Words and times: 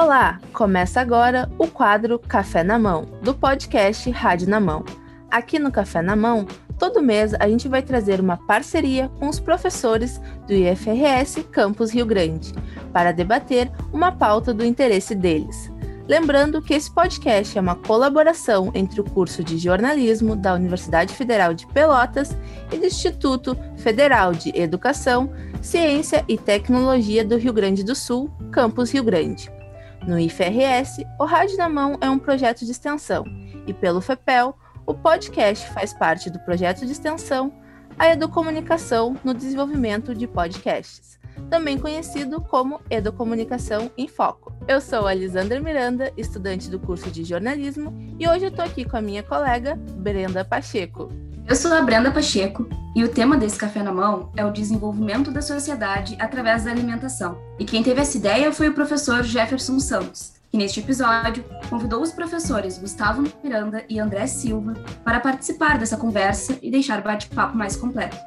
Olá, 0.00 0.40
começa 0.52 1.00
agora 1.00 1.50
o 1.58 1.66
quadro 1.66 2.20
Café 2.20 2.62
na 2.62 2.78
Mão, 2.78 3.04
do 3.20 3.34
podcast 3.34 4.08
Rádio 4.12 4.48
na 4.48 4.60
Mão. 4.60 4.84
Aqui 5.28 5.58
no 5.58 5.72
Café 5.72 6.00
na 6.00 6.14
Mão, 6.14 6.46
todo 6.78 7.02
mês 7.02 7.34
a 7.34 7.48
gente 7.48 7.66
vai 7.66 7.82
trazer 7.82 8.20
uma 8.20 8.36
parceria 8.36 9.08
com 9.18 9.28
os 9.28 9.40
professores 9.40 10.20
do 10.46 10.52
IFRS 10.52 11.42
Campus 11.50 11.90
Rio 11.90 12.06
Grande 12.06 12.54
para 12.92 13.10
debater 13.10 13.72
uma 13.92 14.12
pauta 14.12 14.54
do 14.54 14.64
interesse 14.64 15.16
deles. 15.16 15.68
Lembrando 16.06 16.62
que 16.62 16.74
esse 16.74 16.94
podcast 16.94 17.58
é 17.58 17.60
uma 17.60 17.74
colaboração 17.74 18.70
entre 18.76 19.00
o 19.00 19.04
curso 19.04 19.42
de 19.42 19.58
jornalismo 19.58 20.36
da 20.36 20.54
Universidade 20.54 21.12
Federal 21.12 21.52
de 21.52 21.66
Pelotas 21.66 22.36
e 22.70 22.76
do 22.76 22.86
Instituto 22.86 23.58
Federal 23.76 24.32
de 24.32 24.56
Educação, 24.56 25.28
Ciência 25.60 26.24
e 26.28 26.38
Tecnologia 26.38 27.24
do 27.24 27.36
Rio 27.36 27.52
Grande 27.52 27.82
do 27.82 27.96
Sul, 27.96 28.30
Campus 28.52 28.92
Rio 28.92 29.02
Grande. 29.02 29.57
No 30.06 30.18
IFRS, 30.18 31.04
o 31.18 31.24
Rádio 31.24 31.56
na 31.56 31.68
Mão 31.68 31.98
é 32.00 32.08
um 32.08 32.18
projeto 32.18 32.64
de 32.64 32.70
extensão 32.70 33.24
e, 33.66 33.74
pelo 33.74 34.00
FEPEL, 34.00 34.56
o 34.86 34.94
podcast 34.94 35.68
faz 35.70 35.92
parte 35.92 36.30
do 36.30 36.38
projeto 36.40 36.86
de 36.86 36.92
extensão 36.92 37.52
A 37.98 38.08
Educomunicação 38.08 39.16
no 39.22 39.34
Desenvolvimento 39.34 40.14
de 40.14 40.26
Podcasts, 40.26 41.18
também 41.50 41.78
conhecido 41.78 42.40
como 42.40 42.80
Educomunicação 42.88 43.90
em 43.98 44.08
Foco. 44.08 44.52
Eu 44.66 44.80
sou 44.80 45.06
a 45.06 45.12
Lisandra 45.12 45.60
Miranda, 45.60 46.12
estudante 46.16 46.70
do 46.70 46.80
curso 46.80 47.10
de 47.10 47.24
jornalismo, 47.24 47.94
e 48.18 48.26
hoje 48.26 48.46
eu 48.46 48.50
estou 48.50 48.64
aqui 48.64 48.84
com 48.84 48.96
a 48.96 49.02
minha 49.02 49.22
colega 49.22 49.76
Brenda 49.76 50.44
Pacheco. 50.44 51.10
Eu 51.48 51.56
sou 51.56 51.72
a 51.72 51.80
Brenda 51.80 52.10
Pacheco 52.10 52.68
e 52.94 53.02
o 53.02 53.08
tema 53.08 53.34
desse 53.34 53.56
Café 53.56 53.82
na 53.82 53.90
Mão 53.90 54.30
é 54.36 54.44
o 54.44 54.52
desenvolvimento 54.52 55.30
da 55.30 55.40
sociedade 55.40 56.14
através 56.20 56.64
da 56.64 56.70
alimentação. 56.70 57.38
E 57.58 57.64
quem 57.64 57.82
teve 57.82 58.02
essa 58.02 58.18
ideia 58.18 58.52
foi 58.52 58.68
o 58.68 58.74
professor 58.74 59.22
Jefferson 59.22 59.80
Santos, 59.80 60.34
que 60.50 60.58
neste 60.58 60.80
episódio 60.80 61.42
convidou 61.70 62.02
os 62.02 62.12
professores 62.12 62.76
Gustavo 62.76 63.24
Miranda 63.42 63.82
e 63.88 63.98
André 63.98 64.26
Silva 64.26 64.74
para 65.02 65.20
participar 65.20 65.78
dessa 65.78 65.96
conversa 65.96 66.58
e 66.60 66.70
deixar 66.70 67.00
o 67.00 67.04
bate-papo 67.04 67.56
mais 67.56 67.76
completo. 67.76 68.18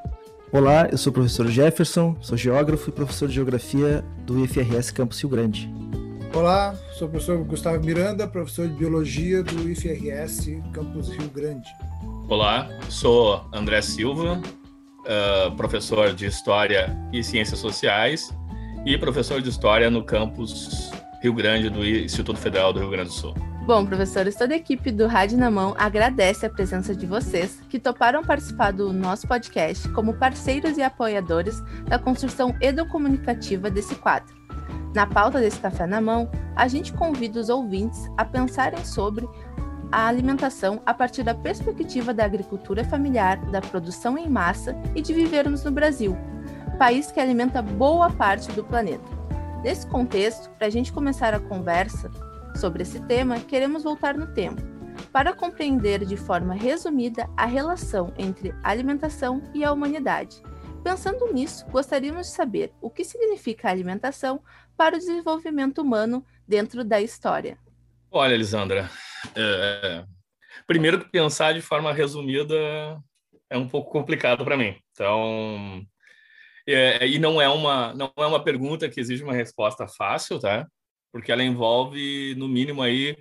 Olá, 0.52 0.88
eu 0.92 0.98
sou 0.98 1.12
o 1.12 1.14
professor 1.14 1.46
Jefferson, 1.46 2.18
sou 2.22 2.36
geógrafo 2.36 2.90
e 2.90 2.92
professor 2.92 3.28
de 3.28 3.36
geografia 3.36 4.04
do 4.26 4.44
IFRS 4.44 4.92
Campus 4.92 5.22
Rio 5.22 5.30
Grande. 5.30 5.72
Olá, 6.34 6.74
sou 6.98 7.08
o 7.08 7.12
professor 7.12 7.38
Gustavo 7.44 7.86
Miranda, 7.86 8.28
professor 8.28 8.68
de 8.68 8.74
biologia 8.74 9.44
do 9.44 9.70
IFRS 9.70 10.60
Campus 10.74 11.10
Rio 11.10 11.30
Grande. 11.30 11.70
Olá, 12.32 12.70
sou 12.88 13.46
André 13.52 13.82
Silva, 13.82 14.40
uh, 14.40 15.52
professor 15.58 16.14
de 16.14 16.28
História 16.28 16.98
e 17.12 17.22
Ciências 17.22 17.60
Sociais 17.60 18.34
e 18.86 18.98
professor 18.98 19.42
de 19.42 19.50
História 19.50 19.92
no 19.92 20.02
campus 20.02 20.92
Rio 21.22 21.34
Grande 21.34 21.70
do 21.70 21.86
Instituto 21.86 22.40
Federal 22.40 22.72
do 22.72 22.80
Rio 22.80 22.90
Grande 22.90 23.10
do 23.10 23.14
Sul. 23.16 23.34
Bom, 23.66 23.86
professores, 23.86 24.34
toda 24.38 24.54
a 24.54 24.56
equipe 24.56 24.94
do 24.94 25.08
Rádio 25.08 25.38
na 25.38 25.52
Mão 25.52 25.76
agradece 25.78 26.46
a 26.46 26.50
presença 26.50 26.96
de 26.96 27.06
vocês 27.06 27.60
que 27.70 27.78
toparam 27.78 28.24
participar 28.24 28.72
do 28.72 28.94
nosso 28.94 29.28
podcast 29.28 29.90
como 29.90 30.14
parceiros 30.14 30.78
e 30.78 30.82
apoiadores 30.82 31.62
da 31.90 32.00
construção 32.00 32.56
educomunicativa 32.62 33.70
desse 33.70 33.96
quadro. 33.96 34.34
Na 34.96 35.06
pauta 35.06 35.42
desse 35.42 35.60
Café 35.60 35.86
na 35.86 36.00
Mão, 36.00 36.32
a 36.56 36.70
gente 36.70 36.94
convida 36.94 37.42
os 37.42 37.50
ouvintes 37.50 38.10
a 38.18 38.24
pensarem 38.24 38.86
sobre 38.86 39.28
a 39.92 40.08
alimentação 40.08 40.82
a 40.86 40.94
partir 40.94 41.24
da 41.24 41.36
perspectiva 41.36 42.14
da 42.14 42.24
agricultura 42.24 42.84
familiar, 42.86 43.38
da 43.52 43.60
produção 43.60 44.18
em 44.18 44.30
massa 44.30 44.76
e 44.96 45.02
de 45.02 45.14
vivermos 45.14 45.64
no 45.64 45.72
Brasil, 45.72 46.18
país 46.80 47.12
que 47.12 47.20
alimenta 47.20 47.62
boa 47.62 48.10
parte 48.10 48.52
do 48.54 48.64
planeta. 48.64 49.04
Nesse 49.64 49.86
contexto, 49.86 50.50
para 50.52 50.68
a 50.68 50.70
gente 50.70 50.92
começar 50.92 51.34
a 51.34 51.40
conversa 51.40 52.10
sobre 52.56 52.84
esse 52.84 53.00
tema, 53.02 53.40
queremos 53.40 53.84
voltar 53.84 54.16
no 54.18 54.28
tempo, 54.28 54.62
para 55.12 55.34
compreender 55.34 56.06
de 56.06 56.16
forma 56.16 56.54
resumida 56.54 57.30
a 57.36 57.46
relação 57.46 58.14
entre 58.18 58.56
alimentação 58.64 59.42
e 59.54 59.64
a 59.64 59.72
humanidade. 59.72 60.42
Pensando 60.84 61.32
nisso, 61.32 61.66
gostaríamos 61.70 62.28
de 62.28 62.34
saber 62.34 62.72
o 62.82 62.90
que 62.90 63.04
significa 63.04 63.68
a 63.68 63.72
alimentação 63.72 64.42
para 64.76 64.96
o 64.96 65.00
desenvolvimento 65.00 65.82
humano 65.82 66.26
dentro 66.48 66.84
da 66.84 67.00
história. 67.00 67.58
Olha, 68.10 68.34
Elisandra, 68.34 68.90
é, 69.36 70.04
primeiro 70.68 71.00
que 71.00 71.10
pensar 71.10 71.54
de 71.54 71.62
forma 71.62 71.94
resumida 71.94 72.56
é 73.50 73.58
um 73.58 73.68
pouco 73.68 73.92
complicado 73.92 74.44
para 74.44 74.58
mim. 74.58 74.76
Então, 74.92 75.86
é, 76.68 77.08
e 77.08 77.20
não 77.20 77.42
é 77.42 77.50
uma 77.50 77.94
não 77.94 78.14
é 78.18 78.26
uma 78.26 78.44
pergunta 78.44 78.90
que 78.90 79.00
exige 79.00 79.24
uma 79.24 79.34
resposta 79.34 79.88
fácil, 79.88 80.40
tá? 80.40 80.68
Porque 81.12 81.32
ela 81.32 81.44
envolve 81.44 82.36
no 82.36 82.48
mínimo 82.48 82.82
aí 82.82 83.18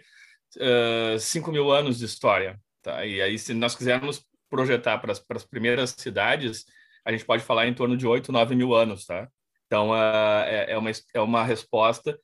uh, 0.57 1.19
5 1.19 1.51
mil 1.51 1.73
anos 1.73 1.99
de 1.99 2.05
história, 2.05 2.59
tá? 2.83 3.05
E 3.05 3.21
aí 3.21 3.39
se 3.39 3.55
nós 3.55 3.75
quisermos 3.75 4.25
projetar 4.49 4.99
para 4.99 5.13
as 5.13 5.45
primeiras 5.45 5.91
cidades, 5.91 6.65
a 7.05 7.13
gente 7.13 7.25
pode 7.25 7.43
falar 7.43 7.67
em 7.67 7.75
torno 7.75 7.97
de 7.97 8.07
8, 8.07 8.33
9 8.33 8.55
mil 8.55 8.75
anos, 8.75 9.07
tá? 9.07 9.29
Então, 9.67 9.95
é, 9.97 10.73
é, 10.73 10.79
uma, 10.79 10.91
é 11.15 11.21
uma 11.21 11.45
resposta 11.45 12.19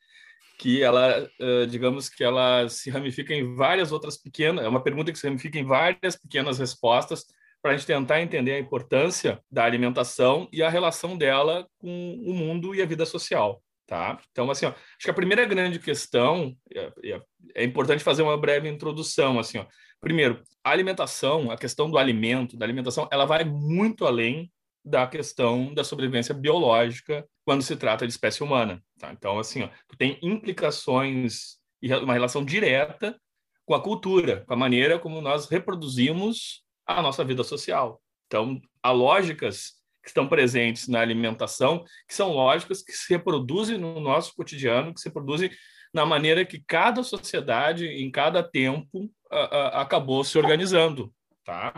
que 0.58 0.82
ela, 0.82 1.28
digamos 1.68 2.08
que 2.08 2.24
ela 2.24 2.68
se 2.68 2.88
ramifica 2.90 3.34
em 3.34 3.54
várias 3.54 3.92
outras 3.92 4.16
pequenas, 4.16 4.64
é 4.64 4.68
uma 4.68 4.82
pergunta 4.82 5.12
que 5.12 5.18
se 5.18 5.26
ramifica 5.26 5.58
em 5.58 5.64
várias 5.64 6.16
pequenas 6.16 6.58
respostas 6.58 7.26
para 7.66 7.72
a 7.72 7.76
gente 7.76 7.86
tentar 7.86 8.22
entender 8.22 8.52
a 8.52 8.60
importância 8.60 9.40
da 9.50 9.64
alimentação 9.64 10.48
e 10.52 10.62
a 10.62 10.70
relação 10.70 11.18
dela 11.18 11.66
com 11.78 12.14
o 12.24 12.32
mundo 12.32 12.74
e 12.74 12.80
a 12.80 12.86
vida 12.86 13.04
social, 13.04 13.60
tá? 13.86 14.20
Então, 14.30 14.48
assim, 14.50 14.66
ó, 14.66 14.68
acho 14.68 15.04
que 15.04 15.10
a 15.10 15.14
primeira 15.14 15.44
grande 15.44 15.80
questão, 15.80 16.56
é, 16.72 16.92
é, 17.04 17.22
é 17.56 17.64
importante 17.64 18.04
fazer 18.04 18.22
uma 18.22 18.38
breve 18.38 18.68
introdução, 18.68 19.38
assim, 19.38 19.58
ó. 19.58 19.66
Primeiro, 20.00 20.42
a 20.62 20.70
alimentação, 20.70 21.50
a 21.50 21.56
questão 21.56 21.90
do 21.90 21.98
alimento, 21.98 22.56
da 22.56 22.64
alimentação, 22.64 23.08
ela 23.10 23.24
vai 23.24 23.44
muito 23.44 24.06
além 24.06 24.48
da 24.84 25.04
questão 25.06 25.74
da 25.74 25.82
sobrevivência 25.82 26.32
biológica 26.32 27.26
quando 27.46 27.62
se 27.62 27.76
trata 27.76 28.04
de 28.04 28.12
espécie 28.12 28.42
humana. 28.42 28.82
Tá? 28.98 29.12
Então, 29.12 29.38
assim, 29.38 29.62
ó, 29.62 29.68
tem 29.96 30.18
implicações 30.20 31.58
e 31.80 31.94
uma 31.94 32.12
relação 32.12 32.44
direta 32.44 33.16
com 33.64 33.72
a 33.72 33.80
cultura, 33.80 34.44
com 34.46 34.52
a 34.52 34.56
maneira 34.56 34.98
como 34.98 35.20
nós 35.20 35.48
reproduzimos 35.48 36.64
a 36.84 37.00
nossa 37.00 37.24
vida 37.24 37.44
social. 37.44 38.02
Então, 38.26 38.60
há 38.82 38.90
lógicas 38.90 39.74
que 40.02 40.08
estão 40.08 40.26
presentes 40.26 40.88
na 40.88 41.00
alimentação, 41.00 41.84
que 42.08 42.14
são 42.14 42.32
lógicas 42.32 42.82
que 42.82 42.92
se 42.92 43.12
reproduzem 43.14 43.78
no 43.78 44.00
nosso 44.00 44.34
cotidiano, 44.34 44.92
que 44.92 45.00
se 45.00 45.08
reproduzem 45.08 45.50
na 45.94 46.04
maneira 46.04 46.44
que 46.44 46.62
cada 46.66 47.04
sociedade, 47.04 47.86
em 47.86 48.10
cada 48.10 48.42
tempo, 48.42 49.08
a, 49.30 49.38
a, 49.38 49.82
acabou 49.82 50.24
se 50.24 50.36
organizando. 50.36 51.12
Tá? 51.46 51.72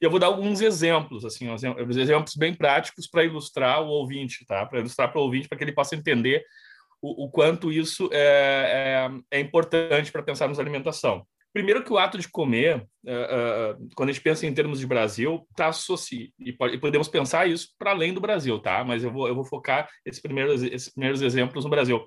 E 0.00 0.04
eu 0.06 0.10
vou 0.10 0.18
dar 0.18 0.28
alguns 0.28 0.62
exemplos, 0.62 1.22
assim, 1.26 1.46
exemplos 1.90 2.34
bem 2.34 2.54
práticos 2.54 3.06
para 3.06 3.22
ilustrar 3.22 3.82
o 3.82 3.88
ouvinte, 3.88 4.46
tá? 4.46 4.64
Para 4.64 4.80
ilustrar 4.80 5.12
para 5.12 5.20
o 5.20 5.24
ouvinte, 5.24 5.46
para 5.48 5.58
que 5.58 5.64
ele 5.64 5.72
possa 5.72 5.94
entender 5.94 6.42
o, 7.02 7.26
o 7.26 7.30
quanto 7.30 7.70
isso 7.70 8.08
é, 8.10 9.10
é, 9.30 9.38
é 9.38 9.40
importante 9.40 10.10
para 10.10 10.22
pensarmos 10.22 10.58
alimentação. 10.58 11.26
Primeiro 11.52 11.84
que 11.84 11.92
o 11.92 11.98
ato 11.98 12.16
de 12.16 12.28
comer, 12.30 12.78
uh, 13.04 13.74
uh, 13.76 13.88
quando 13.94 14.08
a 14.08 14.12
gente 14.12 14.22
pensa 14.22 14.46
em 14.46 14.54
termos 14.54 14.80
de 14.80 14.86
Brasil, 14.86 15.46
está 15.50 15.66
associado, 15.66 16.32
e, 16.40 16.56
e, 16.72 16.78
podemos 16.78 17.08
pensar 17.08 17.46
isso 17.46 17.68
para 17.78 17.90
além 17.90 18.14
do 18.14 18.20
Brasil, 18.22 18.58
tá? 18.58 18.82
Mas 18.82 19.04
eu 19.04 19.12
vou, 19.12 19.28
eu 19.28 19.34
vou 19.34 19.44
focar 19.44 19.90
esses 20.06 20.22
primeiros, 20.22 20.62
esses 20.62 20.90
primeiros 20.90 21.20
exemplos 21.20 21.64
no 21.64 21.70
Brasil. 21.70 22.02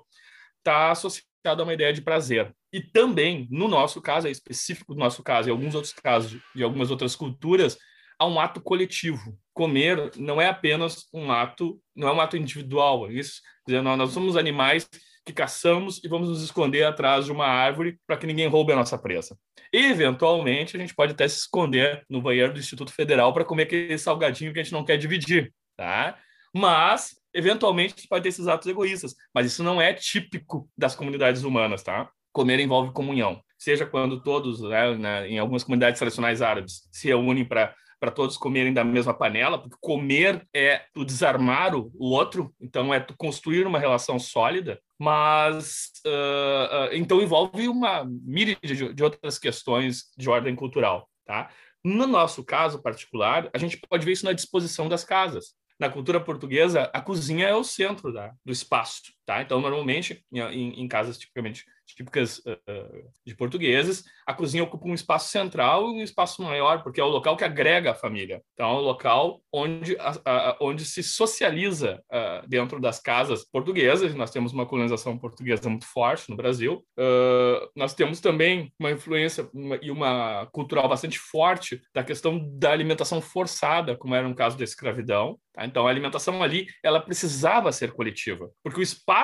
Está 0.58 0.90
associado 0.90 1.62
a 1.62 1.62
uma 1.62 1.74
ideia 1.74 1.92
de 1.92 2.02
prazer. 2.02 2.52
E 2.76 2.82
também, 2.82 3.48
no 3.50 3.68
nosso 3.68 4.02
caso, 4.02 4.28
é 4.28 4.30
específico 4.30 4.92
do 4.92 5.00
nosso 5.00 5.22
caso, 5.22 5.48
e 5.48 5.50
alguns 5.50 5.74
outros 5.74 5.94
casos 5.94 6.38
de 6.54 6.62
algumas 6.62 6.90
outras 6.90 7.16
culturas, 7.16 7.78
há 8.18 8.26
um 8.26 8.38
ato 8.38 8.60
coletivo. 8.60 9.34
Comer 9.54 10.10
não 10.14 10.38
é 10.38 10.46
apenas 10.46 11.06
um 11.10 11.32
ato, 11.32 11.80
não 11.94 12.06
é 12.06 12.12
um 12.12 12.20
ato 12.20 12.36
individual. 12.36 13.08
É 13.08 13.14
isso, 13.14 13.40
nós 13.82 14.12
somos 14.12 14.36
animais 14.36 14.86
que 15.24 15.32
caçamos 15.32 16.04
e 16.04 16.08
vamos 16.08 16.28
nos 16.28 16.42
esconder 16.42 16.84
atrás 16.84 17.24
de 17.24 17.32
uma 17.32 17.46
árvore 17.46 17.98
para 18.06 18.18
que 18.18 18.26
ninguém 18.26 18.46
roube 18.46 18.74
a 18.74 18.76
nossa 18.76 18.98
presa. 18.98 19.38
E, 19.72 19.86
eventualmente, 19.86 20.76
a 20.76 20.78
gente 20.78 20.94
pode 20.94 21.12
até 21.12 21.26
se 21.26 21.38
esconder 21.38 22.04
no 22.10 22.20
banheiro 22.20 22.52
do 22.52 22.60
Instituto 22.60 22.92
Federal 22.92 23.32
para 23.32 23.42
comer 23.42 23.62
aquele 23.62 23.96
salgadinho 23.96 24.52
que 24.52 24.60
a 24.60 24.62
gente 24.62 24.74
não 24.74 24.84
quer 24.84 24.98
dividir, 24.98 25.50
tá? 25.78 26.18
Mas 26.54 27.16
eventualmente 27.32 28.06
pode 28.06 28.22
ter 28.22 28.28
esses 28.28 28.46
atos 28.46 28.68
egoístas, 28.68 29.14
mas 29.34 29.46
isso 29.46 29.62
não 29.62 29.80
é 29.80 29.94
típico 29.94 30.68
das 30.76 30.94
comunidades 30.94 31.42
humanas, 31.42 31.82
tá? 31.82 32.10
Comer 32.36 32.60
envolve 32.60 32.92
comunhão. 32.92 33.40
Seja 33.56 33.86
quando 33.86 34.22
todos, 34.22 34.60
né, 34.60 34.94
né, 34.94 35.26
em 35.26 35.38
algumas 35.38 35.64
comunidades 35.64 35.98
tradicionais 35.98 36.42
árabes, 36.42 36.86
se 36.92 37.08
reúnem 37.08 37.46
para 37.46 37.74
para 37.98 38.10
todos 38.10 38.36
comerem 38.36 38.74
da 38.74 38.84
mesma 38.84 39.14
panela, 39.14 39.58
porque 39.58 39.78
comer 39.80 40.46
é 40.54 40.84
tu 40.92 41.02
desarmar 41.02 41.74
o, 41.74 41.90
outro, 41.98 42.54
então 42.60 42.92
é 42.92 43.00
construir 43.16 43.66
uma 43.66 43.78
relação 43.78 44.18
sólida, 44.18 44.78
mas 45.00 45.92
uh, 46.04 46.10
uh, 46.10 46.88
então 46.94 47.22
envolve 47.22 47.66
uma 47.68 48.04
míriade 48.04 48.60
de, 48.62 48.92
de 48.92 49.02
outras 49.02 49.38
questões 49.38 50.12
de 50.14 50.28
ordem 50.28 50.54
cultural, 50.54 51.08
tá? 51.24 51.48
No 51.82 52.06
nosso 52.06 52.44
caso 52.44 52.82
particular, 52.82 53.48
a 53.50 53.56
gente 53.56 53.80
pode 53.88 54.04
ver 54.04 54.12
isso 54.12 54.26
na 54.26 54.34
disposição 54.34 54.90
das 54.90 55.02
casas. 55.02 55.54
Na 55.80 55.88
cultura 55.88 56.20
portuguesa, 56.20 56.90
a 56.92 57.00
cozinha 57.00 57.48
é 57.48 57.54
o 57.54 57.64
centro 57.64 58.12
da, 58.12 58.30
do 58.44 58.52
espaço. 58.52 59.15
Tá? 59.26 59.42
Então, 59.42 59.60
normalmente, 59.60 60.24
em, 60.32 60.80
em 60.80 60.86
casas 60.86 61.18
tipicamente 61.18 61.64
típicas 61.84 62.38
uh, 62.38 63.10
de 63.24 63.34
portugueses, 63.34 64.04
a 64.26 64.34
cozinha 64.34 64.64
ocupa 64.64 64.88
um 64.88 64.94
espaço 64.94 65.30
central 65.30 65.88
e 65.88 66.00
um 66.00 66.02
espaço 66.02 66.42
maior, 66.42 66.82
porque 66.82 67.00
é 67.00 67.04
o 67.04 67.08
local 67.08 67.36
que 67.36 67.44
agrega 67.44 67.92
a 67.92 67.94
família. 67.94 68.42
Então, 68.54 68.70
é 68.70 68.74
o 68.74 68.80
local 68.80 69.40
onde, 69.52 69.96
a, 69.98 70.16
a, 70.24 70.56
onde 70.60 70.84
se 70.84 71.02
socializa 71.02 72.02
uh, 72.10 72.46
dentro 72.48 72.80
das 72.80 73.00
casas 73.00 73.44
portuguesas. 73.44 74.14
Nós 74.14 74.30
temos 74.30 74.52
uma 74.52 74.66
colonização 74.66 75.18
portuguesa 75.18 75.68
muito 75.68 75.86
forte 75.86 76.28
no 76.28 76.36
Brasil. 76.36 76.84
Uh, 76.98 77.68
nós 77.74 77.94
temos 77.94 78.20
também 78.20 78.72
uma 78.78 78.90
influência 78.90 79.48
uma, 79.52 79.78
e 79.82 79.90
uma 79.90 80.46
cultural 80.52 80.88
bastante 80.88 81.18
forte 81.18 81.80
da 81.94 82.02
questão 82.04 82.38
da 82.58 82.72
alimentação 82.72 83.20
forçada, 83.20 83.96
como 83.96 84.14
era 84.14 84.28
no 84.28 84.34
caso 84.34 84.56
da 84.58 84.64
escravidão. 84.64 85.38
Tá? 85.52 85.64
Então, 85.64 85.86
a 85.86 85.90
alimentação 85.90 86.42
ali, 86.42 86.66
ela 86.82 87.00
precisava 87.00 87.72
ser 87.72 87.92
coletiva, 87.92 88.50
porque 88.62 88.80
o 88.80 88.82
espaço 88.82 89.15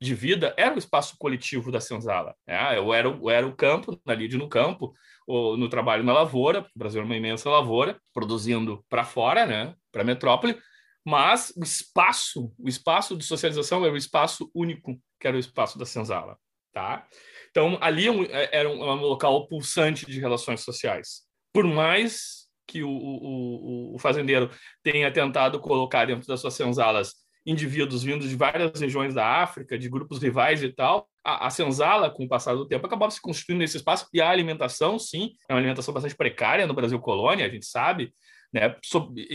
de 0.00 0.14
vida 0.14 0.54
era 0.56 0.74
o 0.74 0.78
espaço 0.78 1.16
coletivo 1.18 1.70
da 1.70 1.80
senzala. 1.80 2.34
É, 2.46 2.78
eu, 2.78 2.92
era, 2.92 3.08
eu 3.08 3.30
era 3.30 3.46
o 3.46 3.54
campo, 3.54 4.00
na 4.04 4.14
lide 4.14 4.36
no 4.36 4.48
campo, 4.48 4.94
ou 5.26 5.56
no 5.56 5.68
trabalho 5.68 6.02
na 6.02 6.12
lavoura, 6.12 6.66
o 6.74 6.78
Brasil 6.78 7.00
é 7.00 7.04
uma 7.04 7.16
imensa 7.16 7.48
lavoura, 7.48 8.00
produzindo 8.12 8.84
para 8.88 9.04
fora, 9.04 9.46
né, 9.46 9.74
para 9.92 10.02
a 10.02 10.04
metrópole, 10.04 10.58
mas 11.04 11.52
o 11.56 11.62
espaço, 11.62 12.52
o 12.58 12.68
espaço 12.68 13.16
de 13.16 13.24
socialização 13.24 13.84
era 13.84 13.92
o 13.92 13.96
espaço 13.96 14.50
único, 14.54 14.98
que 15.18 15.26
era 15.26 15.36
o 15.36 15.40
espaço 15.40 15.78
da 15.78 15.86
senzala. 15.86 16.36
Tá? 16.72 17.06
Então, 17.50 17.78
ali 17.80 18.06
é 18.30 18.48
era 18.52 18.68
um, 18.68 18.82
um 18.82 19.02
local 19.02 19.48
pulsante 19.48 20.06
de 20.06 20.20
relações 20.20 20.60
sociais. 20.60 21.22
Por 21.52 21.64
mais 21.64 22.48
que 22.66 22.84
o, 22.84 22.90
o, 22.90 23.94
o 23.96 23.98
fazendeiro 23.98 24.50
tenha 24.82 25.12
tentado 25.12 25.58
colocar 25.58 26.06
dentro 26.06 26.26
das 26.26 26.40
suas 26.40 26.54
senzalas 26.54 27.14
indivíduos 27.50 28.02
vindos 28.02 28.28
de 28.28 28.36
várias 28.36 28.80
regiões 28.80 29.14
da 29.14 29.42
África, 29.42 29.78
de 29.78 29.88
grupos 29.88 30.22
rivais 30.22 30.62
e 30.62 30.68
tal, 30.68 31.08
a, 31.24 31.46
a 31.46 31.50
senzala, 31.50 32.10
com 32.10 32.24
o 32.24 32.28
passar 32.28 32.54
do 32.54 32.66
tempo, 32.66 32.86
acabava 32.86 33.10
se 33.10 33.20
constituindo 33.20 33.60
nesse 33.60 33.76
espaço, 33.76 34.06
e 34.12 34.20
a 34.20 34.30
alimentação, 34.30 34.98
sim, 34.98 35.32
é 35.48 35.52
uma 35.52 35.58
alimentação 35.58 35.92
bastante 35.92 36.14
precária 36.14 36.66
no 36.66 36.74
Brasil 36.74 36.98
colônia, 37.00 37.46
a 37.46 37.48
gente 37.48 37.66
sabe, 37.66 38.14
né? 38.52 38.76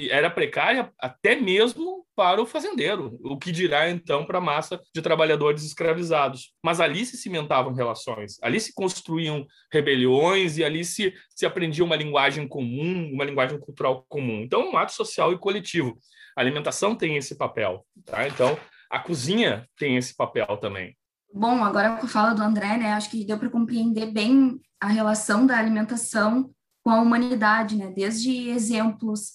Era 0.10 0.30
precária 0.30 0.92
até 1.00 1.36
mesmo 1.36 2.06
para 2.16 2.42
o 2.42 2.46
fazendeiro, 2.46 3.20
o 3.24 3.38
que 3.38 3.52
dirá 3.52 3.90
então 3.90 4.26
para 4.26 4.38
a 4.38 4.42
massa 4.42 4.80
de 4.94 5.02
trabalhadores 5.02 5.64
escravizados. 5.64 6.54
Mas 6.64 6.80
ali 6.80 7.06
se 7.06 7.18
cimentavam 7.18 7.74
relações, 7.74 8.38
ali 8.42 8.60
se 8.60 8.74
construíam 8.74 9.46
rebeliões 9.72 10.58
e 10.58 10.64
ali 10.64 10.86
se, 10.86 11.14
se 11.30 11.46
aprendia 11.46 11.84
uma 11.84 11.96
linguagem 11.96 12.48
comum, 12.48 13.12
uma 13.14 13.26
linguagem 13.26 13.60
cultural 13.60 14.06
comum. 14.08 14.42
Então, 14.42 14.72
um 14.72 14.78
ato 14.78 14.94
social 14.94 15.34
e 15.34 15.38
coletivo. 15.38 15.98
A 16.38 16.42
alimentação 16.42 16.96
tem 16.96 17.18
esse 17.18 17.38
papel, 17.38 17.86
tá? 18.06 18.28
Então, 18.28 18.58
a 18.90 19.00
cozinha 19.00 19.68
tem 19.78 19.98
esse 19.98 20.16
papel 20.16 20.46
também. 20.58 20.96
Bom, 21.34 21.64
agora 21.64 21.98
com 21.98 22.06
a 22.06 22.10
fala 22.10 22.34
do 22.34 22.42
André, 22.42 22.78
né, 22.78 22.94
acho 22.94 23.10
que 23.10 23.26
deu 23.26 23.38
para 23.38 23.50
compreender 23.50 24.06
bem 24.06 24.58
a 24.80 24.88
relação 24.88 25.46
da 25.46 25.58
alimentação 25.58 26.50
com 26.86 26.92
a 26.92 27.02
humanidade, 27.02 27.76
né? 27.76 27.92
Desde 27.92 28.50
exemplos 28.50 29.32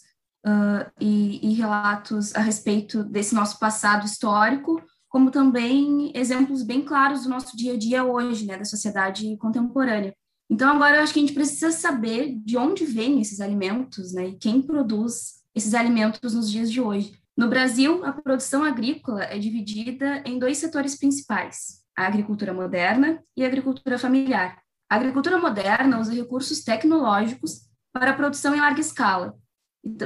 uh, 0.46 0.88
e, 1.00 1.50
e 1.50 1.54
relatos 1.54 2.32
a 2.36 2.40
respeito 2.40 3.02
desse 3.02 3.34
nosso 3.34 3.58
passado 3.58 4.06
histórico, 4.06 4.80
como 5.08 5.32
também 5.32 6.12
exemplos 6.14 6.62
bem 6.62 6.80
claros 6.82 7.24
do 7.24 7.28
nosso 7.28 7.56
dia 7.56 7.74
a 7.74 7.76
dia 7.76 8.04
hoje, 8.04 8.46
né? 8.46 8.56
Da 8.56 8.64
sociedade 8.64 9.36
contemporânea. 9.38 10.14
Então, 10.48 10.70
agora 10.70 10.96
eu 10.96 11.02
acho 11.02 11.12
que 11.12 11.18
a 11.18 11.22
gente 11.22 11.34
precisa 11.34 11.72
saber 11.72 12.36
de 12.44 12.56
onde 12.56 12.84
vêm 12.84 13.20
esses 13.20 13.40
alimentos, 13.40 14.12
né? 14.12 14.28
E 14.28 14.36
quem 14.36 14.62
produz 14.62 15.40
esses 15.52 15.74
alimentos 15.74 16.34
nos 16.34 16.48
dias 16.48 16.70
de 16.70 16.80
hoje. 16.80 17.18
No 17.36 17.48
Brasil, 17.48 18.04
a 18.04 18.12
produção 18.12 18.62
agrícola 18.62 19.24
é 19.24 19.38
dividida 19.38 20.22
em 20.24 20.38
dois 20.38 20.58
setores 20.58 20.96
principais: 20.96 21.82
a 21.96 22.06
agricultura 22.06 22.54
moderna 22.54 23.20
e 23.36 23.42
a 23.42 23.48
agricultura 23.48 23.98
familiar. 23.98 24.56
A 24.90 24.96
agricultura 24.96 25.38
moderna 25.38 26.00
usa 26.00 26.12
recursos 26.12 26.64
tecnológicos 26.64 27.60
para 27.92 28.10
a 28.10 28.14
produção 28.14 28.56
em 28.56 28.60
larga 28.60 28.80
escala. 28.80 29.38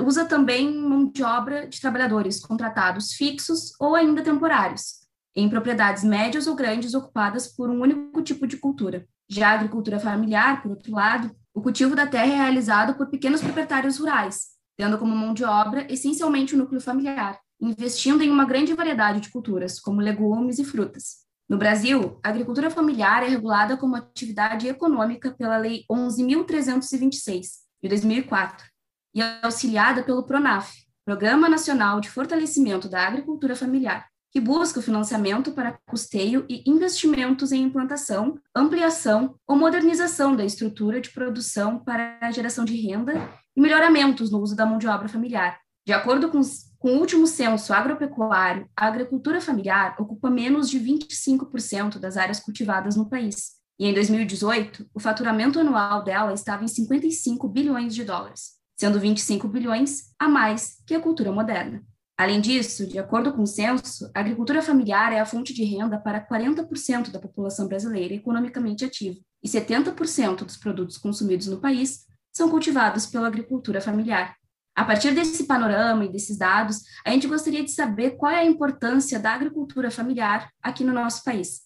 Usa 0.06 0.26
também 0.26 0.76
mão 0.76 1.10
de 1.10 1.24
obra 1.24 1.66
de 1.66 1.80
trabalhadores 1.80 2.38
contratados 2.44 3.14
fixos 3.14 3.72
ou 3.80 3.94
ainda 3.94 4.22
temporários, 4.22 4.96
em 5.34 5.48
propriedades 5.48 6.04
médias 6.04 6.46
ou 6.46 6.54
grandes 6.54 6.92
ocupadas 6.92 7.48
por 7.48 7.70
um 7.70 7.80
único 7.80 8.20
tipo 8.20 8.46
de 8.46 8.58
cultura. 8.58 9.08
Já 9.26 9.52
a 9.52 9.54
agricultura 9.54 9.98
familiar, 9.98 10.60
por 10.60 10.72
outro 10.72 10.92
lado, 10.92 11.34
o 11.54 11.62
cultivo 11.62 11.96
da 11.96 12.06
terra 12.06 12.34
é 12.34 12.36
realizado 12.36 12.94
por 12.94 13.08
pequenos 13.08 13.40
proprietários 13.40 13.96
rurais, 13.96 14.48
tendo 14.76 14.98
como 14.98 15.16
mão 15.16 15.32
de 15.32 15.44
obra 15.44 15.90
essencialmente 15.90 16.54
o 16.54 16.58
núcleo 16.58 16.80
familiar, 16.80 17.40
investindo 17.58 18.22
em 18.22 18.30
uma 18.30 18.44
grande 18.44 18.74
variedade 18.74 19.20
de 19.20 19.30
culturas, 19.30 19.80
como 19.80 20.02
legumes 20.02 20.58
e 20.58 20.64
frutas. 20.64 21.23
No 21.48 21.58
Brasil, 21.58 22.18
a 22.22 22.30
agricultura 22.30 22.70
familiar 22.70 23.22
é 23.22 23.28
regulada 23.28 23.76
como 23.76 23.96
atividade 23.96 24.66
econômica 24.66 25.30
pela 25.30 25.58
Lei 25.58 25.84
11.326, 25.90 27.46
de 27.82 27.88
2004, 27.88 28.66
e 29.14 29.20
é 29.20 29.40
auxiliada 29.42 30.02
pelo 30.02 30.24
PRONAF, 30.24 30.72
Programa 31.04 31.48
Nacional 31.48 32.00
de 32.00 32.08
Fortalecimento 32.08 32.88
da 32.88 33.06
Agricultura 33.06 33.54
Familiar, 33.54 34.08
que 34.32 34.40
busca 34.40 34.80
o 34.80 34.82
financiamento 34.82 35.52
para 35.52 35.78
custeio 35.86 36.46
e 36.48 36.64
investimentos 36.66 37.52
em 37.52 37.62
implantação, 37.62 38.38
ampliação 38.56 39.36
ou 39.46 39.54
modernização 39.54 40.34
da 40.34 40.44
estrutura 40.44 41.00
de 41.00 41.10
produção 41.10 41.78
para 41.78 42.18
a 42.22 42.30
geração 42.32 42.64
de 42.64 42.74
renda 42.74 43.12
e 43.54 43.60
melhoramentos 43.60 44.30
no 44.30 44.40
uso 44.40 44.56
da 44.56 44.64
mão 44.64 44.78
de 44.78 44.88
obra 44.88 45.08
familiar. 45.08 45.60
De 45.86 45.92
acordo 45.92 46.30
com 46.30 46.40
com 46.84 46.96
o 46.96 47.00
último 47.00 47.26
censo 47.26 47.72
agropecuário, 47.72 48.68
a 48.76 48.86
agricultura 48.86 49.40
familiar 49.40 49.96
ocupa 49.98 50.28
menos 50.28 50.68
de 50.68 50.78
25% 50.78 51.98
das 51.98 52.18
áreas 52.18 52.40
cultivadas 52.40 52.94
no 52.94 53.08
país. 53.08 53.52
E 53.78 53.86
em 53.86 53.94
2018, 53.94 54.86
o 54.92 55.00
faturamento 55.00 55.58
anual 55.58 56.04
dela 56.04 56.34
estava 56.34 56.62
em 56.62 56.68
55 56.68 57.48
bilhões 57.48 57.94
de 57.94 58.04
dólares, 58.04 58.58
sendo 58.76 59.00
25 59.00 59.48
bilhões 59.48 60.10
a 60.18 60.28
mais 60.28 60.74
que 60.86 60.94
a 60.94 61.00
cultura 61.00 61.32
moderna. 61.32 61.82
Além 62.18 62.38
disso, 62.38 62.86
de 62.86 62.98
acordo 62.98 63.32
com 63.32 63.44
o 63.44 63.46
censo, 63.46 64.10
a 64.14 64.20
agricultura 64.20 64.60
familiar 64.60 65.10
é 65.10 65.20
a 65.20 65.24
fonte 65.24 65.54
de 65.54 65.64
renda 65.64 65.98
para 65.98 66.20
40% 66.20 67.10
da 67.10 67.18
população 67.18 67.66
brasileira 67.66 68.12
economicamente 68.12 68.84
ativa, 68.84 69.18
e 69.42 69.48
70% 69.48 70.44
dos 70.44 70.58
produtos 70.58 70.98
consumidos 70.98 71.46
no 71.46 71.62
país 71.62 72.04
são 72.30 72.50
cultivados 72.50 73.06
pela 73.06 73.26
agricultura 73.26 73.80
familiar. 73.80 74.36
A 74.74 74.84
partir 74.84 75.14
desse 75.14 75.44
panorama 75.44 76.04
e 76.04 76.08
desses 76.08 76.36
dados, 76.36 76.82
a 77.04 77.10
gente 77.10 77.28
gostaria 77.28 77.62
de 77.62 77.70
saber 77.70 78.12
qual 78.12 78.32
é 78.32 78.40
a 78.40 78.44
importância 78.44 79.18
da 79.18 79.32
agricultura 79.32 79.90
familiar 79.90 80.50
aqui 80.60 80.82
no 80.82 80.92
nosso 80.92 81.22
país. 81.22 81.62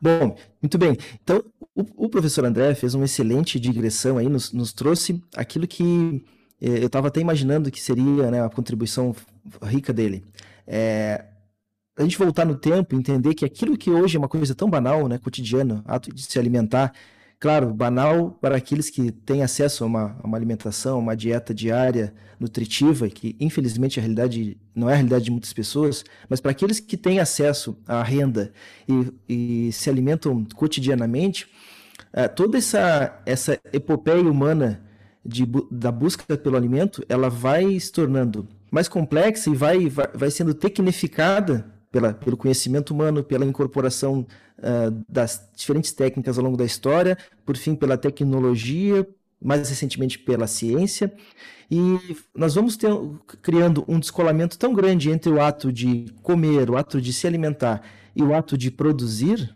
Bom, 0.00 0.36
muito 0.62 0.78
bem. 0.78 0.96
Então, 1.22 1.44
o, 1.74 2.06
o 2.06 2.08
professor 2.08 2.44
André 2.44 2.74
fez 2.74 2.94
uma 2.94 3.04
excelente 3.04 3.60
digressão 3.60 4.18
aí, 4.18 4.28
nos, 4.28 4.52
nos 4.52 4.72
trouxe 4.72 5.22
aquilo 5.36 5.66
que 5.66 6.24
eh, 6.60 6.82
eu 6.82 6.86
estava 6.86 7.08
até 7.08 7.20
imaginando 7.20 7.70
que 7.70 7.80
seria 7.80 8.30
né, 8.30 8.42
a 8.42 8.48
contribuição 8.48 9.14
rica 9.62 9.92
dele. 9.92 10.24
É, 10.66 11.26
a 11.96 12.02
gente 12.02 12.18
voltar 12.18 12.44
no 12.44 12.56
tempo 12.56 12.94
e 12.94 12.98
entender 12.98 13.34
que 13.34 13.44
aquilo 13.44 13.76
que 13.76 13.90
hoje 13.90 14.16
é 14.16 14.18
uma 14.18 14.28
coisa 14.28 14.54
tão 14.54 14.68
banal, 14.68 15.06
né, 15.08 15.18
cotidiano, 15.18 15.82
ato 15.86 16.12
de 16.12 16.22
se 16.22 16.38
alimentar, 16.38 16.92
Claro, 17.44 17.74
banal 17.74 18.30
para 18.40 18.56
aqueles 18.56 18.88
que 18.88 19.12
têm 19.12 19.42
acesso 19.42 19.84
a 19.84 19.86
uma, 19.86 20.16
a 20.22 20.26
uma 20.26 20.34
alimentação, 20.34 20.98
uma 20.98 21.14
dieta 21.14 21.52
diária 21.52 22.14
nutritiva, 22.40 23.06
que 23.10 23.36
infelizmente 23.38 23.98
a 23.98 24.02
realidade 24.02 24.56
não 24.74 24.88
é 24.88 24.94
a 24.94 24.96
realidade 24.96 25.26
de 25.26 25.30
muitas 25.30 25.52
pessoas, 25.52 26.06
mas 26.26 26.40
para 26.40 26.52
aqueles 26.52 26.80
que 26.80 26.96
têm 26.96 27.20
acesso 27.20 27.76
à 27.86 28.02
renda 28.02 28.50
e, 28.88 29.66
e 29.68 29.72
se 29.72 29.90
alimentam 29.90 30.42
cotidianamente, 30.54 31.46
uh, 32.14 32.34
toda 32.34 32.56
essa, 32.56 33.20
essa 33.26 33.60
epopeia 33.74 34.22
humana 34.22 34.82
de, 35.22 35.44
da 35.70 35.92
busca 35.92 36.38
pelo 36.38 36.56
alimento, 36.56 37.04
ela 37.10 37.28
vai 37.28 37.78
se 37.78 37.92
tornando 37.92 38.48
mais 38.70 38.88
complexa 38.88 39.50
e 39.50 39.54
vai, 39.54 39.86
vai, 39.90 40.08
vai 40.14 40.30
sendo 40.30 40.54
tecnificada 40.54 41.73
pela, 41.94 42.12
pelo 42.12 42.36
conhecimento 42.36 42.92
humano, 42.92 43.22
pela 43.22 43.44
incorporação 43.44 44.26
uh, 44.58 45.04
das 45.08 45.48
diferentes 45.54 45.92
técnicas 45.92 46.36
ao 46.36 46.44
longo 46.44 46.56
da 46.56 46.64
história, 46.64 47.16
por 47.46 47.56
fim, 47.56 47.76
pela 47.76 47.96
tecnologia, 47.96 49.06
mais 49.40 49.68
recentemente 49.68 50.18
pela 50.18 50.48
ciência. 50.48 51.14
E 51.70 52.16
nós 52.34 52.56
vamos 52.56 52.76
ter, 52.76 52.90
criando 53.40 53.84
um 53.86 54.00
descolamento 54.00 54.58
tão 54.58 54.74
grande 54.74 55.08
entre 55.08 55.30
o 55.30 55.40
ato 55.40 55.72
de 55.72 56.06
comer, 56.20 56.68
o 56.68 56.76
ato 56.76 57.00
de 57.00 57.12
se 57.12 57.28
alimentar 57.28 57.80
e 58.16 58.24
o 58.24 58.34
ato 58.34 58.58
de 58.58 58.72
produzir, 58.72 59.54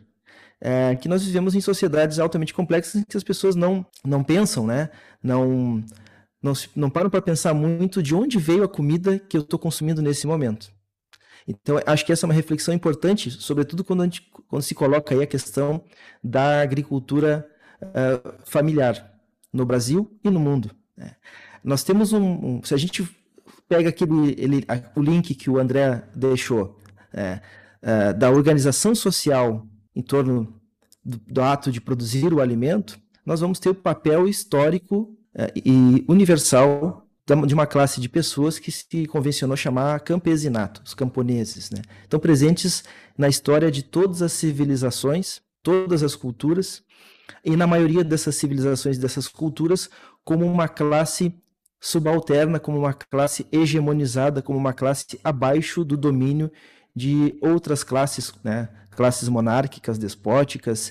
é, 0.61 0.95
que 0.95 1.09
nós 1.09 1.25
vivemos 1.25 1.57
em 1.57 1.61
sociedades 1.61 2.21
altamente 2.21 2.55
complexas 2.55 3.01
em 3.01 3.05
que 3.05 3.17
as 3.17 3.25
pessoas 3.25 3.57
não, 3.57 3.85
não 4.05 4.23
pensam, 4.23 4.65
né? 4.65 4.91
não, 5.21 5.83
não, 6.41 6.53
não 6.77 6.89
param 6.89 7.11
para 7.11 7.21
pensar 7.21 7.53
muito 7.53 8.01
de 8.01 8.15
onde 8.15 8.39
veio 8.39 8.63
a 8.63 8.69
comida 8.69 9.19
que 9.19 9.37
eu 9.37 9.41
estou 9.41 9.59
consumindo 9.59 10.01
nesse 10.01 10.25
momento. 10.25 10.78
Então, 11.51 11.81
acho 11.87 12.05
que 12.05 12.13
essa 12.13 12.27
é 12.27 12.29
uma 12.29 12.35
reflexão 12.35 12.75
importante, 12.75 13.31
sobretudo 13.31 13.83
quando, 13.83 14.05
gente, 14.05 14.31
quando 14.47 14.63
se 14.63 14.75
coloca 14.75 15.15
aí 15.15 15.23
a 15.23 15.27
questão 15.27 15.83
da 16.23 16.61
agricultura 16.61 17.49
uh, 17.83 18.35
familiar 18.45 19.15
no 19.51 19.65
Brasil 19.65 20.15
e 20.23 20.29
no 20.29 20.39
mundo. 20.39 20.71
Né? 20.95 21.17
Nós 21.65 21.83
temos 21.83 22.13
um, 22.13 22.23
um, 22.23 22.63
Se 22.63 22.75
a 22.75 22.77
gente 22.77 23.09
pega 23.67 23.89
aquele, 23.89 24.35
ele, 24.39 24.67
o 24.95 25.01
link 25.01 25.35
que 25.35 25.49
o 25.49 25.59
André 25.59 26.05
deixou, 26.15 26.79
é, 27.13 27.41
da 28.13 28.31
organização 28.31 28.95
social 28.95 29.67
em 29.97 30.03
torno 30.03 30.61
do, 31.03 31.19
do, 31.19 31.41
ato 31.41 31.73
de 31.73 31.81
produzir 31.81 32.33
o 32.35 32.41
alimento, 32.41 32.99
nós 33.25 33.41
vamos 33.41 33.59
ter 33.59 33.71
o 33.71 33.75
papel 33.75 34.29
histórico 34.29 35.17
uh, 35.35 35.51
e 35.57 36.05
universal 36.09 37.08
de 37.47 37.55
uma 37.55 37.67
classe 37.67 38.01
de 38.01 38.09
pessoas 38.09 38.59
que 38.59 38.73
se 38.73 39.07
convencionou 39.07 39.57
chamar 39.57 40.01
campesinato, 40.01 40.81
os 40.85 40.95
camponeses. 40.95 41.71
Né? 41.71 41.83
Estão 42.03 42.19
presentes 42.19 42.85
na 43.17 43.29
história 43.29 43.71
de 43.71 43.83
todas 43.83 44.23
as 44.23 44.33
civilizações, 44.33 45.41
todas 45.63 46.03
as 46.03 46.15
culturas, 46.15 46.83
e 47.45 47.55
na 47.57 47.67
maioria 47.67 48.03
dessas 48.03 48.37
civilizações, 48.37 48.97
dessas 48.97 49.29
culturas, 49.29 49.91
como 50.25 50.47
uma 50.47 50.69
classe 50.69 51.35
subalterna, 51.81 52.59
como 52.59 52.79
uma 52.79 52.95
classe 52.95 53.47
hegemonizada, 53.53 54.41
como 54.41 54.59
uma 54.59 54.73
classe 54.73 55.21
abaixo 55.23 55.85
do 55.85 55.97
domínio 55.97 56.51
de 56.97 57.37
outras 57.41 57.85
classes, 57.85 58.33
né? 58.43 58.69
classes 58.91 59.29
monárquicas, 59.29 59.99
despóticas, 59.99 60.91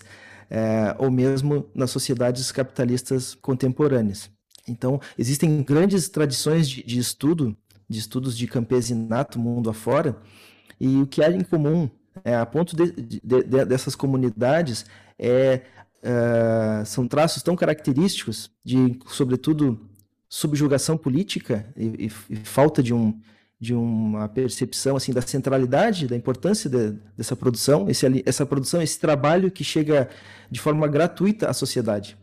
é, 0.49 0.95
ou 0.97 1.11
mesmo 1.11 1.69
nas 1.75 1.91
sociedades 1.91 2.51
capitalistas 2.51 3.35
contemporâneas. 3.35 4.29
Então, 4.67 4.99
existem 5.17 5.63
grandes 5.63 6.09
tradições 6.09 6.69
de, 6.69 6.83
de 6.83 6.99
estudo, 6.99 7.55
de 7.89 7.99
estudos 7.99 8.37
de 8.37 8.47
campesinato 8.47 9.39
mundo 9.39 9.69
afora, 9.69 10.17
e 10.79 10.97
o 10.97 11.07
que 11.07 11.23
há 11.23 11.31
em 11.31 11.41
comum, 11.41 11.89
é, 12.23 12.35
a 12.35 12.45
ponto 12.45 12.75
de, 12.75 12.91
de, 12.91 13.21
de, 13.23 13.65
dessas 13.65 13.95
comunidades, 13.95 14.85
é, 15.17 15.61
é, 16.03 16.83
são 16.85 17.07
traços 17.07 17.41
tão 17.41 17.55
característicos 17.55 18.51
de, 18.63 18.99
sobretudo, 19.07 19.79
subjugação 20.29 20.97
política 20.97 21.65
e, 21.75 22.05
e, 22.05 22.11
e 22.29 22.35
falta 22.37 22.83
de, 22.83 22.93
um, 22.93 23.19
de 23.59 23.73
uma 23.73 24.27
percepção 24.27 24.95
assim 24.95 25.13
da 25.13 25.21
centralidade, 25.21 26.07
da 26.07 26.15
importância 26.15 26.69
de, 26.69 26.91
dessa 27.15 27.35
produção, 27.35 27.89
esse, 27.89 28.23
essa 28.25 28.45
produção, 28.45 28.81
esse 28.81 28.99
trabalho 28.99 29.49
que 29.49 29.63
chega 29.63 30.09
de 30.51 30.59
forma 30.59 30.87
gratuita 30.87 31.49
à 31.49 31.53
sociedade, 31.53 32.17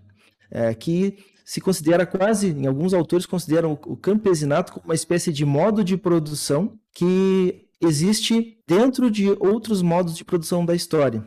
é, 0.50 0.72
que 0.74 1.18
se 1.44 1.60
considera 1.60 2.06
quase, 2.06 2.48
em 2.48 2.66
alguns 2.66 2.94
autores 2.94 3.26
consideram 3.26 3.72
o 3.86 3.96
campesinato 3.96 4.72
como 4.72 4.86
uma 4.86 4.94
espécie 4.94 5.32
de 5.32 5.44
modo 5.44 5.84
de 5.84 5.96
produção 5.96 6.78
que 6.92 7.68
existe 7.80 8.58
dentro 8.66 9.10
de 9.10 9.30
outros 9.38 9.82
modos 9.82 10.16
de 10.16 10.24
produção 10.24 10.64
da 10.64 10.74
história. 10.74 11.22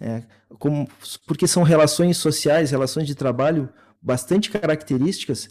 É, 0.00 0.22
como, 0.58 0.88
porque 1.26 1.46
são 1.46 1.62
relações 1.62 2.16
sociais, 2.16 2.70
relações 2.70 3.06
de 3.06 3.14
trabalho 3.14 3.68
bastante 4.00 4.48
características 4.50 5.48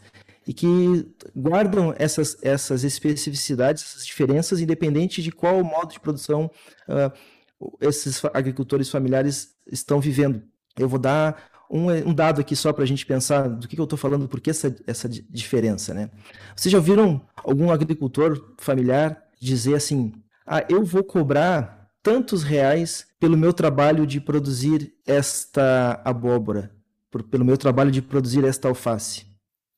e 0.47 0.53
que 0.53 1.05
guardam 1.35 1.93
essas, 1.97 2.37
essas 2.41 2.83
especificidades, 2.85 3.83
essas 3.83 4.05
diferenças, 4.05 4.61
independente 4.61 5.21
de 5.21 5.31
qual 5.31 5.61
modo 5.63 5.91
de 5.91 5.99
produção 5.99 6.49
uh, 6.87 7.11
esses 7.81 8.23
agricultores 8.33 8.89
familiares 8.89 9.49
estão 9.69 9.99
vivendo. 9.99 10.41
Eu 10.77 10.87
vou 10.87 10.99
dar 10.99 11.49
um, 11.69 11.91
um 11.91 12.13
dado 12.13 12.41
aqui 12.41 12.55
só 12.55 12.71
para 12.71 12.83
a 12.83 12.87
gente 12.87 13.05
pensar 13.05 13.47
do 13.47 13.67
que, 13.67 13.75
que 13.75 13.81
eu 13.81 13.85
estou 13.85 13.97
falando, 13.97 14.27
por 14.27 14.39
que 14.39 14.49
essa, 14.49 14.75
essa 14.85 15.07
diferença. 15.09 15.93
Né? 15.93 16.09
Vocês 16.55 16.71
já 16.71 16.77
ouviram 16.77 17.21
algum 17.35 17.71
agricultor 17.71 18.53
familiar 18.57 19.21
dizer 19.39 19.75
assim: 19.75 20.13
ah, 20.45 20.63
eu 20.69 20.83
vou 20.83 21.03
cobrar 21.03 21.89
tantos 22.01 22.43
reais 22.43 23.05
pelo 23.19 23.37
meu 23.37 23.51
trabalho 23.51 24.07
de 24.07 24.21
produzir 24.21 24.93
esta 25.05 26.01
abóbora, 26.05 26.71
por, 27.11 27.23
pelo 27.23 27.43
meu 27.43 27.57
trabalho 27.57 27.91
de 27.91 28.01
produzir 28.01 28.45
esta 28.45 28.67
alface? 28.67 29.25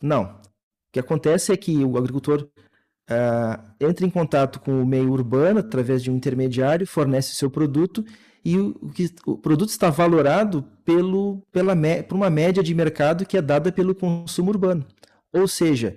Não. 0.01 0.23
O 0.23 0.91
que 0.91 0.99
acontece 0.99 1.51
é 1.51 1.57
que 1.57 1.83
o 1.83 1.97
agricultor 1.97 2.47
uh, 3.09 3.73
entra 3.79 4.05
em 4.05 4.09
contato 4.09 4.59
com 4.59 4.81
o 4.81 4.85
meio 4.85 5.11
urbano 5.11 5.59
através 5.59 6.01
de 6.01 6.09
um 6.09 6.15
intermediário, 6.15 6.87
fornece 6.87 7.35
seu 7.35 7.49
produto 7.49 8.03
e 8.43 8.57
o, 8.57 8.73
que, 8.93 9.09
o 9.25 9.37
produto 9.37 9.69
está 9.69 9.89
valorado 9.89 10.63
pelo, 10.85 11.43
pela, 11.51 11.75
por 12.07 12.15
uma 12.15 12.29
média 12.29 12.63
de 12.63 12.73
mercado 12.73 13.25
que 13.25 13.37
é 13.37 13.41
dada 13.41 13.71
pelo 13.71 13.93
consumo 13.93 14.49
urbano. 14.51 14.85
Ou 15.31 15.47
seja, 15.47 15.95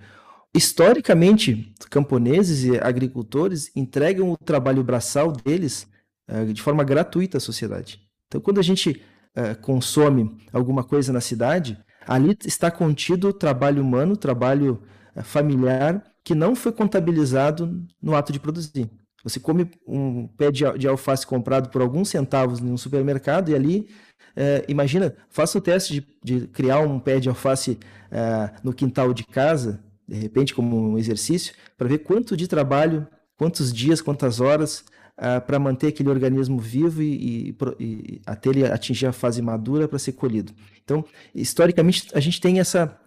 historicamente, 0.54 1.72
camponeses 1.90 2.64
e 2.64 2.78
agricultores 2.78 3.70
entregam 3.74 4.30
o 4.30 4.36
trabalho 4.36 4.82
braçal 4.82 5.32
deles 5.32 5.86
uh, 6.30 6.52
de 6.52 6.60
forma 6.60 6.84
gratuita 6.84 7.38
à 7.38 7.40
sociedade. 7.40 8.00
Então, 8.26 8.40
quando 8.40 8.58
a 8.58 8.62
gente 8.62 9.02
uh, 9.36 9.60
consome 9.60 10.38
alguma 10.52 10.84
coisa 10.84 11.12
na 11.12 11.20
cidade, 11.20 11.78
ali 12.06 12.36
está 12.44 12.70
contido 12.70 13.28
o 13.28 13.32
trabalho 13.32 13.82
humano, 13.82 14.16
trabalho 14.16 14.82
uh, 15.16 15.22
familiar, 15.22 16.04
que 16.24 16.34
não 16.34 16.54
foi 16.54 16.72
contabilizado 16.72 17.84
no 18.00 18.14
ato 18.14 18.32
de 18.32 18.38
produzir. 18.38 18.90
Você 19.22 19.38
come 19.38 19.70
um 19.86 20.26
pé 20.26 20.50
de, 20.50 20.86
alface 20.86 21.26
comprado 21.26 21.68
por 21.70 21.80
alguns 21.80 22.08
centavos 22.08 22.60
em 22.60 22.70
um 22.70 22.76
supermercado 22.76 23.50
e 23.50 23.54
ali, 23.54 23.88
é, 24.34 24.64
imagina, 24.68 25.14
faça 25.30 25.58
o 25.58 25.60
teste 25.60 26.00
de, 26.22 26.40
de, 26.40 26.46
criar 26.48 26.80
um 26.80 26.98
pé 26.98 27.20
de 27.20 27.28
alface 27.28 27.78
é, 28.10 28.50
no 28.62 28.72
quintal 28.72 29.14
de 29.14 29.24
casa, 29.24 29.82
de 30.08 30.16
repente 30.16 30.54
como 30.54 30.76
um 30.76 30.98
exercício, 30.98 31.54
para 31.76 31.88
ver 31.88 31.98
quanto 31.98 32.36
de 32.36 32.48
trabalho, 32.48 33.06
quantos 33.36 33.72
dias, 33.72 34.00
quantas 34.00 34.40
horas 34.40 34.84
é, 35.16 35.38
para 35.38 35.58
manter 35.58 35.88
aquele 35.88 36.08
organismo 36.08 36.58
vivo 36.58 37.02
e, 37.02 37.50
e, 37.50 37.56
e 37.78 38.22
até 38.26 38.50
ele 38.50 38.66
atingir 38.66 39.06
a 39.06 39.12
fase 39.12 39.40
madura 39.40 39.86
para 39.86 39.98
ser 39.98 40.12
colhido. 40.12 40.52
Então, 40.82 41.04
historicamente, 41.34 42.08
a 42.12 42.20
gente 42.20 42.40
tem 42.40 42.58
essa 42.58 42.98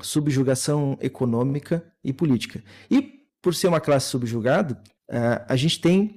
subjugação 0.00 0.96
econômica 1.00 1.84
e 2.02 2.12
política. 2.12 2.62
E 2.90 3.22
por 3.40 3.54
ser 3.54 3.68
uma 3.68 3.80
classe 3.80 4.08
subjugada, 4.08 4.80
é, 5.12 5.44
a 5.46 5.56
gente 5.56 5.78
tem 5.78 6.16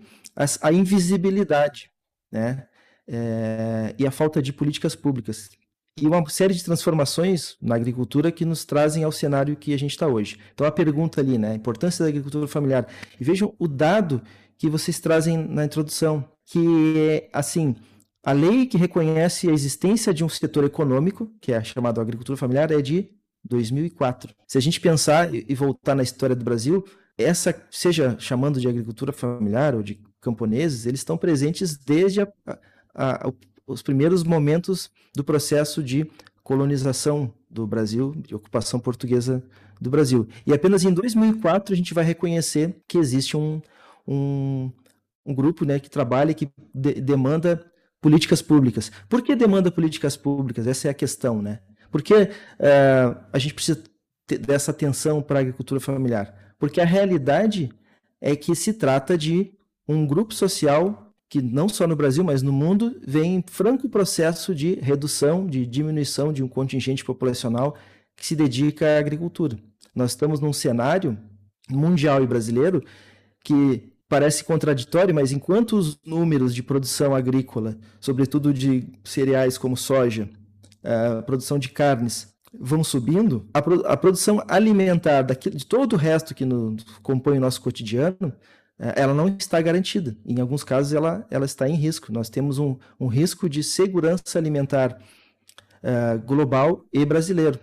a, 0.62 0.72
invisibilidade 0.72 1.92
né? 2.32 2.66
É, 3.08 3.94
e 4.00 4.08
a 4.08 4.12
falta 4.12 4.42
de 4.42 4.54
políticas 4.54 4.96
públicas. 4.96 5.50
E 6.00 6.08
uma 6.08 6.28
série 6.30 6.54
de 6.54 6.64
transformações 6.64 7.56
na 7.62 7.76
agricultura 7.76 8.32
que 8.32 8.44
nos 8.44 8.66
trazem 8.66 9.04
ao 9.04 9.12
cenário 9.12 9.56
que 9.56 9.74
a 9.74 9.78
gente 9.78 9.92
está 9.92 10.08
hoje. 10.08 10.40
Então, 10.54 10.66
a 10.66 10.72
pergunta 10.72 11.22
ali, 11.22 11.38
né? 11.38 11.52
A 11.52 11.56
importância 11.56 12.04
da 12.04 12.10
agricultura 12.10 12.48
familiar. 12.48 12.88
E 13.20 13.24
vejam 13.24 13.54
o 13.60 13.68
dado 13.68 14.22
que 14.58 14.70
vocês 14.70 15.00
trazem 15.00 15.38
na 15.38 15.66
introdução, 15.66 16.28
que 16.46 17.30
assim, 17.32 17.76
a 18.24 18.32
lei 18.32 18.66
que 18.66 18.78
reconhece 18.78 19.50
a 19.50 19.54
existência 19.54 20.14
de 20.14 20.24
um 20.24 20.30
setor 20.30 20.64
econômico, 20.64 21.32
que 21.42 21.54
é 21.54 21.64
chamado 21.64 22.02
agricultura 22.02 22.38
familiar, 22.38 22.72
é 22.72 22.82
de 22.82 23.10
2004. 23.44 24.34
Se 24.48 24.58
a 24.58 24.62
gente 24.62 24.82
pensar 24.82 25.34
e 25.34 25.54
voltar 25.54 25.96
na 25.96 26.04
história 26.04 26.36
do 26.36 26.44
Brasil, 26.44 26.84
essa, 27.18 27.56
seja 27.72 28.16
chamando 28.20 28.60
de 28.60 28.68
agricultura 28.68 29.14
familiar 29.14 29.76
ou 29.76 29.82
de 29.82 30.00
camponeses, 30.20 30.86
eles 30.86 31.00
estão 31.00 31.18
presentes 31.18 31.78
desde 31.78 32.22
a, 32.22 32.28
a, 32.94 33.28
a, 33.28 33.34
os 33.68 33.82
primeiros 33.82 34.24
momentos 34.24 34.90
do 35.16 35.24
processo 35.24 35.84
de 35.84 36.10
colonização 36.44 37.34
do 37.50 37.66
Brasil, 37.66 38.14
de 38.16 38.36
ocupação 38.36 38.80
portuguesa 38.80 39.44
do 39.80 39.90
Brasil. 39.90 40.28
E 40.46 40.54
apenas 40.54 40.84
em 40.84 40.94
2004 40.94 41.74
a 41.74 41.78
gente 41.78 41.94
vai 41.94 42.04
reconhecer 42.04 42.76
que 42.88 42.98
existe 42.98 43.36
um, 43.38 43.62
um, 44.08 44.72
um 45.26 45.34
grupo 45.34 45.66
né, 45.66 45.80
que 45.80 45.90
trabalha 45.90 46.32
e 46.32 46.36
que 46.36 46.50
de, 46.74 46.94
demanda 46.96 47.66
políticas 48.02 48.42
públicas. 48.42 48.92
Por 49.10 49.24
que 49.24 49.36
demanda 49.36 49.72
políticas 49.72 50.16
públicas? 50.16 50.68
Essa 50.68 50.90
é 50.90 50.92
a 50.92 50.94
questão, 50.94 51.42
né? 51.42 51.60
Por 51.90 52.04
que 52.04 52.14
uh, 52.14 53.18
a 53.32 53.40
gente 53.40 53.54
precisa 53.54 53.82
dessa 54.42 54.70
atenção 54.70 55.22
para 55.22 55.40
a 55.40 55.42
agricultura 55.42 55.80
familiar? 55.80 56.45
Porque 56.66 56.82
a 56.82 56.86
realidade 56.86 57.70
é 58.20 58.36
que 58.36 58.56
se 58.56 58.74
trata 58.74 59.16
de 59.16 59.54
um 59.88 60.04
grupo 60.04 60.34
social 60.34 61.14
que 61.30 61.40
não 61.40 61.70
só 61.70 61.86
no 61.86 61.96
Brasil, 61.96 62.24
mas 62.24 62.42
no 62.42 62.52
mundo, 62.52 63.00
vem 63.06 63.36
em 63.36 63.44
franco 63.46 63.88
processo 63.88 64.56
de 64.56 64.74
redução, 64.82 65.46
de 65.46 65.64
diminuição 65.64 66.34
de 66.34 66.42
um 66.42 66.48
contingente 66.48 67.06
populacional 67.06 67.78
que 68.16 68.26
se 68.26 68.36
dedica 68.36 68.84
à 68.88 68.98
agricultura. 68.98 69.60
Nós 69.94 70.10
estamos 70.10 70.40
num 70.40 70.52
cenário 70.52 71.16
mundial 71.70 72.24
e 72.24 72.26
brasileiro 72.26 72.84
que 73.44 73.94
parece 74.10 74.44
contraditório, 74.44 75.14
mas 75.14 75.32
enquanto 75.32 75.78
os 75.78 76.00
números 76.04 76.56
de 76.56 76.64
produção 76.64 77.14
agrícola, 77.14 77.78
sobretudo 78.02 78.52
de 78.52 78.88
cereais 79.04 79.56
como 79.56 79.78
soja, 79.78 80.28
a 80.84 81.22
produção 81.22 81.60
de 81.60 81.70
carnes, 81.70 82.35
vão 82.60 82.84
subindo, 82.84 83.48
a, 83.54 83.62
pro, 83.62 83.86
a 83.88 83.98
produção 83.98 84.44
alimentar 84.48 85.24
de 85.24 85.66
todo 85.66 85.94
o 85.94 85.98
resto 85.98 86.34
que 86.34 86.46
no, 86.46 86.76
compõe 87.02 87.38
o 87.38 87.42
nosso 87.42 87.62
cotidiano, 87.62 88.34
é, 88.78 89.02
ela 89.02 89.14
não 89.14 89.28
está 89.28 89.62
garantida. 89.62 90.16
Em 90.26 90.40
alguns 90.40 90.64
casos, 90.64 90.94
ela, 90.94 91.26
ela 91.30 91.46
está 91.46 91.68
em 91.68 91.76
risco. 91.76 92.12
Nós 92.12 92.30
temos 92.30 92.60
um, 92.60 92.78
um 93.00 93.08
risco 93.08 93.50
de 93.50 93.64
segurança 93.64 94.38
alimentar 94.38 95.00
uh, 95.84 96.20
global 96.26 96.86
e 96.94 97.06
brasileiro. 97.06 97.60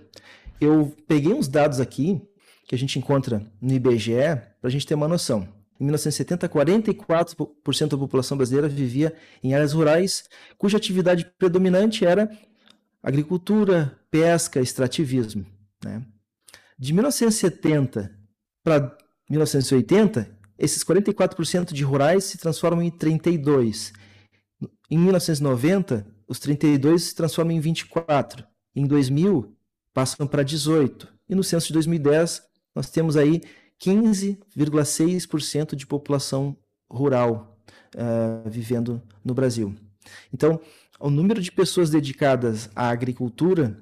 Eu 0.61 0.95
peguei 1.07 1.33
uns 1.33 1.49
dados 1.49 1.81
aqui 1.81 2.21
que 2.67 2.75
a 2.75 2.79
gente 2.79 2.99
encontra 2.99 3.47
no 3.61 3.73
IBGE 3.73 4.41
para 4.61 4.69
a 4.69 4.71
gente 4.71 4.87
ter 4.87 4.95
uma 4.95 5.09
noção. 5.09 5.47
Em 5.81 5.85
1970, 5.85 6.49
44% 6.49 7.89
da 7.89 7.99
população 7.99 8.37
brasileira 8.37 8.69
vivia 8.69 9.13
em 9.43 9.53
áreas 9.53 9.73
rurais, 9.73 10.25
cuja 10.57 10.77
atividade 10.77 11.29
predominante 11.37 12.05
era 12.07 12.31
agricultura, 13.03 13.99
pesca, 14.11 14.61
extrativismo. 14.61 15.45
Né? 15.85 16.03
De 16.79 16.93
1970 16.93 18.17
para 18.63 18.97
1980, 19.29 20.39
esses 20.59 20.85
44% 20.85 21.73
de 21.73 21.83
rurais 21.83 22.25
se 22.25 22.39
transformam 22.39 22.83
em 22.85 22.91
32. 22.91 23.93
Em 24.91 24.99
1990, 24.99 26.07
os 26.29 26.39
32 26.39 27.03
se 27.03 27.15
transformam 27.15 27.57
em 27.57 27.61
24. 27.61 28.45
Em 28.75 28.87
2000, 28.87 29.57
passam 29.93 30.27
para 30.27 30.43
18. 30.43 31.09
E 31.29 31.35
no 31.35 31.43
censo 31.43 31.67
de 31.69 31.73
2010, 31.75 32.43
nós 32.75 32.91
temos 32.91 33.17
aí 33.17 33.43
15,6% 33.81 35.75
de 35.75 35.87
população 35.87 36.57
rural 36.91 37.59
uh, 37.97 38.49
vivendo 38.49 39.03
no 39.25 39.35
Brasil. 39.35 39.75
Então, 40.33 40.61
o 41.03 41.11
número 41.11 41.41
de 41.43 41.51
pessoas 41.51 41.91
dedicadas 41.91 42.71
à 42.77 42.89
agricultura, 42.89 43.77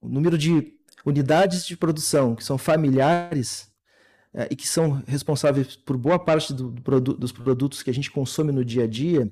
o 0.00 0.08
número 0.08 0.38
de 0.38 0.72
unidades 1.04 1.66
de 1.66 1.76
produção 1.76 2.34
que 2.34 2.42
são 2.42 2.56
familiares 2.56 3.70
uh, 4.34 4.46
e 4.50 4.56
que 4.56 4.66
são 4.66 5.02
responsáveis 5.06 5.76
por 5.76 5.98
boa 5.98 6.18
parte 6.18 6.54
do, 6.54 6.70
do 6.70 6.82
produ 6.82 7.14
dos 7.14 7.30
produtos 7.30 7.82
que 7.82 7.90
a 7.90 7.94
gente 7.94 8.10
consome 8.10 8.52
no 8.52 8.64
dia 8.64 8.84
a 8.84 8.86
dia, 8.86 9.30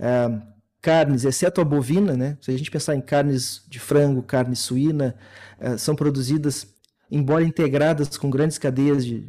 uh, 0.00 0.42
carnes, 0.80 1.24
exceto 1.24 1.60
a 1.60 1.64
bovina, 1.64 2.16
né? 2.16 2.38
se 2.40 2.50
a 2.50 2.56
gente 2.56 2.70
pensar 2.70 2.94
em 2.94 3.00
carnes 3.02 3.66
de 3.68 3.78
frango, 3.78 4.22
carne 4.22 4.56
suína, 4.56 5.16
são 5.76 5.96
produzidas 5.96 6.78
embora 7.10 7.42
integradas 7.42 8.16
com 8.16 8.30
grandes 8.30 8.58
cadeias 8.58 9.04
de 9.04 9.28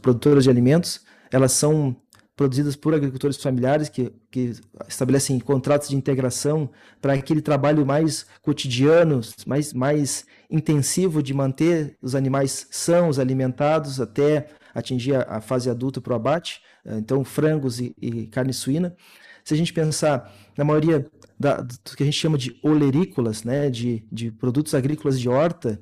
produtoras 0.00 0.44
de 0.44 0.50
alimentos, 0.50 1.04
elas 1.30 1.52
são 1.52 1.94
produzidas 2.38 2.76
por 2.76 2.94
agricultores 2.94 3.36
familiares 3.36 3.88
que, 3.88 4.12
que 4.30 4.52
estabelecem 4.86 5.40
contratos 5.40 5.88
de 5.88 5.96
integração 5.96 6.70
para 7.02 7.14
aquele 7.14 7.42
trabalho 7.42 7.84
mais 7.84 8.24
cotidiano, 8.40 9.20
mais, 9.44 9.72
mais 9.72 10.24
intensivo 10.48 11.20
de 11.20 11.34
manter 11.34 11.98
os 12.00 12.14
animais 12.14 12.68
sãos, 12.70 13.18
alimentados 13.18 14.00
até 14.00 14.46
atingir 14.72 15.16
a, 15.16 15.40
fase 15.40 15.68
adulta 15.68 16.00
para 16.00 16.12
o 16.12 16.16
abate, 16.16 16.62
eh, 16.86 16.98
então 16.98 17.24
frangos 17.24 17.80
e, 17.80 17.92
e, 18.00 18.28
carne 18.28 18.52
suína. 18.52 18.94
Se 19.42 19.52
a 19.52 19.56
gente 19.56 19.72
pensar 19.72 20.32
na 20.56 20.62
maioria 20.62 21.04
da, 21.40 21.60
do 21.60 21.96
que 21.96 22.04
a 22.04 22.06
gente 22.06 22.18
chama 22.18 22.38
de 22.38 22.56
olerícolas, 22.62 23.42
né, 23.42 23.68
de, 23.68 24.06
de 24.12 24.30
produtos 24.30 24.74
agrícolas 24.74 25.18
de 25.18 25.28
horta, 25.28 25.80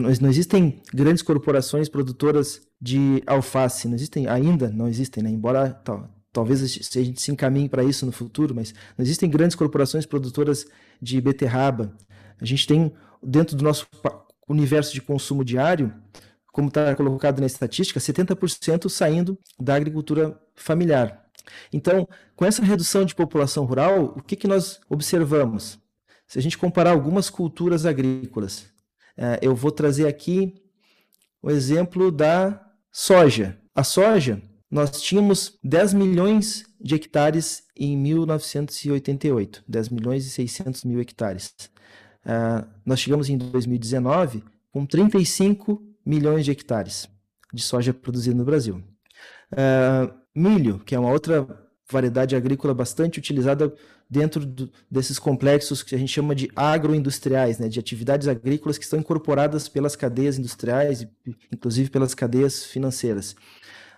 não 0.00 0.28
existem 0.28 0.82
grandes 0.92 1.22
corporações 1.22 1.88
produtoras 1.88 2.62
de 2.80 3.22
alface, 3.26 3.88
não 3.88 3.94
existem 3.94 4.26
ainda, 4.28 4.68
não 4.68 4.88
existem, 4.88 5.22
né? 5.22 5.30
embora 5.30 5.70
tal, 5.70 6.08
talvez 6.32 6.62
a 6.62 6.66
gente 7.02 7.22
se 7.22 7.30
encaminhe 7.30 7.68
para 7.68 7.84
isso 7.84 8.04
no 8.04 8.12
futuro, 8.12 8.54
mas 8.54 8.74
não 8.98 9.04
existem 9.04 9.30
grandes 9.30 9.54
corporações 9.54 10.04
produtoras 10.04 10.66
de 11.00 11.20
beterraba. 11.20 11.96
A 12.40 12.44
gente 12.44 12.66
tem 12.66 12.92
dentro 13.22 13.56
do 13.56 13.64
nosso 13.64 13.86
universo 14.48 14.92
de 14.92 15.00
consumo 15.00 15.44
diário, 15.44 15.94
como 16.52 16.68
está 16.68 16.94
colocado 16.94 17.40
na 17.40 17.46
estatística, 17.46 17.98
70% 17.98 18.88
saindo 18.88 19.38
da 19.58 19.74
agricultura 19.74 20.38
familiar. 20.54 21.24
Então, 21.72 22.08
com 22.36 22.44
essa 22.44 22.62
redução 22.62 23.04
de 23.04 23.14
população 23.14 23.64
rural, 23.64 24.14
o 24.16 24.22
que, 24.22 24.36
que 24.36 24.48
nós 24.48 24.80
observamos? 24.88 25.78
Se 26.26 26.38
a 26.38 26.42
gente 26.42 26.58
comparar 26.58 26.90
algumas 26.90 27.28
culturas 27.28 27.84
agrícolas, 27.84 28.66
eu 29.40 29.54
vou 29.54 29.70
trazer 29.70 30.06
aqui 30.06 30.54
o 31.42 31.50
exemplo 31.50 32.10
da 32.10 32.60
soja. 32.90 33.58
A 33.74 33.84
soja, 33.84 34.40
nós 34.70 35.02
tínhamos 35.02 35.58
10 35.62 35.94
milhões 35.94 36.64
de 36.80 36.94
hectares 36.94 37.64
em 37.76 37.96
1988, 37.96 39.64
10 39.66 39.88
milhões 39.88 40.26
e 40.26 40.30
600 40.30 40.84
mil 40.84 41.00
hectares. 41.00 41.54
Uh, 42.24 42.66
nós 42.84 43.00
chegamos 43.00 43.28
em 43.28 43.36
2019 43.36 44.42
com 44.72 44.86
35 44.86 45.82
milhões 46.04 46.44
de 46.44 46.50
hectares 46.50 47.08
de 47.52 47.62
soja 47.62 47.92
produzida 47.92 48.36
no 48.36 48.44
Brasil. 48.44 48.82
Uh, 49.52 50.12
milho, 50.34 50.78
que 50.80 50.94
é 50.94 50.98
uma 50.98 51.10
outra 51.10 51.46
variedade 51.90 52.34
agrícola 52.34 52.74
bastante 52.74 53.18
utilizada 53.18 53.72
dentro 54.08 54.44
do, 54.44 54.70
desses 54.90 55.18
complexos 55.18 55.82
que 55.82 55.94
a 55.94 55.98
gente 55.98 56.12
chama 56.12 56.34
de 56.34 56.50
agroindustriais, 56.54 57.58
né, 57.58 57.68
de 57.68 57.80
atividades 57.80 58.28
agrícolas 58.28 58.78
que 58.78 58.84
estão 58.84 58.98
incorporadas 58.98 59.68
pelas 59.68 59.96
cadeias 59.96 60.38
industriais, 60.38 61.06
inclusive 61.52 61.90
pelas 61.90 62.14
cadeias 62.14 62.64
financeiras. 62.64 63.34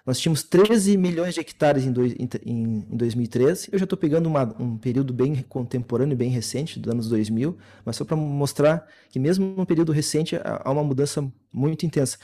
Nós 0.06 0.20
tínhamos 0.20 0.44
13 0.44 0.96
milhões 0.96 1.34
de 1.34 1.40
hectares 1.40 1.84
em, 1.84 1.90
dois, 1.90 2.14
em, 2.14 2.28
em 2.44 2.96
2013. 2.96 3.70
Eu 3.72 3.78
já 3.78 3.82
estou 3.82 3.98
pegando 3.98 4.28
uma, 4.28 4.44
um 4.62 4.78
período 4.78 5.12
bem 5.12 5.42
contemporâneo, 5.48 6.16
bem 6.16 6.30
recente, 6.30 6.78
dos 6.78 6.92
anos 6.92 7.08
2000, 7.08 7.58
mas 7.84 7.96
só 7.96 8.04
para 8.04 8.16
mostrar 8.16 8.86
que 9.10 9.18
mesmo 9.18 9.56
num 9.56 9.64
período 9.64 9.90
recente 9.90 10.36
há 10.36 10.70
uma 10.70 10.84
mudança 10.84 11.28
muito 11.52 11.84
intensa. 11.84 12.18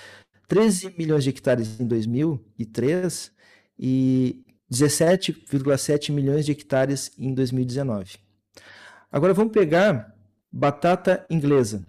13 0.47 0.95
milhões 0.97 1.25
de 1.25 1.31
hectares 1.31 1.81
em 1.81 1.87
2003 1.87 3.33
e 3.77 4.45
17,7 4.73 6.11
milhões 6.11 6.47
de 6.47 6.53
hectares 6.53 7.13
em 7.19 7.35
2019. 7.35 8.17
Agora 9.11 9.35
vamos 9.35 9.53
pegar 9.53 10.15
batata 10.51 11.27
inglesa. 11.29 11.85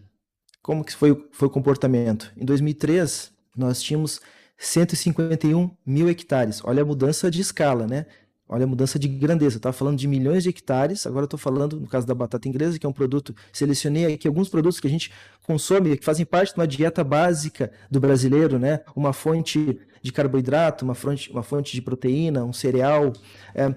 Como 0.62 0.84
que 0.84 0.94
foi, 0.94 1.28
foi 1.32 1.48
o 1.48 1.52
comportamento? 1.52 2.32
Em 2.36 2.44
2003, 2.44 3.32
nós 3.56 3.82
tínhamos 3.82 4.20
151 4.58 5.72
mil 5.86 6.10
hectares. 6.10 6.62
Olha 6.64 6.84
a 6.84 6.86
mudança 6.86 7.32
de 7.32 7.40
escala, 7.40 7.88
né? 7.88 8.06
Olha 8.48 8.66
a 8.66 8.68
mudança 8.68 9.00
de 9.00 9.08
grandeza. 9.08 9.58
Estava 9.58 9.74
falando 9.74 9.98
de 9.98 10.08
milhões 10.08 10.44
de 10.44 10.50
hectares, 10.50 11.08
agora 11.08 11.24
estou 11.24 11.40
falando, 11.40 11.80
no 11.80 11.88
caso 11.88 12.06
da 12.06 12.14
batata 12.14 12.48
inglesa, 12.48 12.78
que 12.78 12.86
é 12.86 12.90
um 12.90 12.94
produto. 12.94 13.34
Selecionei 13.52 14.14
aqui 14.14 14.28
alguns 14.28 14.50
produtos 14.50 14.80
que 14.80 14.88
a 14.88 14.90
gente 14.90 15.12
consome, 15.46 15.98
que 15.98 16.06
fazem 16.06 16.26
parte 16.26 16.54
de 16.54 16.60
uma 16.60 16.68
dieta 16.68 17.04
básica 17.04 17.72
do 17.90 18.00
brasileiro, 18.00 18.60
né? 18.60 18.82
Uma 18.96 19.14
fonte 19.14 19.80
de 20.04 20.12
carboidrato, 20.12 20.84
uma 20.84 20.94
fonte, 20.94 21.32
uma 21.32 21.42
fonte 21.42 21.74
de 21.74 21.82
proteína, 21.82 22.44
um 22.44 22.54
cereal. 22.54 23.14
É, 23.56 23.74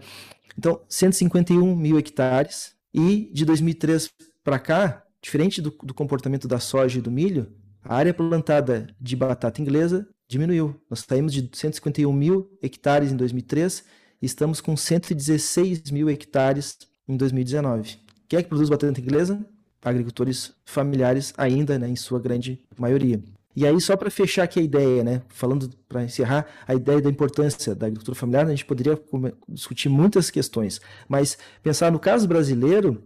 então, 0.58 0.80
151 0.88 1.74
mil 1.76 1.98
hectares. 1.98 2.74
E 2.92 3.30
de 3.32 3.44
2003 3.44 4.10
para 4.42 4.58
cá, 4.58 5.04
diferente 5.20 5.60
do, 5.60 5.70
do 5.82 5.92
comportamento 5.92 6.48
da 6.48 6.58
soja 6.58 6.98
e 6.98 7.02
do 7.02 7.10
milho, 7.10 7.46
a 7.84 7.94
área 7.94 8.14
plantada 8.14 8.86
de 8.98 9.14
batata 9.14 9.60
inglesa 9.60 10.08
diminuiu. 10.26 10.74
Nós 10.88 11.04
saímos 11.06 11.32
de 11.32 11.48
151 11.52 12.10
mil 12.12 12.50
hectares 12.62 13.12
em 13.12 13.16
2003 13.16 13.84
e 14.20 14.26
estamos 14.26 14.60
com 14.60 14.76
116 14.76 15.90
mil 15.90 16.08
hectares 16.08 16.78
em 17.06 17.16
2019. 17.16 17.98
Quem 18.28 18.38
é 18.38 18.42
que 18.42 18.48
produz 18.48 18.68
batata 18.68 18.98
inglesa? 18.98 19.44
Agricultores 19.84 20.52
familiares 20.64 21.32
ainda, 21.36 21.78
né, 21.78 21.88
em 21.88 21.96
sua 21.96 22.18
grande 22.18 22.60
maioria. 22.76 23.22
E 23.56 23.66
aí, 23.66 23.80
só 23.80 23.96
para 23.96 24.10
fechar 24.10 24.42
aqui 24.42 24.60
a 24.60 24.62
ideia, 24.62 25.02
né, 25.02 25.22
falando 25.28 25.70
para 25.88 26.04
encerrar, 26.04 26.46
a 26.68 26.74
ideia 26.74 27.00
da 27.00 27.08
importância 27.08 27.74
da 27.74 27.86
agricultura 27.86 28.14
familiar, 28.14 28.46
a 28.46 28.50
gente 28.50 28.66
poderia 28.66 29.00
discutir 29.48 29.88
muitas 29.88 30.30
questões, 30.30 30.78
mas 31.08 31.38
pensar 31.62 31.90
no 31.90 31.98
caso 31.98 32.28
brasileiro, 32.28 33.02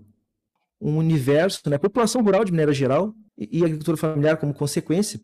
um 0.81 0.97
universo, 0.97 1.71
né, 1.71 1.79
população 1.79 2.21
rural 2.21 2.45
de 2.45 2.51
maneira 2.51 2.73
geral 2.73 3.15
e, 3.39 3.61
e 3.61 3.65
agricultura 3.65 3.97
familiar 3.97 4.39
como 4.39 4.53
consequência, 4.53 5.21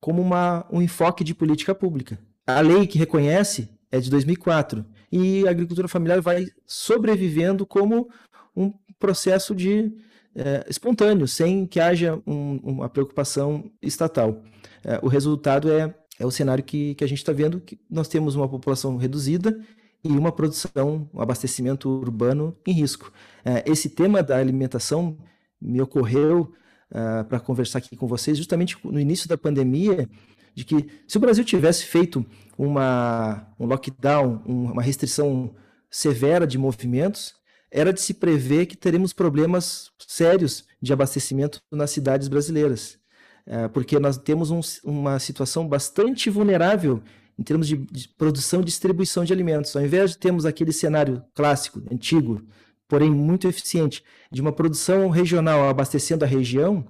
como 0.00 0.22
uma, 0.22 0.66
um 0.72 0.80
enfoque 0.80 1.22
de 1.22 1.34
política 1.34 1.74
pública. 1.74 2.18
A 2.46 2.60
lei 2.60 2.86
que 2.86 2.98
reconhece 2.98 3.68
é 3.92 4.00
de 4.00 4.08
2004 4.08 4.82
e 5.12 5.46
a 5.46 5.50
agricultura 5.50 5.88
familiar 5.88 6.22
vai 6.22 6.46
sobrevivendo 6.66 7.66
como 7.66 8.08
um 8.56 8.72
processo 8.98 9.54
de 9.54 9.92
é, 10.34 10.64
espontâneo, 10.68 11.28
sem 11.28 11.66
que 11.66 11.80
haja 11.80 12.20
um, 12.26 12.60
uma 12.62 12.88
preocupação 12.88 13.70
estatal. 13.82 14.42
É, 14.84 14.98
o 15.02 15.08
resultado 15.08 15.70
é, 15.70 15.94
é 16.18 16.26
o 16.26 16.30
cenário 16.30 16.64
que, 16.64 16.94
que 16.94 17.04
a 17.04 17.06
gente 17.06 17.18
está 17.18 17.32
vendo, 17.32 17.60
que 17.60 17.78
nós 17.90 18.08
temos 18.08 18.34
uma 18.34 18.48
população 18.48 18.96
reduzida 18.96 19.58
e 20.02 20.08
uma 20.08 20.32
produção, 20.32 21.08
um 21.12 21.20
abastecimento 21.20 21.88
urbano 21.88 22.56
em 22.66 22.72
risco. 22.72 23.12
É, 23.44 23.62
esse 23.66 23.88
tema 23.88 24.22
da 24.22 24.36
alimentação 24.36 25.18
me 25.60 25.80
ocorreu 25.80 26.52
uh, 26.90 27.24
para 27.24 27.38
conversar 27.38 27.78
aqui 27.78 27.96
com 27.96 28.06
vocês 28.06 28.38
justamente 28.38 28.78
no 28.82 28.98
início 28.98 29.28
da 29.28 29.36
pandemia, 29.36 30.08
de 30.54 30.64
que 30.64 30.88
se 31.06 31.16
o 31.16 31.20
Brasil 31.20 31.44
tivesse 31.44 31.84
feito 31.84 32.24
uma, 32.56 33.46
um 33.58 33.66
lockdown, 33.66 34.42
uma 34.46 34.82
restrição 34.82 35.54
severa 35.90 36.46
de 36.46 36.58
movimentos, 36.58 37.34
era 37.70 37.92
de 37.92 38.00
se 38.00 38.14
prever 38.14 38.66
que 38.66 38.76
teremos 38.76 39.12
problemas 39.12 39.90
sérios 39.98 40.64
de 40.82 40.92
abastecimento 40.92 41.60
nas 41.70 41.90
cidades 41.90 42.26
brasileiras. 42.26 42.99
É, 43.46 43.68
porque 43.68 43.98
nós 43.98 44.16
temos 44.16 44.50
um, 44.50 44.60
uma 44.84 45.18
situação 45.18 45.66
bastante 45.66 46.30
vulnerável 46.30 47.02
em 47.38 47.42
termos 47.42 47.66
de, 47.66 47.76
de, 47.76 48.08
produção 48.08 48.60
e 48.60 48.64
distribuição 48.64 49.24
de 49.24 49.32
alimentos. 49.32 49.74
Ao 49.74 49.82
invés 49.82 50.10
de 50.10 50.18
termos 50.18 50.44
aquele 50.44 50.72
cenário 50.72 51.22
clássico, 51.34 51.82
antigo, 51.90 52.42
porém 52.86 53.10
muito 53.10 53.48
eficiente, 53.48 54.04
de 54.30 54.42
uma 54.42 54.52
produção 54.52 55.08
regional 55.08 55.68
abastecendo 55.68 56.24
a 56.24 56.28
região, 56.28 56.86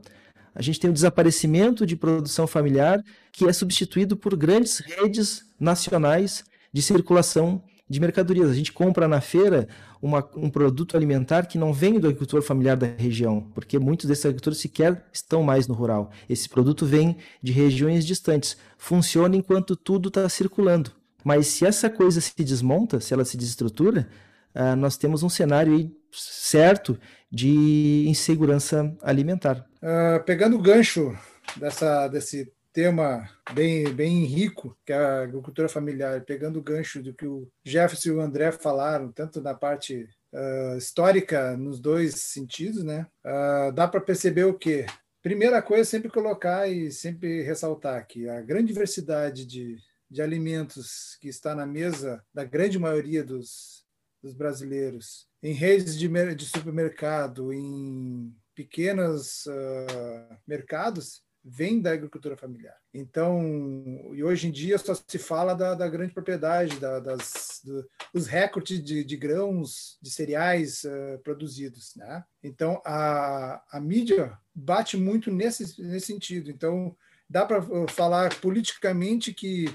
a 0.54 0.60
gente 0.60 0.80
tem 0.80 0.90
o 0.90 0.92
desaparecimento 0.92 1.86
de 1.86 1.94
produção 1.94 2.46
familiar, 2.46 3.02
que 3.32 3.46
é 3.46 3.52
substituído 3.52 4.16
por 4.16 4.36
grandes 4.36 4.78
redes 4.80 5.44
nacionais 5.58 6.44
de 6.72 6.82
circulação 6.82 7.62
de 7.88 8.00
mercadorias. 8.00 8.50
A 8.50 8.54
gente 8.54 8.72
compra 8.72 9.06
na 9.06 9.20
feira 9.20 9.68
uma, 10.00 10.26
um 10.36 10.48
produto 10.48 10.96
alimentar 10.96 11.46
que 11.46 11.58
não 11.58 11.72
vem 11.72 11.98
do 11.98 12.06
agricultor 12.06 12.42
familiar 12.42 12.76
da 12.76 12.86
região, 12.86 13.50
porque 13.54 13.78
muitos 13.78 14.06
desses 14.06 14.24
agricultores 14.24 14.58
sequer 14.58 15.04
estão 15.12 15.42
mais 15.42 15.66
no 15.66 15.74
rural. 15.74 16.10
Esse 16.28 16.48
produto 16.48 16.86
vem 16.86 17.16
de 17.42 17.52
regiões 17.52 18.06
distantes. 18.06 18.56
Funciona 18.78 19.36
enquanto 19.36 19.76
tudo 19.76 20.08
está 20.08 20.28
circulando. 20.28 20.92
Mas 21.22 21.48
se 21.48 21.66
essa 21.66 21.90
coisa 21.90 22.20
se 22.20 22.32
desmonta, 22.42 23.00
se 23.00 23.12
ela 23.12 23.24
se 23.24 23.36
desestrutura, 23.36 24.08
uh, 24.54 24.74
nós 24.76 24.96
temos 24.96 25.22
um 25.22 25.28
cenário 25.28 25.94
certo 26.10 26.98
de 27.30 28.04
insegurança 28.08 28.96
alimentar. 29.02 29.66
Uh, 29.82 30.22
pegando 30.24 30.56
o 30.56 30.62
gancho 30.62 31.16
dessa, 31.56 32.08
desse 32.08 32.50
tema 32.72 33.28
bem, 33.52 33.92
bem 33.92 34.24
rico, 34.24 34.76
que 34.84 34.92
é 34.92 34.96
a 34.96 35.22
agricultura 35.22 35.68
familiar, 35.68 36.24
pegando 36.24 36.58
o 36.58 36.62
gancho 36.62 37.02
do 37.02 37.14
que 37.14 37.26
o 37.26 37.50
Jefferson 37.64 38.08
e 38.10 38.12
o 38.12 38.20
André 38.20 38.52
falaram, 38.52 39.10
tanto 39.12 39.40
na 39.40 39.54
parte 39.54 40.08
uh, 40.32 40.76
histórica, 40.76 41.56
nos 41.56 41.80
dois 41.80 42.14
sentidos, 42.14 42.84
né? 42.84 43.06
Uh, 43.24 43.72
dá 43.72 43.88
para 43.88 44.00
perceber 44.00 44.44
o 44.44 44.54
quê? 44.54 44.86
Primeira 45.22 45.60
coisa, 45.60 45.84
sempre 45.84 46.10
colocar 46.10 46.68
e 46.68 46.90
sempre 46.90 47.42
ressaltar 47.42 48.06
que 48.06 48.28
a 48.28 48.40
grande 48.40 48.68
diversidade 48.68 49.44
de, 49.44 49.76
de 50.10 50.22
alimentos 50.22 51.16
que 51.20 51.28
está 51.28 51.54
na 51.54 51.66
mesa 51.66 52.24
da 52.32 52.44
grande 52.44 52.78
maioria 52.78 53.22
dos, 53.22 53.84
dos 54.22 54.32
brasileiros, 54.32 55.28
em 55.42 55.52
redes 55.52 55.98
de, 55.98 56.08
de 56.34 56.46
supermercado, 56.46 57.52
em 57.52 58.34
pequenos 58.54 59.46
uh, 59.46 60.36
mercados, 60.46 61.22
vem 61.44 61.80
da 61.80 61.92
agricultura 61.92 62.36
familiar. 62.36 62.76
Então, 62.92 63.42
e 64.12 64.22
hoje 64.22 64.48
em 64.48 64.50
dia 64.50 64.76
só 64.78 64.94
se 64.94 65.18
fala 65.18 65.54
da, 65.54 65.74
da 65.74 65.88
grande 65.88 66.12
propriedade, 66.12 66.78
da, 66.78 67.00
das, 67.00 67.60
do, 67.64 67.88
dos 68.12 68.26
recordes 68.26 68.82
de, 68.82 69.02
de, 69.02 69.16
grãos, 69.16 69.98
de 70.02 70.10
cereais 70.10 70.84
uh, 70.84 71.18
produzidos. 71.22 71.94
Né? 71.96 72.24
Então, 72.42 72.82
a, 72.84 73.62
a 73.70 73.80
mídia 73.80 74.38
bate 74.54 74.96
muito 74.96 75.30
nesse, 75.30 75.80
nesse 75.82 76.06
sentido. 76.06 76.50
Então, 76.50 76.94
dá 77.28 77.46
para 77.46 77.62
falar 77.88 78.38
politicamente 78.40 79.32
que 79.32 79.66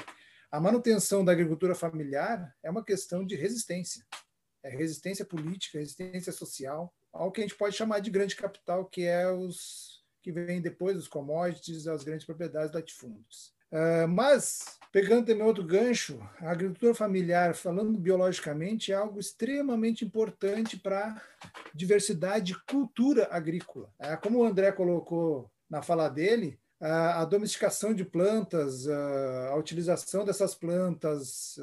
a 0.51 0.59
manutenção 0.59 1.25
da 1.25 1.31
agricultura 1.31 1.73
familiar 1.73 2.55
é 2.61 2.69
uma 2.69 2.83
questão 2.83 3.25
de 3.25 3.35
resistência. 3.35 4.05
É 4.63 4.69
resistência 4.69 5.25
política, 5.25 5.79
resistência 5.79 6.31
social, 6.31 6.93
ao 7.11 7.31
que 7.31 7.41
a 7.41 7.43
gente 7.43 7.57
pode 7.57 7.75
chamar 7.75 7.99
de 7.99 8.11
grande 8.11 8.35
capital, 8.35 8.85
que 8.85 9.03
é 9.03 9.31
os 9.31 9.94
que 10.25 10.31
vem 10.31 10.59
depois 10.59 10.95
dos 10.95 11.07
commodities, 11.07 11.87
as 11.87 12.03
grandes 12.03 12.25
propriedades 12.25 12.73
latifúndios. 12.73 13.53
Uh, 13.71 14.07
mas, 14.07 14.79
pegando 14.91 15.27
também 15.27 15.45
outro 15.45 15.63
gancho, 15.63 16.19
a 16.39 16.49
agricultura 16.49 16.95
familiar, 16.95 17.53
falando 17.53 17.99
biologicamente, 17.99 18.91
é 18.91 18.95
algo 18.95 19.19
extremamente 19.19 20.03
importante 20.03 20.77
para 20.77 21.21
diversidade 21.75 22.53
de 22.53 22.63
cultura 22.65 23.27
agrícola. 23.29 23.87
Uh, 23.99 24.19
como 24.19 24.39
o 24.39 24.45
André 24.45 24.71
colocou 24.71 25.47
na 25.69 25.83
fala 25.83 26.09
dele, 26.09 26.59
uh, 26.81 27.21
a 27.21 27.25
domesticação 27.25 27.93
de 27.93 28.03
plantas, 28.03 28.87
a 28.87 29.55
utilização 29.57 30.25
dessas 30.25 30.55
plantas 30.55 31.55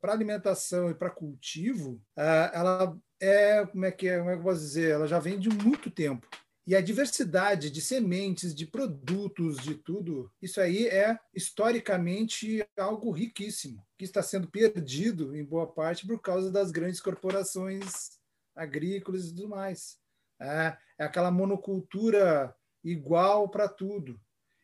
para 0.00 0.12
alimentação 0.12 0.88
e 0.88 0.94
para 0.94 1.10
cultivo, 1.10 2.00
ela 2.14 2.96
é, 3.20 3.66
como 3.66 3.84
é 3.84 3.90
que 3.90 4.06
é, 4.06 4.18
como 4.18 4.30
é 4.30 4.34
que 4.34 4.38
eu 4.38 4.44
posso 4.44 4.60
dizer, 4.60 4.92
ela 4.92 5.08
já 5.08 5.18
vem 5.18 5.36
de 5.36 5.48
muito 5.48 5.90
tempo. 5.90 6.28
E 6.66 6.74
a 6.74 6.80
diversidade 6.80 7.70
de 7.70 7.80
sementes, 7.80 8.54
de 8.54 8.66
produtos, 8.66 9.58
de 9.58 9.74
tudo, 9.74 10.32
isso 10.40 10.60
aí 10.60 10.86
é 10.88 11.18
historicamente 11.34 12.66
algo 12.78 13.10
riquíssimo, 13.10 13.84
que 13.98 14.04
está 14.04 14.22
sendo 14.22 14.48
perdido 14.48 15.36
em 15.36 15.44
boa 15.44 15.66
parte 15.66 16.06
por 16.06 16.20
causa 16.20 16.50
das 16.50 16.70
grandes 16.70 17.00
corporações 17.00 18.18
agrícolas 18.54 19.26
e 19.26 19.34
tudo 19.34 19.48
mais. 19.48 19.98
É, 20.40 20.76
é 20.98 21.04
aquela 21.04 21.30
monocultura 21.30 22.54
igual 22.82 23.48
para 23.48 23.68
tudo. 23.68 24.18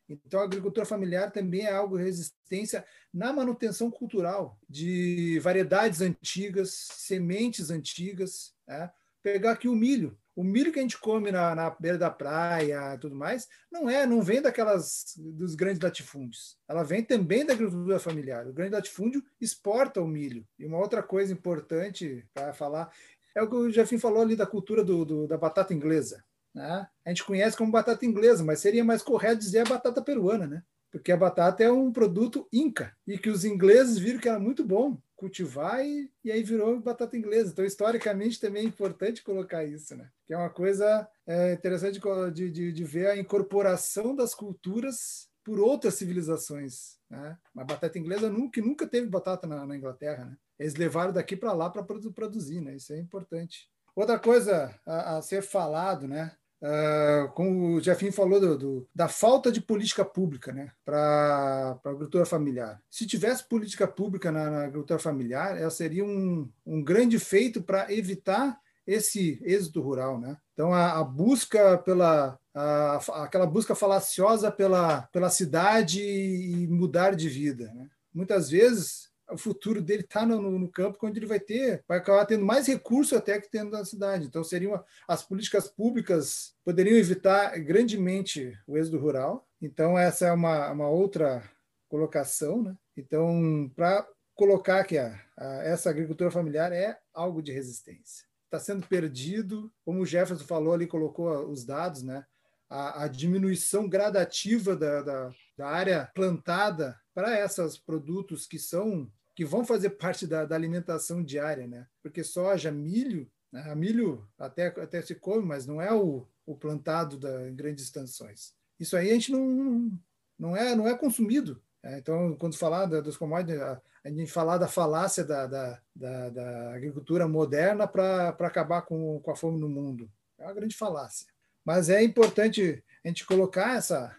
Então, 0.08 0.40
a 0.40 0.44
agricultura 0.44 0.84
familiar 0.84 1.30
também 1.30 1.66
é 1.66 1.72
algo 1.72 1.96
de 1.96 2.04
resistência 2.04 2.84
na 3.12 3.32
manutenção 3.32 3.90
cultural 3.90 4.58
de 4.68 5.38
variedades 5.38 6.00
antigas, 6.00 6.70
sementes 6.92 7.70
antigas. 7.70 8.52
É. 8.68 8.90
Pegar 9.22 9.52
aqui 9.52 9.68
o 9.68 9.74
milho 9.74 10.18
o 10.40 10.44
milho 10.44 10.72
que 10.72 10.78
a 10.78 10.83
gente 10.83 10.98
come 10.98 11.30
na, 11.30 11.54
na 11.54 11.70
beira 11.70 11.98
da 11.98 12.09
praia 12.11 12.96
tudo 12.98 13.14
mais, 13.14 13.46
não 13.70 13.90
é, 13.90 14.06
não 14.06 14.22
vem 14.22 14.40
daquelas 14.40 15.14
dos 15.18 15.54
grandes 15.54 15.83
latifúndios. 15.83 16.56
Ela 16.66 16.83
vem 16.83 17.02
também 17.02 17.44
da 17.44 17.52
agricultura 17.52 17.98
familiar. 17.98 18.46
O 18.46 18.52
grande 18.52 18.72
latifúndio 18.72 19.22
exporta 19.38 20.00
o 20.00 20.06
milho. 20.06 20.46
E 20.59 20.64
uma 20.64 20.78
outra 20.78 21.02
coisa 21.02 21.33
importante 21.33 22.26
para 22.33 22.54
falar 22.54 22.90
é 23.35 23.42
o 23.42 23.48
que 23.48 23.54
o 23.54 23.70
Jefim 23.70 23.98
falou 23.98 24.22
ali 24.22 24.35
da 24.35 24.46
cultura 24.46 24.83
do, 24.83 25.04
do, 25.04 25.26
da 25.26 25.37
batata 25.37 25.74
inglesa. 25.74 26.24
Né? 26.54 26.88
A 27.04 27.09
gente 27.11 27.24
conhece 27.24 27.56
como 27.56 27.70
batata 27.70 28.06
inglesa, 28.06 28.42
mas 28.42 28.61
seria 28.61 28.85
mais 28.85 29.02
correto 29.02 29.40
dizer 29.40 29.61
a 29.61 29.68
batata 29.68 30.02
peruana, 30.02 30.46
né? 30.46 30.62
Porque 30.90 31.12
a 31.12 31.16
batata 31.16 31.62
é 31.62 31.70
um 31.70 31.92
produto 31.92 32.48
inca 32.52 32.96
e 33.06 33.16
que 33.16 33.30
os 33.30 33.44
ingleses 33.44 33.98
viram 33.98 34.18
que 34.18 34.28
era 34.28 34.40
muito 34.40 34.64
bom 34.64 34.98
cultivar 35.20 35.85
e, 35.85 36.11
e 36.24 36.33
aí 36.33 36.42
virou 36.42 36.80
batata 36.80 37.14
inglesa. 37.14 37.52
Então, 37.52 37.64
historicamente, 37.64 38.40
também 38.40 38.64
é 38.64 38.66
importante 38.66 39.22
colocar 39.22 39.62
isso, 39.62 39.94
né? 39.94 40.11
Que 40.26 40.33
é 40.33 40.38
uma 40.38 40.48
coisa 40.48 41.06
é, 41.26 41.52
interessante 41.52 42.00
de, 42.33 42.50
de, 42.50 42.72
de 42.72 42.85
ver 42.85 43.09
a 43.09 43.18
incorporação 43.18 44.16
das 44.16 44.35
culturas 44.35 45.28
por 45.44 45.61
outras 45.61 45.94
civilizações. 45.94 46.98
Né? 47.11 47.37
A 47.54 47.64
batata 47.64 47.98
inglesa 47.98 48.30
nunca, 48.30 48.62
nunca 48.62 48.87
teve 48.87 49.09
batata 49.09 49.46
na, 49.46 49.66
na 49.66 49.76
Inglaterra. 49.76 50.24
Né? 50.24 50.37
Eles 50.59 50.74
levaram 50.74 51.12
daqui 51.12 51.37
para 51.37 51.52
lá 51.52 51.68
para 51.68 51.85
produzir, 51.85 52.62
né? 52.62 52.76
Isso 52.76 52.94
é 52.94 52.98
importante. 52.98 53.68
Outra 53.94 54.18
coisa 54.18 54.74
a, 54.87 55.18
a 55.18 55.22
ser 55.22 55.42
falado, 55.42 56.09
né? 56.09 56.35
Uh, 56.62 57.28
como 57.32 57.76
o 57.76 57.80
Jefinho 57.80 58.12
falou 58.12 58.38
do, 58.38 58.58
do, 58.58 58.88
da 58.94 59.08
falta 59.08 59.50
de 59.50 59.62
política 59.62 60.04
pública 60.04 60.52
né, 60.52 60.70
para 60.84 61.78
a 61.82 61.88
agricultura 61.88 62.26
familiar. 62.26 62.82
Se 62.90 63.06
tivesse 63.06 63.48
política 63.48 63.88
pública 63.88 64.30
na, 64.30 64.50
na 64.50 64.62
agricultura 64.64 64.98
familiar, 64.98 65.58
ela 65.58 65.70
seria 65.70 66.04
um, 66.04 66.50
um 66.66 66.84
grande 66.84 67.18
feito 67.18 67.62
para 67.62 67.90
evitar 67.90 68.60
esse 68.86 69.40
êxito 69.42 69.80
rural. 69.80 70.20
Né? 70.20 70.36
Então, 70.52 70.72
a, 70.72 70.98
a 70.98 71.04
busca 71.04 71.78
pela. 71.78 72.38
A, 72.52 72.96
aquela 73.22 73.46
busca 73.46 73.76
falaciosa 73.76 74.50
pela, 74.50 75.02
pela 75.12 75.30
cidade 75.30 76.02
e 76.02 76.66
mudar 76.66 77.14
de 77.14 77.28
vida. 77.28 77.72
Né? 77.72 77.88
Muitas 78.12 78.50
vezes 78.50 79.09
o 79.32 79.38
futuro 79.38 79.80
dele 79.80 80.02
está 80.02 80.24
no, 80.26 80.40
no, 80.58 80.68
campo, 80.70 80.98
onde 81.02 81.18
ele 81.18 81.26
vai 81.26 81.40
ter, 81.40 81.84
vai 81.86 81.98
acabar 81.98 82.26
tendo 82.26 82.44
mais 82.44 82.66
recurso 82.66 83.16
até 83.16 83.40
que 83.40 83.50
tendo 83.50 83.70
na 83.70 83.84
cidade. 83.84 84.26
Então, 84.26 84.44
seriam 84.44 84.82
as 85.06 85.22
políticas 85.22 85.68
públicas 85.68 86.54
poderiam 86.64 86.96
evitar 86.96 87.58
grandemente 87.58 88.52
o 88.66 88.76
êxodo 88.76 88.98
rural. 88.98 89.46
Então, 89.60 89.98
essa 89.98 90.26
é 90.26 90.32
uma, 90.32 90.70
uma 90.70 90.88
outra 90.88 91.42
colocação. 91.88 92.62
Né? 92.62 92.74
Então, 92.96 93.70
para 93.74 94.06
colocar 94.34 94.84
que 94.84 94.98
a, 94.98 95.18
a, 95.36 95.62
essa 95.64 95.90
agricultura 95.90 96.30
familiar 96.30 96.72
é 96.72 96.98
algo 97.12 97.42
de 97.42 97.52
resistência. 97.52 98.26
Está 98.44 98.58
sendo 98.58 98.86
perdido, 98.86 99.72
como 99.84 100.00
o 100.00 100.06
Jefferson 100.06 100.44
falou 100.44 100.74
ali, 100.74 100.86
colocou 100.86 101.48
os 101.48 101.64
dados, 101.64 102.02
né? 102.02 102.24
a, 102.70 103.04
a 103.04 103.08
diminuição 103.08 103.88
gradativa 103.88 104.76
da, 104.76 105.02
da, 105.02 105.34
da 105.58 105.68
área 105.68 106.10
plantada 106.14 106.98
para 107.12 107.44
esses 107.44 107.76
produtos 107.76 108.46
que 108.46 108.58
são 108.58 109.10
que 109.40 109.44
vão 109.46 109.64
fazer 109.64 109.88
parte 109.88 110.26
da, 110.26 110.44
da 110.44 110.55
alimentação 110.55 111.24
diária, 111.24 111.66
né? 111.66 111.87
Porque 112.03 112.22
soja, 112.22 112.70
milho, 112.70 113.26
né? 113.50 113.74
milho 113.74 114.29
até, 114.38 114.66
até 114.66 115.00
se 115.00 115.14
come, 115.14 115.46
mas 115.46 115.66
não 115.66 115.81
é 115.81 115.90
o, 115.94 116.29
o 116.44 116.55
plantado 116.55 117.16
da, 117.16 117.48
em 117.48 117.57
grandes 117.57 117.85
extensões. 117.85 118.53
Isso 118.79 118.98
aí 118.98 119.11
a 119.11 119.14
gente 119.14 119.33
não, 119.33 119.98
não, 120.38 120.55
é, 120.55 120.76
não 120.76 120.87
é 120.87 120.94
consumido. 120.94 121.59
É, 121.83 121.96
então, 121.96 122.37
quando 122.37 122.59
falar 122.59 122.85
da, 122.85 123.00
dos 123.00 123.16
commodities, 123.16 123.59
a, 123.62 123.81
a, 124.05 124.11
gente 124.11 124.31
falar 124.31 124.59
da 124.59 124.68
falácia 124.68 125.24
da, 125.24 125.46
da, 125.46 125.81
da, 125.96 126.29
da 126.29 126.74
agricultura 126.74 127.26
moderna 127.26 127.88
para 127.88 128.29
acabar 128.40 128.83
com, 128.83 129.20
com 129.20 129.31
a 129.31 129.37
fome 129.37 129.59
no 129.59 129.70
mundo. 129.70 130.12
É 130.38 130.44
uma 130.44 130.53
grande 130.53 130.76
falácia. 130.76 131.26
Mas 131.64 131.88
é 131.88 132.03
importante 132.03 132.85
a 133.03 133.09
gente 133.09 133.24
colocar 133.24 133.79
essa, 133.79 134.14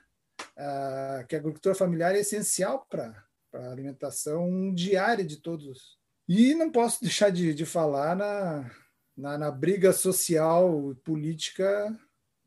uh, 0.58 1.28
que 1.28 1.36
a 1.36 1.38
agricultura 1.38 1.76
familiar 1.76 2.16
é 2.16 2.22
essencial 2.22 2.88
para 2.90 3.24
para 3.52 3.68
a 3.68 3.72
alimentação 3.72 4.74
diária 4.74 5.26
de 5.26 5.38
todos. 5.38 5.98
E 6.28 6.56
não 6.56 6.72
posso 6.72 7.02
deixar 7.04 7.30
de, 7.30 7.54
de 7.54 7.66
falar 7.66 8.16
na, 8.16 8.72
na, 9.18 9.38
na, 9.38 9.52
briga 9.52 9.92
social 9.92 10.92
e 10.92 10.96
política 10.96 11.96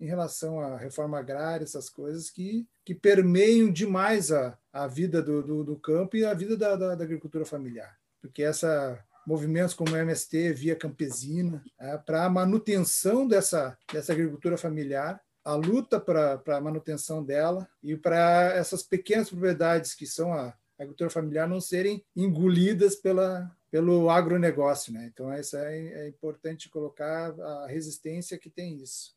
em 0.00 0.06
relação 0.06 0.60
à 0.60 0.76
reforma 0.76 1.18
agrária, 1.18 1.64
essas 1.64 1.88
coisas 1.88 2.30
que, 2.30 2.66
que 2.84 2.94
permeiam 2.94 3.70
demais 3.70 4.32
a, 4.32 4.58
a 4.72 4.86
vida 4.86 5.22
do, 5.22 5.42
do, 5.42 5.64
do 5.64 5.76
campo 5.78 6.16
e 6.16 6.24
a 6.24 6.34
vida 6.34 6.56
da, 6.56 6.74
da, 6.74 6.94
da 6.94 7.04
agricultura 7.04 7.44
familiar. 7.44 7.96
Porque 8.20 8.42
essa 8.42 8.98
movimentos 9.26 9.74
como 9.74 9.92
o 9.92 9.96
MST, 9.96 10.52
Via 10.52 10.76
Campesina, 10.76 11.64
é, 11.78 11.96
para 11.96 12.24
a 12.24 12.30
manutenção 12.30 13.26
dessa, 13.26 13.76
dessa 13.92 14.12
agricultura 14.12 14.58
familiar, 14.58 15.20
a 15.44 15.54
luta 15.54 16.00
para 16.00 16.40
a 16.46 16.60
manutenção 16.60 17.22
dela 17.22 17.68
e 17.82 17.96
para 17.96 18.52
essas 18.54 18.82
pequenas 18.82 19.28
propriedades 19.28 19.94
que 19.94 20.06
são 20.06 20.32
a, 20.32 20.54
agricultura 20.84 21.10
familiar 21.10 21.48
não 21.48 21.60
serem 21.60 22.04
engolidas 22.16 22.96
pela, 22.96 23.50
pelo 23.70 24.08
agronegócio. 24.08 24.92
Né? 24.92 25.10
Então, 25.12 25.32
essa 25.32 25.58
é, 25.58 26.04
é 26.04 26.08
importante 26.08 26.68
colocar 26.68 27.34
a 27.38 27.66
resistência 27.66 28.38
que 28.38 28.48
tem 28.48 28.80
isso. 28.82 29.14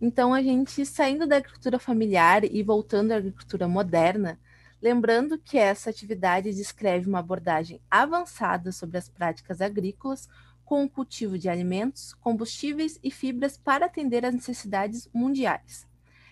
Então, 0.00 0.32
a 0.32 0.42
gente 0.42 0.86
saindo 0.86 1.26
da 1.26 1.36
agricultura 1.36 1.78
familiar 1.78 2.44
e 2.44 2.62
voltando 2.62 3.12
à 3.12 3.16
agricultura 3.16 3.68
moderna, 3.68 4.38
Lembrando 4.82 5.38
que 5.38 5.58
essa 5.58 5.90
atividade 5.90 6.54
descreve 6.54 7.06
uma 7.06 7.18
abordagem 7.18 7.82
avançada 7.90 8.72
sobre 8.72 8.96
as 8.96 9.10
práticas 9.10 9.60
agrícolas 9.60 10.26
com 10.64 10.84
o 10.84 10.88
cultivo 10.88 11.38
de 11.38 11.50
alimentos, 11.50 12.14
combustíveis 12.14 12.98
e 13.02 13.10
fibras 13.10 13.58
para 13.58 13.86
atender 13.86 14.24
às 14.24 14.32
necessidades 14.32 15.06
mundiais. 15.12 15.86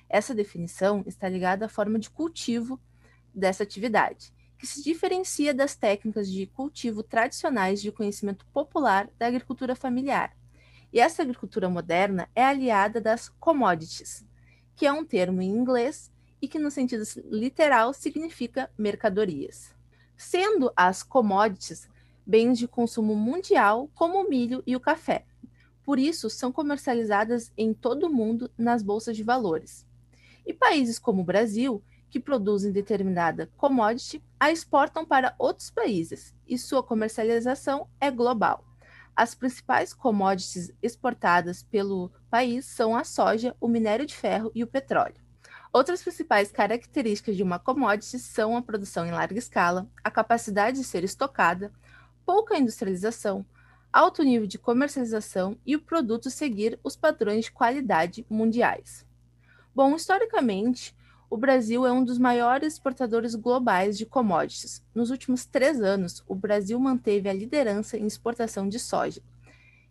Essa 0.09 0.35
definição 0.35 1.05
está 1.07 1.29
ligada 1.29 1.67
à 1.67 1.69
forma 1.69 1.99
de 1.99 2.09
cultivo 2.09 2.81
dessa 3.35 3.65
atividade, 3.65 4.33
que 4.59 4.67
se 4.67 4.83
diferencia 4.83 5.55
das 5.55 5.77
técnicas 5.77 6.29
de 6.29 6.47
cultivo 6.47 7.03
tradicionais 7.03 7.81
de 7.81 7.93
conhecimento 7.93 8.45
popular 8.47 9.09
da 9.17 9.29
agricultura 9.29 9.77
familiar. 9.77 10.37
E 10.93 10.99
essa 10.99 11.23
agricultura 11.23 11.69
moderna 11.69 12.29
é 12.35 12.45
aliada 12.45 13.01
das 13.01 13.29
commodities, 13.29 14.27
que 14.75 14.87
é 14.87 14.93
um 14.93 15.05
termo 15.05 15.41
em 15.41 15.51
inglês 15.51 16.11
e 16.43 16.49
que, 16.49 16.59
no 16.59 16.71
sentido 16.71 17.05
literal, 17.31 17.93
significa 17.93 18.71
mercadorias. 18.77 19.75
Sendo 20.17 20.73
as 20.77 21.03
commodities 21.03 21.89
bens 22.27 22.59
de 22.59 22.67
consumo 22.67 23.15
mundial, 23.15 23.89
como 23.95 24.21
o 24.21 24.29
milho 24.29 24.63
e 24.67 24.77
o 24.77 24.81
café. 24.81 25.25
Por 25.83 25.99
isso, 25.99 26.29
são 26.29 26.53
comercializadas 26.53 27.53
em 27.57 27.73
todo 27.73 28.05
o 28.05 28.13
mundo 28.13 28.51
nas 28.59 28.83
bolsas 28.83 29.17
de 29.17 29.23
valores. 29.23 29.87
E 30.45 30.53
países 30.53 30.99
como 30.99 31.23
o 31.23 31.25
Brasil, 31.25 31.83
que 32.11 32.21
produzem 32.21 32.73
determinada 32.73 33.51
commodity, 33.57 34.23
a 34.39 34.51
exportam 34.51 35.05
para 35.05 35.35
outros 35.39 35.71
países 35.71 36.35
e 36.47 36.57
sua 36.57 36.83
comercialização 36.83 37.89
é 38.01 38.11
global. 38.11 38.65
As 39.15 39.35
principais 39.35 39.93
commodities 39.93 40.71
exportadas 40.83 41.63
pelo 41.63 42.11
país 42.31 42.65
são 42.67 42.97
a 42.97 43.03
soja, 43.03 43.55
o 43.61 43.67
minério 43.67 44.07
de 44.07 44.15
ferro 44.15 44.53
e 44.55 44.63
o 44.63 44.67
petróleo. 44.67 45.17
Outras 45.73 46.03
principais 46.03 46.51
características 46.51 47.37
de 47.37 47.43
uma 47.43 47.59
commodity 47.59 48.19
são 48.19 48.57
a 48.57 48.63
produção 48.63 49.05
em 49.07 49.11
larga 49.11 49.39
escala, 49.39 49.87
a 50.03 50.11
capacidade 50.11 50.79
de 50.79 50.85
ser 50.85 51.05
estocada, 51.05 51.73
pouca 52.25 52.57
industrialização, 52.57 53.45
alto 53.93 54.23
nível 54.23 54.47
de 54.47 54.59
comercialização 54.59 55.59
e 55.67 55.75
o 55.75 55.81
produto 55.81 56.31
seguir 56.31 56.79
os 56.83 56.97
padrões 56.97 57.47
de 57.47 57.53
qualidade 57.53 58.25
mundiais. 58.31 59.07
Bom, 59.75 59.95
historicamente, 59.95 60.97
o 61.31 61.37
Brasil 61.37 61.85
é 61.87 61.93
um 61.93 62.03
dos 62.03 62.19
maiores 62.19 62.75
exportadores 62.75 63.35
globais 63.35 63.99
de 63.99 64.07
commodities. 64.07 64.83
Nos 64.95 65.11
últimos 65.11 65.45
três 65.45 65.81
anos, 65.83 66.25
o 66.27 66.35
Brasil 66.35 66.79
manteve 66.81 67.29
a 67.29 67.33
liderança 67.33 67.99
em 67.99 68.07
exportação 68.07 68.69
de 68.69 68.79
soja, 68.79 69.21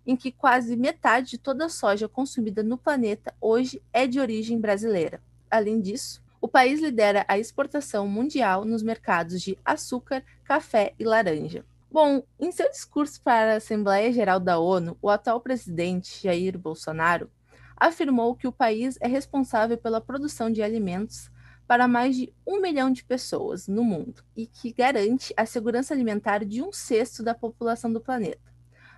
em 0.05 0.15
que 0.15 0.31
quase 0.31 0.75
metade 0.75 1.31
de 1.31 1.37
toda 1.37 1.65
a 1.65 1.69
soja 1.69 2.07
consumida 2.07 2.63
no 2.63 2.77
planeta 2.77 3.33
hoje 3.39 3.81
é 3.93 4.07
de 4.07 4.19
origem 4.19 4.59
brasileira. 4.59 5.21
Além 5.49 5.79
disso, 5.79 6.23
o 6.41 6.47
país 6.47 6.81
lidera 6.81 7.23
a 7.27 7.37
exportação 7.37 8.07
mundial 8.07 8.65
nos 8.65 8.81
mercados 8.81 9.41
de 9.41 9.57
açúcar, 9.63 10.23
café 10.43 10.93
e 10.97 11.03
laranja. 11.03 11.63
Bom, 11.89 12.23
em 12.39 12.51
seu 12.51 12.69
discurso 12.69 13.21
para 13.21 13.53
a 13.53 13.57
Assembleia 13.57 14.11
Geral 14.11 14.39
da 14.39 14.59
ONU, 14.59 14.97
o 15.01 15.09
atual 15.09 15.39
presidente 15.39 16.21
Jair 16.23 16.57
Bolsonaro 16.57 17.29
afirmou 17.77 18.35
que 18.35 18.47
o 18.47 18.51
país 18.51 18.97
é 18.99 19.07
responsável 19.07 19.77
pela 19.77 20.01
produção 20.01 20.51
de 20.51 20.61
alimentos 20.61 21.29
para 21.67 21.87
mais 21.87 22.15
de 22.15 22.33
um 22.45 22.61
milhão 22.61 22.91
de 22.91 23.03
pessoas 23.03 23.67
no 23.67 23.83
mundo 23.83 24.23
e 24.35 24.47
que 24.47 24.71
garante 24.71 25.33
a 25.35 25.45
segurança 25.45 25.93
alimentar 25.93 26.43
de 26.45 26.61
um 26.63 26.71
sexto 26.71 27.21
da 27.21 27.35
população 27.35 27.91
do 27.91 28.01
planeta. 28.01 28.55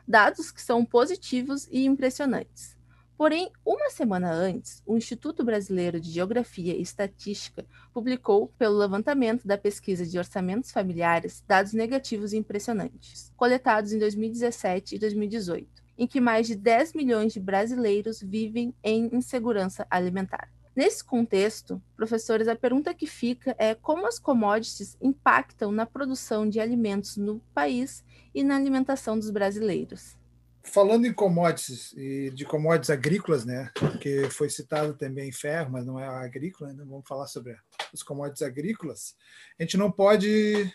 Dados 0.08 0.52
que 0.52 0.62
são 0.62 0.86
positivos 0.86 1.68
e 1.72 1.86
impressionantes. 1.86 2.78
Porém, 3.18 3.52
uma 3.66 3.90
semana 3.90 4.32
antes, 4.32 4.82
o 4.86 4.96
Instituto 4.96 5.44
Brasileiro 5.44 6.00
de 6.00 6.10
Geografia 6.10 6.74
e 6.74 6.82
Estatística 6.82 7.66
publicou, 7.94 8.48
pelo 8.58 8.78
levantamento 8.78 9.46
da 9.46 9.58
pesquisa 9.58 10.06
de 10.06 10.18
orçamentos 10.18 10.72
familiares, 10.72 11.44
dados 11.46 11.74
negativos 11.74 12.32
e 12.32 12.38
impressionantes, 12.38 13.34
coletados 13.36 13.92
em 13.92 14.00
2017 14.00 14.96
e 14.96 15.00
2018, 15.00 15.79
em 16.00 16.08
que 16.08 16.22
mais 16.22 16.48
de 16.48 16.56
10 16.56 16.94
milhões 16.94 17.34
de 17.34 17.42
brasileiros 17.42 18.22
vivem 18.22 18.74
em 18.82 19.14
insegurança 19.14 19.86
alimentar. 19.90 20.50
Nesse 20.74 21.04
contexto, 21.04 21.82
professores, 21.98 22.48
a 22.48 22.56
pergunta 22.56 22.94
que 22.94 23.06
fica 23.06 23.54
é 23.60 23.76
como 23.76 24.08
as 24.08 24.18
commodities 24.18 24.96
impactam 25.02 25.74
na 25.74 25.86
produção 25.86 26.48
de 26.48 26.62
alimentos 26.62 27.18
no 27.18 27.42
país 27.54 28.02
e 28.34 28.46
na 28.46 28.56
alimentação 28.56 29.20
dos 29.20 29.30
brasileiros. 29.30 30.18
Falando 30.64 31.06
em 31.06 31.12
commodities 31.12 31.92
e 31.98 32.30
de 32.30 32.46
commodities 32.46 32.90
agrícolas, 32.90 33.44
né, 33.44 33.70
que 34.00 34.30
foi 34.30 34.50
citado 34.50 34.94
também 34.94 35.34
ferro, 35.34 35.72
mas 35.72 35.86
não 35.86 36.00
é 36.00 36.08
agrícola, 36.08 36.72
né, 36.72 36.86
vamos 36.88 37.06
falar 37.06 37.28
sobre 37.28 37.58
os 37.92 38.02
commodities 38.02 38.44
agrícolas. 38.44 39.16
A 39.60 39.64
gente 39.64 39.76
não 39.76 39.92
pode 39.92 40.74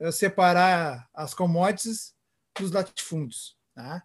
eh, 0.00 0.12
separar 0.12 1.08
as 1.14 1.32
commodities 1.32 2.14
dos 2.58 2.72
latifúndios, 2.72 3.56
tá? 3.74 4.02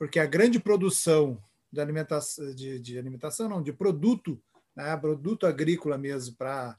Porque 0.00 0.18
a 0.18 0.24
grande 0.24 0.58
produção 0.58 1.38
de 1.70 1.78
alimentação, 1.78 2.54
de, 2.54 2.80
de 2.80 2.98
alimentação 2.98 3.50
não, 3.50 3.62
de 3.62 3.70
produto, 3.70 4.42
né, 4.74 4.96
produto 4.96 5.46
agrícola 5.46 5.98
mesmo 5.98 6.36
para 6.36 6.74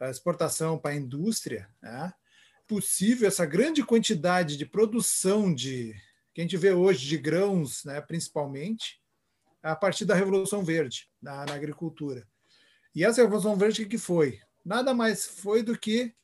exportação 0.00 0.78
para 0.78 0.92
a 0.92 0.96
indústria, 0.96 1.68
né, 1.82 2.10
possível 2.66 3.28
essa 3.28 3.44
grande 3.44 3.84
quantidade 3.84 4.56
de 4.56 4.64
produção 4.64 5.54
de 5.54 5.94
que 6.32 6.40
a 6.40 6.44
gente 6.44 6.56
vê 6.56 6.72
hoje 6.72 7.06
de 7.06 7.18
grãos, 7.18 7.84
né, 7.84 8.00
principalmente, 8.00 8.98
a 9.62 9.76
partir 9.76 10.06
da 10.06 10.14
Revolução 10.14 10.64
Verde 10.64 11.10
na, 11.20 11.44
na 11.44 11.52
agricultura. 11.52 12.26
E 12.94 13.04
essa 13.04 13.20
Revolução 13.20 13.58
Verde 13.58 13.82
o 13.82 13.88
que 13.90 13.98
foi? 13.98 14.40
Nada 14.64 14.94
mais 14.94 15.26
foi 15.26 15.62
do 15.62 15.78
que 15.78 16.14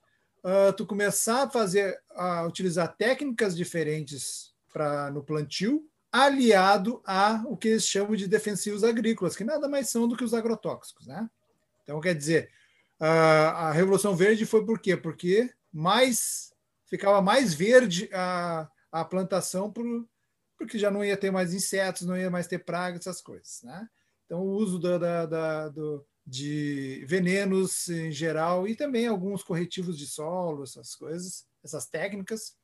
uh, 0.43 0.73
tu 0.73 0.87
começar 0.87 1.43
a 1.43 1.51
fazer, 1.51 2.03
a 2.13 2.47
utilizar 2.47 2.97
técnicas 2.97 3.55
diferentes 3.55 4.55
para 4.73 5.11
no 5.11 5.23
plantio, 5.23 5.87
aliado 6.11 7.03
a 7.05 7.43
o 7.47 7.57
que 7.57 7.69
eles 7.69 7.87
chamam 7.87 8.17
de 8.17 8.27
defensivos 8.27 8.83
agrícolas, 8.83 9.37
que 9.37 9.45
nada 9.45 9.69
mais 9.69 9.91
são 9.91 10.09
do 10.09 10.17
que 10.17 10.25
os 10.25 10.35
agrotóxicos, 10.35 11.07
né? 11.07 11.29
Então, 11.83 12.01
quer 12.01 12.15
dizer, 12.15 12.51
a 12.99 13.73
Revolução 13.73 14.17
Verde 14.17 14.45
foi 14.45 14.65
por 14.65 14.79
quê? 14.81 14.97
Porque 14.97 15.53
mais 15.73 16.53
ficava 16.87 17.21
mais 17.21 17.55
verde 17.55 18.09
a, 18.13 18.69
a 18.91 19.05
plantação 19.05 19.71
por, 19.71 19.85
porque 20.57 20.79
já 20.79 20.91
não 20.91 21.05
ia 21.05 21.17
ter 21.17 21.31
mais 21.31 21.55
insetos, 21.55 22.03
não 22.03 22.17
ia 22.17 22.31
mais 22.31 22.47
ter 22.47 22.59
pragas, 22.59 23.01
essas 23.01 23.21
coisas. 23.21 23.61
Né? 23.63 23.89
Então, 24.27 24.41
o 24.41 24.51
uso 24.51 24.79
da, 24.79 24.99
da, 24.99 25.27
da, 25.27 25.69
do, 25.69 26.05
de 26.27 27.05
venenos 27.07 27.89
em 27.89 28.11
geral 28.11 28.67
e 28.67 28.75
também 28.75 29.07
alguns 29.07 29.43
corretivos 29.43 29.97
de 29.97 30.07
solo, 30.07 30.65
essas 30.65 30.95
coisas, 30.95 31.47
essas 31.63 31.87
técnicas, 31.87 32.57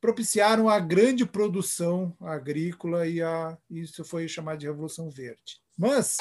propiciaram 0.00 0.68
a 0.68 0.80
grande 0.80 1.26
produção 1.26 2.16
agrícola 2.20 3.06
e 3.06 3.20
a, 3.22 3.56
isso 3.70 4.04
foi 4.04 4.26
chamado 4.26 4.58
de 4.58 4.66
Revolução 4.66 5.10
Verde. 5.10 5.60
Mas, 5.76 6.16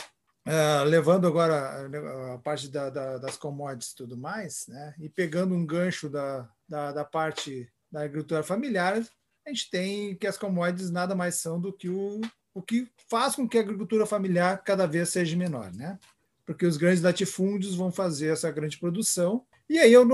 uh, 0.48 0.84
levando 0.86 1.26
agora 1.26 1.56
a, 1.56 2.34
a 2.36 2.38
parte 2.40 2.68
da, 2.68 2.90
da, 2.90 3.18
das 3.18 3.38
commodities 3.38 3.92
e 3.92 3.96
tudo 3.96 4.18
mais, 4.18 4.68
né, 4.68 4.94
e 5.00 5.10
pegando 5.10 5.56
um 5.56 5.66
gancho 5.66 6.10
da, 6.10 6.50
da, 6.68 6.92
da 6.92 7.06
parte 7.06 7.72
da 7.92 8.02
agricultura 8.02 8.44
familiar, 8.44 9.02
a 9.46 9.50
gente 9.50 9.70
tem 9.70 10.16
que 10.16 10.28
as 10.28 10.38
commodities 10.38 10.92
nada 10.92 11.16
mais 11.16 11.36
são 11.36 11.60
do 11.60 11.74
que 11.74 11.90
o, 11.90 12.22
o 12.54 12.62
que 12.62 12.88
faz 13.10 13.36
com 13.36 13.48
que 13.48 13.58
a 13.58 13.62
agricultura 13.62 14.06
familiar 14.06 14.62
cada 14.64 14.86
vez 14.86 15.10
seja 15.10 15.36
menor, 15.36 15.74
né? 15.74 15.98
Porque 16.46 16.66
os 16.66 16.78
grandes 16.78 17.02
latifúndios 17.02 17.76
vão 17.76 17.92
fazer 17.92 18.28
essa 18.28 18.52
grande 18.52 18.78
produção. 18.78 19.46
E 19.70 19.78
aí 19.80 19.94
eu 19.94 20.06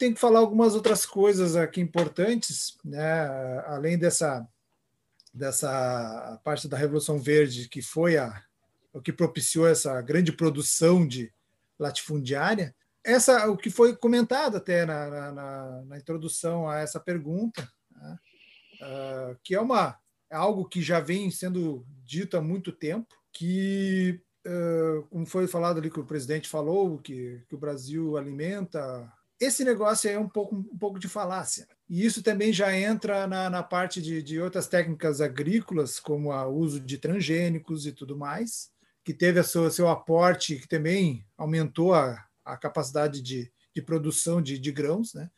tenho 0.00 0.14
que 0.14 0.20
falar 0.20 0.38
algumas 0.38 0.74
outras 0.74 1.04
coisas 1.04 1.54
aqui 1.54 1.78
importantes, 1.78 2.78
né? 2.82 3.28
Além 3.66 3.98
dessa 3.98 4.48
dessa 5.32 6.40
parte 6.42 6.66
da 6.66 6.76
Revolução 6.76 7.18
Verde 7.20 7.68
que 7.68 7.82
foi 7.82 8.16
a 8.16 8.42
o 8.92 9.00
que 9.00 9.12
propiciou 9.12 9.68
essa 9.68 10.00
grande 10.00 10.32
produção 10.32 11.06
de 11.06 11.32
latifundiária, 11.78 12.74
essa 13.04 13.48
o 13.48 13.56
que 13.56 13.70
foi 13.70 13.94
comentado 13.94 14.56
até 14.56 14.84
na, 14.86 15.32
na, 15.32 15.82
na 15.82 15.98
introdução 15.98 16.68
a 16.68 16.78
essa 16.80 16.98
pergunta, 16.98 17.70
né? 17.90 18.18
uh, 18.80 19.38
que 19.44 19.54
é 19.54 19.60
uma 19.60 19.96
é 20.30 20.34
algo 20.34 20.64
que 20.64 20.80
já 20.80 20.98
vem 20.98 21.30
sendo 21.30 21.86
dito 22.04 22.36
há 22.36 22.40
muito 22.40 22.72
tempo, 22.72 23.14
que 23.32 24.20
uh, 24.46 25.02
como 25.10 25.26
foi 25.26 25.46
falado 25.46 25.78
ali 25.78 25.90
que 25.90 26.00
o 26.00 26.06
presidente 26.06 26.48
falou, 26.48 26.98
que, 26.98 27.44
que 27.48 27.54
o 27.54 27.58
Brasil 27.58 28.16
alimenta 28.16 29.12
esse 29.40 29.64
negócio 29.64 30.10
é 30.10 30.18
um 30.18 30.28
pouco, 30.28 30.54
um 30.54 30.78
pouco 30.78 30.98
de 30.98 31.08
falácia. 31.08 31.66
E 31.88 32.04
isso 32.04 32.22
também 32.22 32.52
já 32.52 32.76
entra 32.76 33.26
na, 33.26 33.48
na 33.48 33.62
parte 33.62 34.02
de, 34.02 34.22
de 34.22 34.40
outras 34.40 34.68
técnicas 34.68 35.20
agrícolas, 35.20 35.98
como 35.98 36.30
o 36.30 36.48
uso 36.50 36.78
de 36.78 36.98
transgênicos 36.98 37.86
e 37.86 37.92
tudo 37.92 38.16
mais, 38.16 38.70
que 39.02 39.14
teve 39.14 39.40
a 39.40 39.44
seu, 39.44 39.70
seu 39.70 39.88
aporte, 39.88 40.56
que 40.56 40.68
também 40.68 41.26
aumentou 41.36 41.94
a, 41.94 42.24
a 42.44 42.56
capacidade 42.56 43.22
de, 43.22 43.50
de 43.74 43.82
produção 43.82 44.42
de, 44.42 44.58
de 44.58 44.70
grãos. 44.70 45.14
Né? 45.14 45.30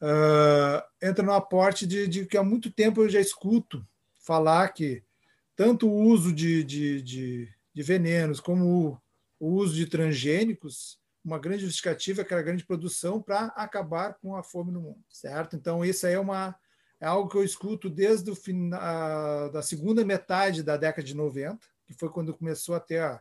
uh, 0.00 0.82
entra 1.02 1.24
no 1.24 1.32
aporte 1.32 1.86
de, 1.86 2.06
de, 2.06 2.26
que 2.26 2.36
há 2.36 2.42
muito 2.42 2.70
tempo 2.70 3.02
eu 3.02 3.08
já 3.08 3.20
escuto 3.20 3.86
falar 4.20 4.68
que 4.70 5.02
tanto 5.54 5.88
o 5.88 6.02
uso 6.02 6.32
de, 6.32 6.62
de, 6.64 7.02
de, 7.02 7.48
de 7.72 7.82
venenos 7.82 8.40
como 8.40 9.00
o, 9.38 9.46
o, 9.46 9.54
uso 9.54 9.74
de 9.74 9.86
transgênicos 9.86 10.98
uma 11.26 11.38
grande 11.40 11.64
justificativa, 11.64 12.22
aquela 12.22 12.42
grande 12.42 12.64
produção 12.64 13.20
para 13.20 13.46
acabar 13.46 14.14
com 14.14 14.36
a 14.36 14.44
fome 14.44 14.70
no 14.70 14.80
mundo, 14.80 15.04
certo? 15.10 15.56
Então 15.56 15.84
isso 15.84 16.06
aí 16.06 16.14
é 16.14 16.20
uma 16.20 16.54
é 16.98 17.06
algo 17.06 17.28
que 17.28 17.36
eu 17.36 17.44
escuto 17.44 17.90
desde 17.90 18.30
o 18.30 18.34
final 18.34 19.50
da 19.50 19.60
segunda 19.60 20.02
metade 20.04 20.62
da 20.62 20.78
década 20.78 21.06
de 21.06 21.14
90, 21.14 21.58
que 21.84 21.92
foi 21.92 22.08
quando 22.08 22.32
começou 22.32 22.74
a 22.74 22.80
ter 22.80 23.02
a, 23.02 23.20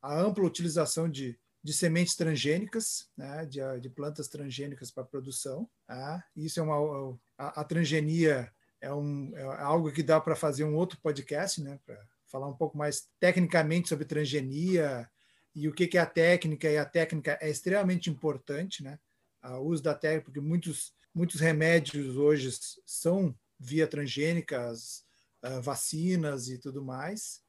a 0.00 0.16
ampla 0.16 0.44
utilização 0.44 1.08
de, 1.08 1.36
de 1.60 1.72
sementes 1.72 2.14
transgênicas, 2.14 3.08
né, 3.16 3.44
de, 3.46 3.58
de, 3.80 3.90
plantas 3.90 4.28
transgênicas 4.28 4.92
para 4.92 5.02
produção. 5.02 5.68
Tá? 5.88 6.24
Isso 6.36 6.60
é 6.60 6.62
uma 6.62 7.18
a, 7.36 7.62
a 7.62 7.64
transgenia 7.64 8.52
é, 8.80 8.92
um, 8.92 9.32
é 9.34 9.42
algo 9.62 9.90
que 9.90 10.04
dá 10.04 10.20
para 10.20 10.36
fazer 10.36 10.62
um 10.62 10.76
outro 10.76 11.00
podcast, 11.02 11.60
né, 11.60 11.80
para 11.84 11.98
falar 12.26 12.46
um 12.46 12.56
pouco 12.56 12.78
mais 12.78 13.08
tecnicamente 13.18 13.88
sobre 13.88 14.04
transgenia 14.04 15.10
e 15.56 15.66
o 15.66 15.72
que, 15.72 15.88
que 15.88 15.98
é 15.98 16.00
a 16.00 16.06
técnica. 16.06 16.70
E 16.70 16.76
a 16.76 16.84
técnica 16.84 17.38
é 17.40 17.50
extremamente 17.50 18.10
importante, 18.10 18.84
né? 18.84 18.98
O 19.42 19.62
uso 19.62 19.82
da 19.82 19.94
técnica, 19.94 20.26
porque 20.26 20.40
muitos 20.40 20.94
muitos 21.16 21.40
remédios 21.40 22.14
hoje 22.18 22.50
são 22.84 23.34
via 23.58 23.86
transgênica, 23.86 24.68
as 24.68 25.02
uh, 25.42 25.62
vacinas 25.62 26.48
e 26.48 26.58
tudo 26.58 26.84
mais. 26.84 27.40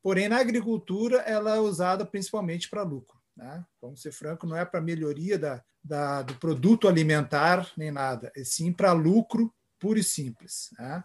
Porém, 0.00 0.28
na 0.28 0.38
agricultura, 0.38 1.16
ela 1.22 1.56
é 1.56 1.58
usada 1.58 2.06
principalmente 2.06 2.70
para 2.70 2.84
lucro. 2.84 3.18
Né? 3.36 3.66
Vamos 3.82 4.00
ser 4.00 4.12
franco, 4.12 4.46
não 4.46 4.56
é 4.56 4.64
para 4.64 4.80
melhoria 4.80 5.36
da, 5.36 5.62
da, 5.82 6.22
do 6.22 6.36
produto 6.36 6.86
alimentar 6.86 7.68
nem 7.76 7.90
nada, 7.90 8.30
é 8.36 8.44
sim 8.44 8.72
para 8.72 8.92
lucro 8.92 9.52
puro 9.78 9.98
e 9.98 10.04
simples. 10.04 10.70
Né? 10.78 11.04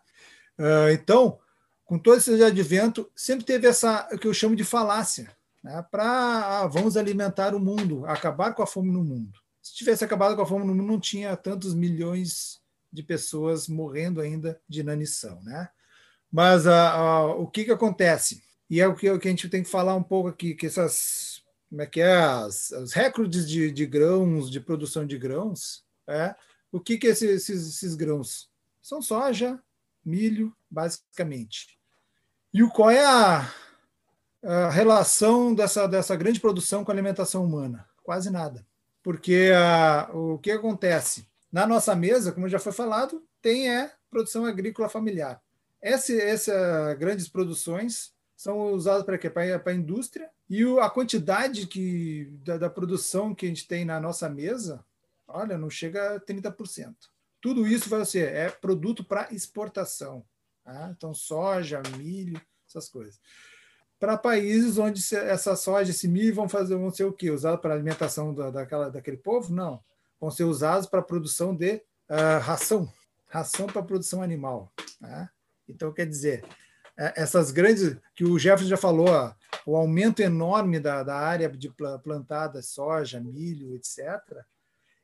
Uh, 0.60 0.90
então, 0.94 1.40
com 1.84 1.98
todo 1.98 2.18
esse 2.20 2.42
advento, 2.44 3.12
sempre 3.16 3.44
teve 3.44 3.68
essa 3.68 4.08
o 4.14 4.18
que 4.20 4.28
eu 4.28 4.34
chamo 4.34 4.56
de 4.56 4.64
falácia, 4.64 5.36
né? 5.64 5.86
para 5.92 6.62
ah, 6.62 6.68
vamos 6.68 6.98
alimentar 6.98 7.56
o 7.56 7.60
mundo, 7.60 8.06
acabar 8.06 8.54
com 8.54 8.64
a 8.64 8.68
fome 8.68 8.92
no 8.92 9.04
mundo. 9.04 9.40
Se 9.62 9.76
tivesse 9.76 10.04
acabado 10.04 10.36
com 10.36 10.42
a 10.42 10.46
fome 10.46 10.66
no 10.66 10.74
mundo, 10.74 10.88
não 10.88 11.00
tinha 11.00 11.36
tantos 11.38 11.74
milhões 11.74 12.62
de 12.92 13.04
pessoas 13.04 13.68
morrendo 13.68 14.20
ainda 14.20 14.60
de 14.68 14.82
inanição, 14.82 15.42
né? 15.44 15.70
Mas 16.32 16.66
a, 16.66 16.92
a, 16.92 17.26
o 17.36 17.48
que, 17.48 17.66
que 17.66 17.72
acontece? 17.72 18.44
E 18.70 18.80
é 18.80 18.88
o 18.88 18.96
que, 18.96 19.10
o 19.10 19.20
que 19.20 19.28
a 19.28 19.32
gente 19.32 19.50
tem 19.50 19.64
que 19.64 19.70
falar 19.70 19.96
um 19.96 20.04
pouco 20.04 20.30
aqui, 20.30 20.56
que 20.56 20.66
essas, 20.66 21.44
como 21.70 21.82
é 21.82 21.86
que 21.86 22.00
é, 22.00 22.16
as, 22.16 22.72
os 22.72 22.94
recordes 22.94 23.48
de, 23.48 23.70
de 23.70 23.86
grãos, 23.86 24.50
de 24.50 24.60
produção 24.60 25.06
de 25.06 25.18
grãos, 25.18 25.84
é, 26.08 26.34
o 26.72 26.80
que, 26.80 26.98
que 26.98 27.08
esses, 27.08 27.30
esses, 27.30 27.76
esses 27.76 27.96
grãos? 27.96 28.50
São 28.82 29.02
soja, 29.02 29.62
milho, 30.04 30.56
basicamente. 30.70 31.78
E 32.54 32.64
o, 32.64 32.70
qual 32.70 32.90
é 32.90 33.06
a, 33.06 33.54
a 34.44 34.70
relação 34.70 35.54
dessa, 35.54 35.88
dessa 35.88 36.16
grande 36.16 36.40
produção 36.40 36.84
com 36.84 36.92
a 36.92 36.94
alimentação 36.94 37.44
humana? 37.44 37.88
Quase 38.04 38.30
nada 38.30 38.66
porque 39.04 39.52
a, 39.56 40.10
o 40.14 40.38
que 40.38 40.52
acontece? 40.52 41.28
Na 41.52 41.68
nossa 41.68 41.96
mesa, 41.96 42.32
como 42.32 42.48
já 42.48 42.60
foi 42.60 42.72
falado, 42.72 43.24
tem 43.42 43.70
é 43.70 43.92
produção 44.10 44.46
agrícola 44.46 44.88
familiar. 44.88 45.42
Essa, 45.82 46.14
essa 46.14 46.94
grandes 46.96 47.28
produções 47.28 48.14
são 48.36 48.72
usadas 48.74 49.04
para 49.04 49.18
quê? 49.18 49.30
Para 49.30 49.62
a 49.66 49.74
indústria 49.74 50.30
e 50.50 50.66
o, 50.66 50.80
a 50.80 50.90
quantidade 50.90 51.68
que, 51.68 52.30
da, 52.44 52.58
da, 52.58 52.70
produção 52.70 53.34
que 53.34 53.46
a 53.46 53.50
gente 53.50 53.68
tem 53.68 53.86
na 53.86 54.00
nossa 54.00 54.30
mesa, 54.30 54.84
olha, 55.28 55.58
não 55.58 55.70
chega 55.70 56.16
a 56.16 56.20
30%. 56.20 56.96
Tudo 57.42 57.66
isso 57.66 57.90
vai 57.90 58.06
ser 58.06 58.32
é 58.34 58.50
produto 58.50 59.04
para 59.04 59.34
exportação. 59.34 60.24
Tá? 60.64 60.94
Então, 60.96 61.14
soja, 61.14 61.82
milho, 61.98 62.40
essas 62.68 62.88
coisas 62.88 63.20
para 64.02 64.18
países 64.18 64.80
onde 64.80 65.00
essa 65.16 65.56
soja, 65.56 65.92
esse 65.92 66.08
milho 66.08 66.34
vão 66.34 66.50
fazer, 66.50 66.76
vão 66.76 66.90
ser 66.90 67.04
o 67.04 67.14
quê? 67.14 67.30
Usados 67.30 67.62
para 67.62 67.76
alimentação 67.76 68.34
da, 68.34 68.50
daquela, 68.50 68.90
daquele 68.90 69.18
povo? 69.18 69.54
Não. 69.54 69.80
Vão 70.20 70.32
ser 70.32 70.44
usados 70.44 70.88
para 70.88 71.02
a 71.02 71.04
produção 71.04 71.56
de 71.56 71.76
uh, 72.10 72.40
ração, 72.42 72.92
ração 73.28 73.68
para 73.68 73.84
produção 73.84 74.24
animal. 74.24 74.74
Né? 75.00 75.30
Então, 75.70 75.94
quer 75.94 76.08
dizer, 76.08 76.44
é, 76.98 77.14
essas 77.22 77.52
grandes, 77.52 77.96
que 78.16 78.26
o 78.26 78.40
Jefferson 78.40 78.70
já 78.70 78.78
falou, 78.78 79.08
o 79.68 79.78
aumento 79.78 80.20
enorme 80.20 80.80
da, 80.80 81.04
da 81.04 81.16
área 81.16 81.48
de 81.48 81.72
plantada, 82.04 82.60
soja, 82.64 83.20
milho, 83.20 83.76
etc., 83.76 84.20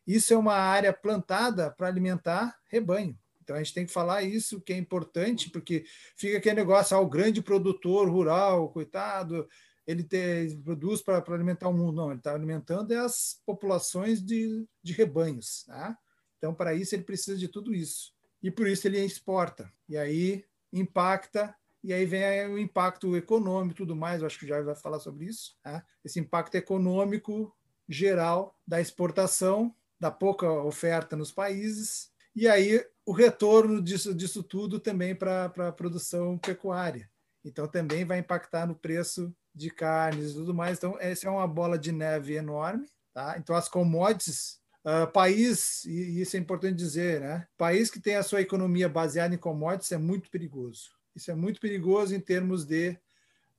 isso 0.07 0.33
é 0.33 0.37
uma 0.37 0.55
área 0.55 0.91
plantada 0.91 1.69
para 1.69 1.85
alimentar 1.85 2.57
rebanho. 2.67 3.15
Então 3.47 3.55
a 3.55 3.59
gente 3.63 3.73
tem 3.73 3.85
que 3.85 3.93
falar 3.93 4.23
isso 4.23 4.59
que 4.59 4.73
é 4.73 4.77
importante, 4.77 5.49
porque 5.49 5.85
fica 6.17 6.37
aquele 6.37 6.57
negócio, 6.57 6.97
ah, 6.97 6.99
o 6.99 7.07
grande 7.07 7.41
produtor 7.41 8.09
rural, 8.09 8.67
coitado, 8.73 9.47
ele 9.87 10.03
te, 10.03 10.59
produz 10.65 11.01
para 11.01 11.23
alimentar 11.33 11.69
o 11.69 11.73
mundo. 11.73 11.95
Não, 11.95 12.09
ele 12.09 12.19
está 12.19 12.33
alimentando 12.33 12.93
é 12.93 12.97
as 12.97 13.41
populações 13.45 14.21
de, 14.21 14.67
de 14.83 14.91
rebanhos. 14.91 15.63
Né? 15.65 15.95
Então, 16.37 16.53
para 16.53 16.73
isso, 16.73 16.93
ele 16.93 17.03
precisa 17.03 17.37
de 17.37 17.47
tudo 17.47 17.73
isso. 17.73 18.13
E 18.43 18.51
por 18.51 18.67
isso 18.67 18.85
ele 18.85 18.99
exporta. 18.99 19.71
E 19.87 19.97
aí 19.97 20.43
impacta, 20.73 21.55
e 21.81 21.93
aí 21.93 22.05
vem 22.05 22.49
o 22.49 22.59
impacto 22.59 23.15
econômico 23.15 23.75
e 23.75 23.77
tudo 23.77 23.95
mais. 23.95 24.19
Eu 24.19 24.27
acho 24.27 24.37
que 24.37 24.45
já 24.45 24.61
vai 24.61 24.75
falar 24.75 24.99
sobre 24.99 25.27
isso. 25.27 25.55
Né? 25.63 25.81
Esse 26.03 26.19
impacto 26.19 26.55
econômico 26.55 27.55
geral 27.87 28.59
da 28.67 28.81
exportação, 28.81 29.73
da 29.97 30.11
pouca 30.11 30.51
oferta 30.51 31.15
nos 31.15 31.31
países. 31.31 32.11
E 32.37 32.47
aí 32.47 32.85
o 33.03 33.11
retorno 33.11 33.81
disso, 33.81 34.13
disso 34.13 34.43
tudo 34.43 34.79
também 34.79 35.15
para 35.15 35.45
a 35.45 35.71
produção 35.71 36.37
pecuária. 36.37 37.09
Então, 37.43 37.67
também 37.67 38.05
vai 38.05 38.19
impactar 38.19 38.67
no 38.67 38.75
preço 38.75 39.35
de 39.55 39.71
carnes 39.71 40.31
e 40.31 40.33
tudo 40.35 40.53
mais. 40.53 40.77
Então, 40.77 40.97
essa 40.99 41.27
é 41.27 41.31
uma 41.31 41.47
bola 41.47 41.79
de 41.79 41.91
neve 41.91 42.35
enorme. 42.35 42.85
Tá? 43.11 43.35
Então, 43.39 43.55
as 43.55 43.67
commodities, 43.67 44.59
uh, 44.85 45.11
país, 45.11 45.83
e 45.85 46.21
isso 46.21 46.37
é 46.37 46.39
importante 46.39 46.75
dizer, 46.75 47.21
né? 47.21 47.47
país 47.57 47.89
que 47.89 47.99
tem 47.99 48.17
a 48.17 48.23
sua 48.23 48.41
economia 48.41 48.87
baseada 48.87 49.33
em 49.33 49.39
commodities 49.39 49.91
é 49.91 49.97
muito 49.97 50.29
perigoso. 50.29 50.91
Isso 51.15 51.31
é 51.31 51.33
muito 51.33 51.59
perigoso 51.59 52.13
em 52.13 52.19
termos 52.19 52.65
de 52.65 52.91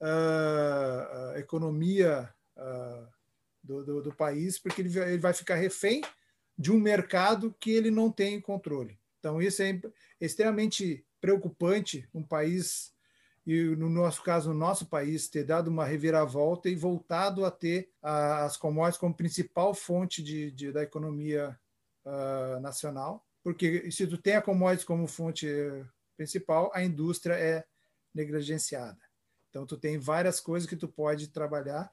uh, 0.01 1.37
economia 1.37 2.33
uh, 2.57 3.09
do, 3.61 3.85
do, 3.85 4.03
do, 4.03 4.15
país, 4.15 4.57
porque 4.57 4.83
ele, 4.83 4.97
ele 5.01 5.19
vai 5.19 5.33
ficar 5.33 5.57
refém 5.57 6.01
de 6.59 6.73
um 6.73 6.81
mercado 6.81 7.55
que 7.61 7.71
ele 7.71 7.91
não 7.91 8.11
tem 8.11 8.41
controle. 8.41 8.99
Então, 9.21 9.41
isso 9.41 9.63
é 9.63 9.81
extremamente 10.21 11.05
preocupante 11.21 12.09
um 12.13 12.23
país, 12.23 12.93
e 13.47 13.63
no 13.77 13.89
nosso 13.89 14.23
caso, 14.23 14.53
no 14.53 14.59
nosso 14.59 14.87
país, 14.87 15.29
ter 15.29 15.45
dado 15.45 15.69
uma 15.69 15.85
reviravolta 15.85 16.69
e 16.69 16.75
voltado 16.75 17.45
a 17.45 17.51
ter 17.51 17.91
as 18.03 18.57
commodities 18.57 18.99
como 18.99 19.15
principal 19.15 19.73
fonte 19.73 20.23
de, 20.23 20.51
de 20.51 20.73
da 20.73 20.83
economia 20.83 21.59
uh, 22.05 22.61
nacional. 22.61 23.25
Porque 23.43 23.91
se 23.91 24.07
tu 24.07 24.19
tem 24.19 24.35
a 24.35 24.43
commodities 24.43 24.85
como 24.85 25.07
fonte 25.07 25.47
principal, 26.17 26.71
a 26.75 26.83
indústria 26.83 27.35
é 27.35 27.65
negligenciada. 28.13 28.99
Então, 29.51 29.65
tu 29.65 29.77
tem 29.77 29.99
várias 29.99 30.41
coisas 30.41 30.69
que 30.69 30.77
tu 30.77 30.89
pode 30.89 31.29
trabalhar. 31.29 31.91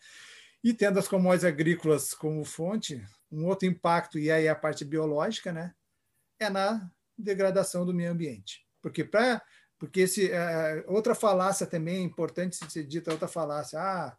E 0.65 0.73
tendo 0.73 0.97
as 0.97 1.07
commodities 1.07 1.45
agrícolas 1.45 2.15
como 2.15 2.43
fonte, 2.43 2.99
um 3.31 3.45
outro 3.45 3.67
impacto, 3.67 4.17
e 4.17 4.31
aí 4.31 4.47
a 4.47 4.55
parte 4.55 4.83
biológica, 4.83 5.53
né, 5.53 5.75
é 6.39 6.49
na 6.49 6.89
degradação 7.15 7.85
do 7.85 7.93
meio 7.93 8.11
ambiente. 8.11 8.65
Porque 8.81 9.03
para 9.03 9.43
porque 9.77 9.99
esse 10.01 10.31
é, 10.31 10.83
outra 10.87 11.13
falácia 11.13 11.67
também 11.67 12.03
importante 12.03 12.55
se 12.55 12.83
dita 12.83 13.11
outra 13.11 13.27
falácia, 13.27 13.79
ah, 13.79 14.17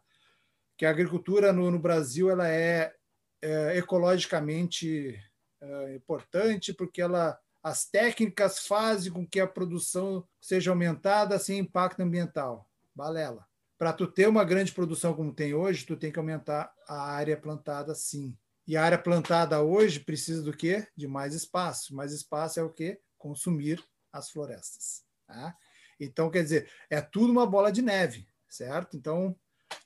que 0.77 0.85
a 0.85 0.89
agricultura 0.89 1.51
no, 1.51 1.69
no 1.69 1.79
Brasil 1.79 2.29
ela 2.29 2.47
é, 2.47 2.95
é 3.41 3.77
ecologicamente 3.77 5.19
é, 5.59 5.95
importante 5.95 6.73
porque 6.73 7.01
ela 7.01 7.37
as 7.61 7.89
técnicas 7.89 8.65
fazem 8.65 9.11
com 9.11 9.27
que 9.27 9.41
a 9.41 9.47
produção 9.47 10.25
seja 10.39 10.71
aumentada 10.71 11.37
sem 11.39 11.59
impacto 11.59 11.99
ambiental. 11.99 12.69
Balela. 12.95 13.45
Para 13.77 13.93
tu 13.93 14.07
ter 14.07 14.27
uma 14.27 14.43
grande 14.43 14.71
produção 14.71 15.13
como 15.13 15.33
tem 15.33 15.53
hoje, 15.53 15.85
tu 15.85 15.95
tem 15.95 16.11
que 16.11 16.17
aumentar 16.17 16.73
a 16.87 17.11
área 17.11 17.37
plantada 17.37 17.93
sim. 17.93 18.35
E 18.67 18.75
a 18.75 18.83
área 18.83 18.97
plantada 18.97 19.61
hoje 19.61 19.99
precisa 19.99 20.41
do 20.41 20.51
quê? 20.51 20.87
De 20.95 21.07
mais 21.07 21.33
espaço. 21.33 21.95
Mais 21.95 22.11
espaço 22.11 22.59
é 22.59 22.63
o 22.63 22.69
quê? 22.69 22.99
Consumir 23.17 23.81
as 24.11 24.29
florestas. 24.29 25.03
Tá? 25.25 25.55
Então, 25.99 26.29
quer 26.29 26.43
dizer, 26.43 26.69
é 26.89 26.99
tudo 27.01 27.31
uma 27.31 27.45
bola 27.45 27.71
de 27.71 27.81
neve, 27.81 28.27
certo? 28.49 28.97
Então, 28.97 29.35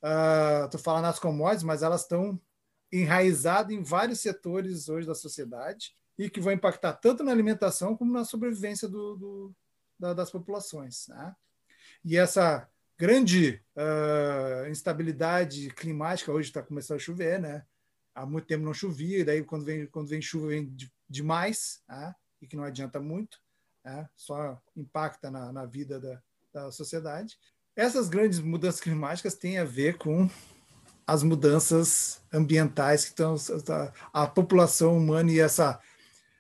uh, 0.04 0.70
tu 0.70 0.78
fala 0.80 1.02
nas 1.02 1.20
commodities, 1.20 1.64
mas 1.64 1.84
elas 1.84 2.02
estão 2.02 2.39
enraizadas 2.92 3.72
em 3.72 3.84
vários 3.84 4.20
setores 4.20 4.89
hoje 4.89 5.08
da 5.08 5.16
sociedade 5.16 5.94
e 6.18 6.30
que 6.30 6.42
vão 6.42 6.52
impactar 6.52 6.94
tanto 6.94 7.24
na 7.24 7.32
alimentação 7.32 7.96
como 7.96 8.12
na 8.12 8.26
sobrevivência 8.26 8.88
do, 8.88 9.16
do, 9.16 9.56
da, 9.98 10.14
das 10.14 10.30
populações. 10.30 11.08
Né? 11.08 11.36
E 12.04 12.18
essa 12.18 12.68
grande 13.02 13.60
uh, 13.76 14.70
instabilidade 14.70 15.72
climática, 15.72 16.32
hoje 16.32 16.49
está 16.49 16.62
começando 16.62 16.97
a 16.97 16.99
chover, 16.99 17.39
né? 17.39 17.66
há 18.14 18.28
muito 18.28 18.45
tempo 18.45 18.64
não 18.64 18.76
chovia, 18.76 19.18
e 19.18 19.24
daí 19.24 19.43
quando 19.43 19.66
vem, 19.66 19.88
quando 19.88 20.08
vem 20.08 20.22
chuva 20.22 20.49
vem 20.49 20.68
de, 20.68 20.91
demais, 21.10 21.82
né? 21.89 22.14
e 22.39 22.45
que 22.45 22.56
não 22.56 22.64
adianta 22.64 22.99
muito, 22.99 23.39
né? 23.84 24.08
só 24.16 24.62
impacta 24.76 25.32
na, 25.32 25.52
na 25.52 25.66
vida 25.66 25.99
da, 25.99 26.22
da 26.54 26.72
sociedade. 26.72 27.39
Essas 27.76 28.08
grandes 28.08 28.38
mudanças 28.38 28.80
climáticas 28.80 29.34
têm 29.34 29.58
a 29.58 29.66
ver 29.66 29.97
com 29.97 30.30
as 31.08 31.24
mudanças 31.24 32.22
ambientais 32.32 33.06
que 33.06 33.10
estão 33.10 33.36
a 34.14 34.28
população 34.28 34.95
humana 34.95 35.32
e 35.32 35.39
essa 35.39 35.82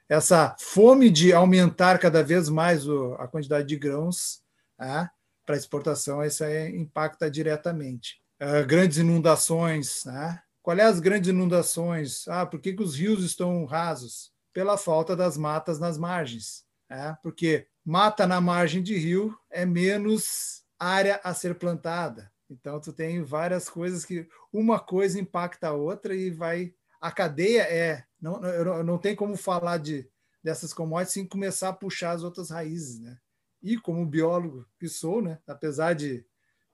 essa 0.07 0.55
fome 0.59 1.09
de 1.09 1.33
aumentar 1.33 1.97
cada 1.97 2.21
vez 2.21 2.49
mais 2.49 2.85
o, 2.87 3.13
a 3.13 3.27
quantidade 3.27 3.67
de 3.67 3.77
grãos 3.77 4.43
né, 4.77 5.09
para 5.45 5.57
exportação, 5.57 6.23
isso 6.23 6.43
aí 6.43 6.75
impacta 6.75 7.29
diretamente. 7.29 8.21
Uh, 8.41 8.65
grandes 8.65 8.97
inundações, 8.97 10.03
né? 10.05 10.41
Qual 10.61 10.77
é 10.77 10.83
as 10.83 10.99
grandes 10.99 11.29
inundações? 11.29 12.27
Ah, 12.27 12.45
por 12.45 12.59
que, 12.59 12.73
que 12.73 12.83
os 12.83 12.95
rios 12.95 13.23
estão 13.23 13.65
rasos? 13.65 14.31
Pela 14.53 14.77
falta 14.77 15.15
das 15.15 15.35
matas 15.37 15.79
nas 15.79 15.97
margens. 15.97 16.63
Né? 16.89 17.17
Porque 17.23 17.67
mata 17.83 18.27
na 18.27 18.39
margem 18.39 18.83
de 18.83 18.95
rio 18.95 19.35
é 19.49 19.65
menos 19.65 20.63
área 20.79 21.19
a 21.23 21.33
ser 21.33 21.55
plantada. 21.55 22.31
Então, 22.49 22.79
tu 22.79 22.91
tem 22.91 23.23
várias 23.23 23.69
coisas 23.69 24.05
que 24.05 24.27
uma 24.51 24.79
coisa 24.79 25.19
impacta 25.19 25.69
a 25.69 25.73
outra 25.73 26.13
e 26.13 26.29
vai. 26.29 26.73
A 26.99 27.11
cadeia 27.11 27.61
é. 27.61 28.03
Não, 28.19 28.39
não, 28.39 28.83
não 28.83 28.97
tem 28.97 29.15
como 29.15 29.35
falar 29.35 29.77
de, 29.77 30.07
dessas 30.43 30.73
commodities 30.73 31.13
sem 31.13 31.25
começar 31.25 31.69
a 31.69 31.73
puxar 31.73 32.11
as 32.11 32.23
outras 32.23 32.51
raízes, 32.51 32.99
né? 32.99 33.17
E 33.61 33.77
como 33.77 34.05
biólogo 34.05 34.67
que 34.79 34.87
sou, 34.87 35.21
né? 35.21 35.39
Apesar 35.47 35.93
de, 35.93 36.25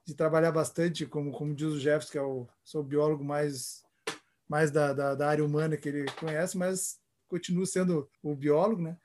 de 0.05 0.15
trabalhar 0.15 0.51
bastante, 0.51 1.05
como, 1.05 1.31
como 1.31 1.53
diz 1.53 1.67
o 1.67 1.79
Jefferson, 1.79 2.11
que 2.11 2.17
é 2.17 2.21
o, 2.21 2.47
sou 2.63 2.81
o 2.81 2.85
biólogo 2.85 3.23
mais, 3.23 3.83
mais 4.47 4.71
da, 4.71 4.93
da, 4.93 5.15
da 5.15 5.27
área 5.27 5.43
humana 5.43 5.77
que 5.77 5.89
ele 5.89 6.05
conhece, 6.13 6.57
mas 6.57 6.99
continuo 7.27 7.65
sendo 7.65 8.09
o 8.23 8.35
biólogo, 8.35 8.81
né? 8.81 8.97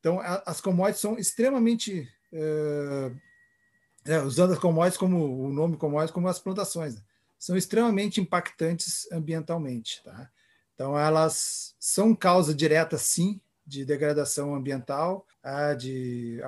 Então, 0.00 0.20
a, 0.20 0.42
as 0.46 0.60
commodities 0.60 1.00
são 1.00 1.18
extremamente 1.18 2.08
uh, 2.32 3.16
é, 4.04 4.20
usando 4.20 4.52
as 4.52 4.58
commodities 4.58 4.98
como 4.98 5.46
o 5.46 5.52
nome 5.52 5.76
commodities 5.76 6.12
como 6.12 6.28
as 6.28 6.38
plantações, 6.38 6.96
né? 6.96 7.02
são 7.38 7.56
extremamente 7.56 8.20
impactantes 8.20 9.10
ambientalmente. 9.12 10.02
Tá? 10.02 10.30
Então, 10.74 10.98
elas 10.98 11.74
são 11.78 12.14
causa 12.14 12.54
direta, 12.54 12.98
sim, 12.98 13.40
de 13.66 13.84
degradação 13.84 14.54
ambiental, 14.54 15.26
de 15.78 16.40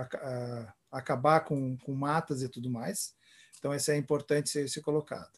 acabar 0.91 1.41
com, 1.41 1.77
com 1.79 1.95
matas 1.95 2.43
e 2.43 2.49
tudo 2.49 2.71
mais. 2.71 3.15
Então, 3.59 3.75
isso 3.75 3.91
é 3.91 3.97
importante 3.97 4.49
ser, 4.49 4.69
ser 4.69 4.81
colocado. 4.81 5.31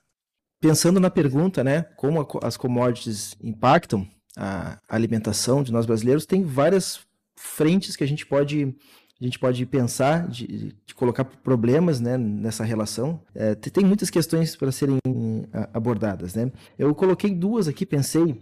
Pensando 0.60 1.00
na 1.00 1.10
pergunta, 1.10 1.64
né, 1.64 1.82
como 1.96 2.26
as 2.42 2.56
commodities 2.56 3.34
impactam 3.42 4.08
a 4.36 4.78
alimentação 4.88 5.62
de 5.62 5.72
nós 5.72 5.84
brasileiros, 5.84 6.24
tem 6.24 6.44
várias 6.44 7.00
frentes 7.36 7.96
que 7.96 8.04
a 8.04 8.06
gente 8.06 8.24
pode 8.24 8.74
a 9.20 9.24
gente 9.24 9.38
pode 9.38 9.64
pensar 9.66 10.26
de, 10.26 10.74
de 10.84 10.94
colocar 10.96 11.24
problemas 11.24 12.00
né, 12.00 12.18
nessa 12.18 12.64
relação. 12.64 13.22
É, 13.32 13.54
tem 13.54 13.84
muitas 13.84 14.10
questões 14.10 14.56
para 14.56 14.72
serem 14.72 14.98
abordadas. 15.72 16.34
Né? 16.34 16.50
Eu 16.76 16.92
coloquei 16.92 17.32
duas 17.32 17.68
aqui, 17.68 17.86
pensei. 17.86 18.40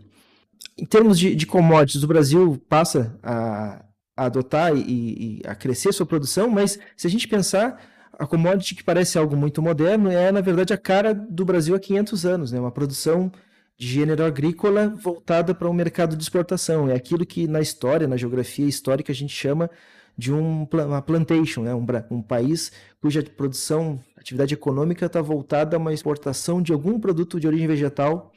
Em 0.78 0.86
termos 0.86 1.18
de, 1.18 1.34
de 1.34 1.46
commodities, 1.46 2.02
o 2.02 2.08
Brasil 2.08 2.56
passa 2.66 3.14
a, 3.22 3.84
a 4.20 4.26
adotar 4.26 4.76
e, 4.76 4.80
e, 4.80 5.42
a 5.46 5.54
crescer 5.54 5.94
sua 5.94 6.04
produção, 6.04 6.50
mas 6.50 6.78
se 6.94 7.06
a 7.06 7.10
gente 7.10 7.26
pensar, 7.26 7.82
a 8.12 8.26
commodity 8.26 8.74
que 8.74 8.84
parece 8.84 9.16
algo 9.16 9.34
muito 9.34 9.62
moderno 9.62 10.10
é, 10.10 10.30
na 10.30 10.42
verdade, 10.42 10.74
a 10.74 10.76
cara 10.76 11.14
do 11.14 11.42
Brasil 11.42 11.74
há 11.74 11.80
500 11.80 12.26
anos. 12.26 12.52
Né? 12.52 12.60
Uma 12.60 12.70
produção 12.70 13.32
de 13.78 13.86
gênero 13.86 14.22
agrícola 14.22 14.88
voltada 14.88 15.54
para 15.54 15.66
o 15.66 15.70
um 15.70 15.74
mercado 15.74 16.14
de 16.14 16.22
exportação. 16.22 16.90
É 16.90 16.94
aquilo 16.94 17.24
que 17.24 17.48
na 17.48 17.62
história, 17.62 18.06
na 18.06 18.18
geografia 18.18 18.66
histórica, 18.66 19.10
a 19.10 19.14
gente 19.14 19.34
chama 19.34 19.70
de 20.18 20.30
um, 20.30 20.68
uma 20.70 21.00
plantation, 21.00 21.62
né? 21.62 21.74
um, 21.74 21.86
um 22.10 22.20
país 22.20 22.72
cuja 23.00 23.22
produção, 23.22 23.98
atividade 24.18 24.52
econômica 24.52 25.06
está 25.06 25.22
voltada 25.22 25.76
a 25.76 25.78
uma 25.78 25.94
exportação 25.94 26.60
de 26.60 26.74
algum 26.74 27.00
produto 27.00 27.40
de 27.40 27.46
origem 27.46 27.66
vegetal 27.66 28.30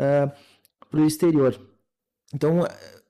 uh, 0.00 0.02
ah, 0.02 0.32
para 0.90 1.00
o 1.00 1.06
exterior. 1.06 1.56
Então, 2.34 2.66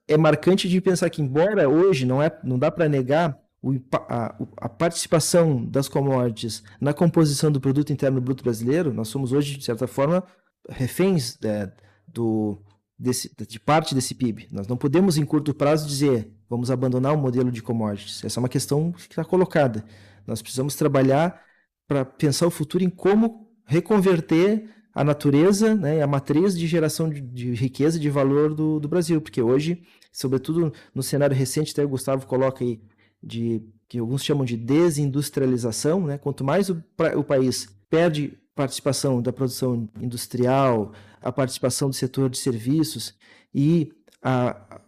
é 0.08 0.16
marcante 0.16 0.68
de 0.68 0.80
pensar 0.80 1.10
que, 1.10 1.22
embora 1.22 1.68
hoje 1.68 2.06
não, 2.06 2.22
é, 2.22 2.36
não 2.42 2.58
dá 2.58 2.70
para 2.70 2.88
negar 2.88 3.38
o, 3.62 3.74
a, 3.92 4.34
a, 4.56 4.68
participação 4.68 5.64
das 5.64 5.88
commodities 5.88 6.62
na 6.80 6.94
composição 6.94 7.52
do 7.52 7.60
produto 7.60 7.92
interno 7.92 8.20
bruto 8.20 8.42
brasileiro, 8.42 8.92
nós 8.92 9.08
somos 9.08 9.32
hoje, 9.32 9.58
de 9.58 9.64
certa 9.64 9.86
forma, 9.86 10.24
reféns 10.68 11.36
é, 11.44 11.70
do, 12.06 12.58
desse, 12.98 13.30
de 13.46 13.60
parte 13.60 13.94
desse 13.94 14.14
PIB. 14.14 14.48
Nós 14.50 14.66
não 14.66 14.76
podemos, 14.76 15.18
em 15.18 15.24
curto 15.24 15.52
prazo, 15.52 15.86
dizer 15.86 16.32
vamos 16.48 16.70
abandonar 16.70 17.14
o 17.14 17.18
modelo 17.18 17.52
de 17.52 17.62
commodities. 17.62 18.24
Essa 18.24 18.38
é 18.38 18.42
uma 18.42 18.48
questão 18.48 18.90
que 18.92 19.00
está 19.02 19.24
colocada. 19.24 19.84
Nós 20.26 20.40
precisamos 20.40 20.74
trabalhar 20.74 21.42
para 21.86 22.04
pensar 22.04 22.46
o 22.46 22.50
futuro 22.50 22.82
em 22.82 22.88
como 22.88 23.50
reconverter 23.66 24.64
a 24.98 25.04
natureza 25.04 25.76
né, 25.76 26.02
a 26.02 26.08
matriz 26.08 26.58
de 26.58 26.66
geração 26.66 27.08
de, 27.08 27.20
de 27.20 27.54
riqueza 27.54 27.96
e 27.96 28.00
de 28.00 28.10
valor 28.10 28.52
do, 28.52 28.80
do, 28.80 28.88
Brasil. 28.88 29.20
Porque 29.20 29.40
hoje, 29.40 29.80
sobretudo 30.10 30.72
no 30.92 31.04
cenário 31.04 31.36
recente, 31.36 31.70
até 31.70 31.84
o 31.84 31.88
Gustavo 31.88 32.26
coloca 32.26 32.64
aí, 32.64 32.80
de, 33.22 33.62
que 33.88 34.00
alguns 34.00 34.24
chamam 34.24 34.44
de 34.44 34.56
desindustrialização, 34.56 36.04
né? 36.04 36.18
quanto 36.18 36.42
mais 36.42 36.68
o, 36.68 36.82
o 37.16 37.22
país 37.22 37.68
perde 37.88 38.36
participação 38.56 39.22
da 39.22 39.32
produção 39.32 39.88
industrial, 40.00 40.92
a 41.22 41.30
participação 41.30 41.88
do 41.88 41.94
setor 41.94 42.28
de 42.28 42.38
serviços 42.38 43.14
e 43.54 43.92
a, 44.20 44.50
a 44.68 44.80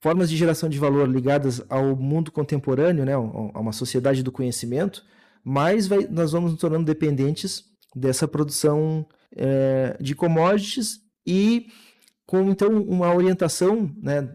formas 0.00 0.30
de 0.30 0.38
geração 0.38 0.70
de 0.70 0.78
valor 0.78 1.06
ligadas 1.06 1.62
ao 1.68 1.94
mundo 1.94 2.32
contemporâneo, 2.32 3.04
né, 3.04 3.12
a 3.12 3.60
uma 3.60 3.72
sociedade 3.72 4.22
do 4.22 4.32
conhecimento, 4.32 5.04
mais 5.44 5.86
vai, 5.86 6.06
nós 6.08 6.32
vamos 6.32 6.52
nos 6.52 6.60
tornando 6.60 6.86
dependentes 6.86 7.62
dessa 7.94 8.26
produção 8.26 9.06
é, 9.36 9.96
de 10.00 10.14
commodities 10.14 11.00
e 11.26 11.68
com 12.26 12.50
então 12.50 12.82
uma 12.82 13.12
orientação 13.12 13.92
né, 14.00 14.28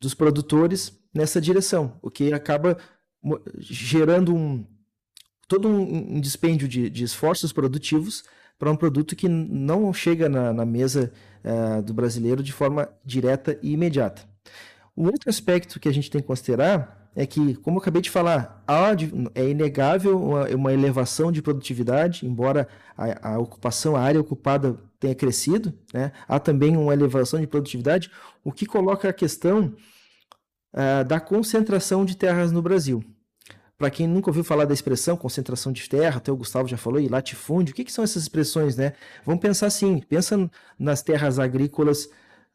dos 0.00 0.14
produtores 0.14 0.98
nessa 1.12 1.40
direção, 1.40 1.98
o 2.00 2.10
que 2.10 2.32
acaba 2.32 2.78
gerando 3.58 4.34
um 4.34 4.64
todo 5.48 5.68
um, 5.68 6.16
um 6.16 6.20
dispêndio 6.20 6.68
de, 6.68 6.88
de 6.88 7.02
esforços 7.02 7.52
produtivos 7.52 8.22
para 8.56 8.70
um 8.70 8.76
produto 8.76 9.16
que 9.16 9.28
não 9.28 9.92
chega 9.92 10.28
na, 10.28 10.52
na 10.52 10.64
mesa 10.64 11.12
uh, 11.42 11.82
do 11.82 11.92
brasileiro 11.92 12.42
de 12.42 12.52
forma 12.52 12.88
direta 13.04 13.58
e 13.62 13.72
imediata. 13.72 14.22
O 14.94 15.06
outro 15.06 15.28
aspecto 15.28 15.80
que 15.80 15.88
a 15.88 15.92
gente 15.92 16.10
tem 16.10 16.20
que 16.20 16.26
considerar 16.26 16.99
é 17.14 17.26
que, 17.26 17.54
como 17.56 17.76
eu 17.76 17.80
acabei 17.80 18.00
de 18.00 18.10
falar, 18.10 18.62
há, 18.66 18.90
é 19.34 19.48
inegável 19.48 20.20
uma, 20.22 20.48
uma, 20.48 20.72
elevação 20.72 21.32
de 21.32 21.42
produtividade, 21.42 22.24
embora 22.24 22.68
a, 22.96 23.34
a, 23.34 23.38
ocupação, 23.38 23.96
a 23.96 24.00
área 24.00 24.20
ocupada 24.20 24.76
tenha 24.98 25.14
crescido, 25.14 25.72
né? 25.92 26.12
há 26.28 26.38
também 26.38 26.76
uma 26.76 26.92
elevação 26.92 27.40
de 27.40 27.46
produtividade, 27.46 28.10
o 28.44 28.52
que 28.52 28.64
coloca 28.64 29.08
a 29.08 29.12
questão 29.12 29.74
uh, 30.74 31.04
da 31.04 31.18
concentração 31.18 32.04
de 32.04 32.16
terras 32.16 32.52
no 32.52 32.62
Brasil. 32.62 33.04
Para 33.76 33.90
quem 33.90 34.06
nunca 34.06 34.28
ouviu 34.28 34.44
falar 34.44 34.66
da 34.66 34.74
expressão 34.74 35.16
concentração 35.16 35.72
de 35.72 35.88
terra, 35.88 36.18
até 36.18 36.30
o 36.30 36.36
Gustavo 36.36 36.68
já 36.68 36.76
falou, 36.76 37.00
e 37.00 37.08
latifúndio, 37.08 37.72
o 37.72 37.74
que, 37.74 37.84
que 37.84 37.92
são 37.92 38.04
essas 38.04 38.24
expressões, 38.24 38.76
né? 38.76 38.92
Vamos 39.24 39.40
pensar 39.40 39.68
assim, 39.68 40.00
pensa 40.00 40.50
nas 40.78 41.02
terras 41.02 41.38
agrícolas 41.38 42.08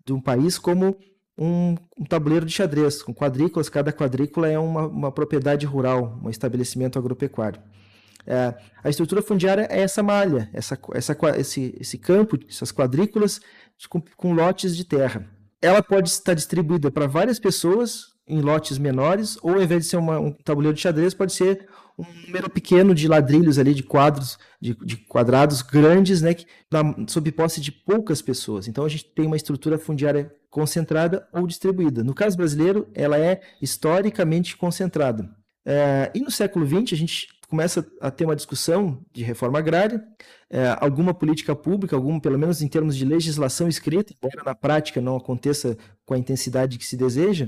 de 0.05 0.13
um 0.13 0.21
país 0.21 0.59
como 0.59 0.95
um, 1.37 1.75
um, 1.97 2.05
tabuleiro 2.05 2.45
de 2.45 2.51
xadrez, 2.51 3.01
com 3.01 3.13
quadrículas, 3.13 3.69
cada 3.69 3.91
quadrícula 3.91 4.49
é 4.49 4.57
uma, 4.57 4.87
uma 4.87 5.11
propriedade 5.11 5.65
rural, 5.65 6.19
um 6.23 6.29
estabelecimento 6.29 6.97
agropecuário. 6.97 7.61
É, 8.27 8.55
a 8.83 8.89
estrutura 8.89 9.21
fundiária 9.21 9.67
é 9.69 9.81
essa 9.81 10.01
malha, 10.01 10.49
essa, 10.51 10.77
essa, 10.93 11.15
esse, 11.37 11.77
esse 11.79 11.97
campo, 11.97 12.39
essas 12.49 12.71
quadrículas 12.71 13.39
com, 13.87 14.01
com 14.15 14.33
lotes 14.33 14.75
de 14.75 14.83
terra. 14.83 15.29
Ela 15.61 15.83
pode 15.83 16.09
estar 16.09 16.33
distribuída 16.33 16.89
para 16.89 17.07
várias 17.07 17.39
pessoas 17.39 18.15
em 18.27 18.41
lotes 18.41 18.77
menores, 18.79 19.37
ou 19.43 19.53
ao 19.53 19.61
invés 19.61 19.83
de 19.83 19.89
ser 19.89 19.97
uma, 19.97 20.19
um 20.19 20.31
tabuleiro 20.31 20.75
de 20.75 20.81
xadrez, 20.81 21.13
pode 21.13 21.33
ser 21.33 21.67
um 21.97 22.05
número 22.25 22.49
pequeno 22.49 22.93
de 22.93 23.07
ladrilhos 23.07 23.57
ali, 23.57 23.73
de 23.73 23.83
quadros, 23.83 24.37
de, 24.61 24.75
de 24.85 24.97
quadrados 24.97 25.61
grandes, 25.61 26.21
né, 26.21 26.33
que, 26.33 26.45
na, 26.71 27.07
sob 27.07 27.31
posse 27.31 27.61
de 27.61 27.71
poucas 27.71 28.21
pessoas. 28.21 28.67
Então 28.67 28.83
a 28.83 28.89
gente 28.89 29.05
tem 29.05 29.25
uma 29.25 29.37
estrutura 29.37 29.77
fundiária 29.77 30.33
concentrada 30.49 31.27
ou 31.33 31.47
distribuída. 31.47 32.03
No 32.03 32.13
caso 32.13 32.37
brasileiro, 32.37 32.87
ela 32.93 33.17
é 33.17 33.41
historicamente 33.61 34.55
concentrada. 34.57 35.29
É, 35.67 36.11
e 36.13 36.19
no 36.19 36.29
século 36.29 36.65
XX, 36.65 36.93
a 36.93 36.95
gente 36.95 37.27
começa 37.55 37.87
a 38.01 38.11
ter 38.11 38.25
uma 38.25 38.35
discussão 38.35 39.01
de 39.13 39.23
reforma 39.23 39.59
agrária, 39.59 40.05
é, 40.49 40.75
alguma 40.81 41.13
política 41.13 41.55
pública, 41.55 41.95
algum, 41.95 42.19
pelo 42.19 42.37
menos 42.37 42.61
em 42.61 42.67
termos 42.67 42.97
de 42.97 43.05
legislação 43.05 43.69
escrita, 43.69 44.13
embora 44.13 44.43
na 44.43 44.53
prática 44.53 44.99
não 44.99 45.15
aconteça 45.15 45.77
com 46.05 46.13
a 46.13 46.17
intensidade 46.17 46.77
que 46.77 46.85
se 46.85 46.97
deseja, 46.97 47.47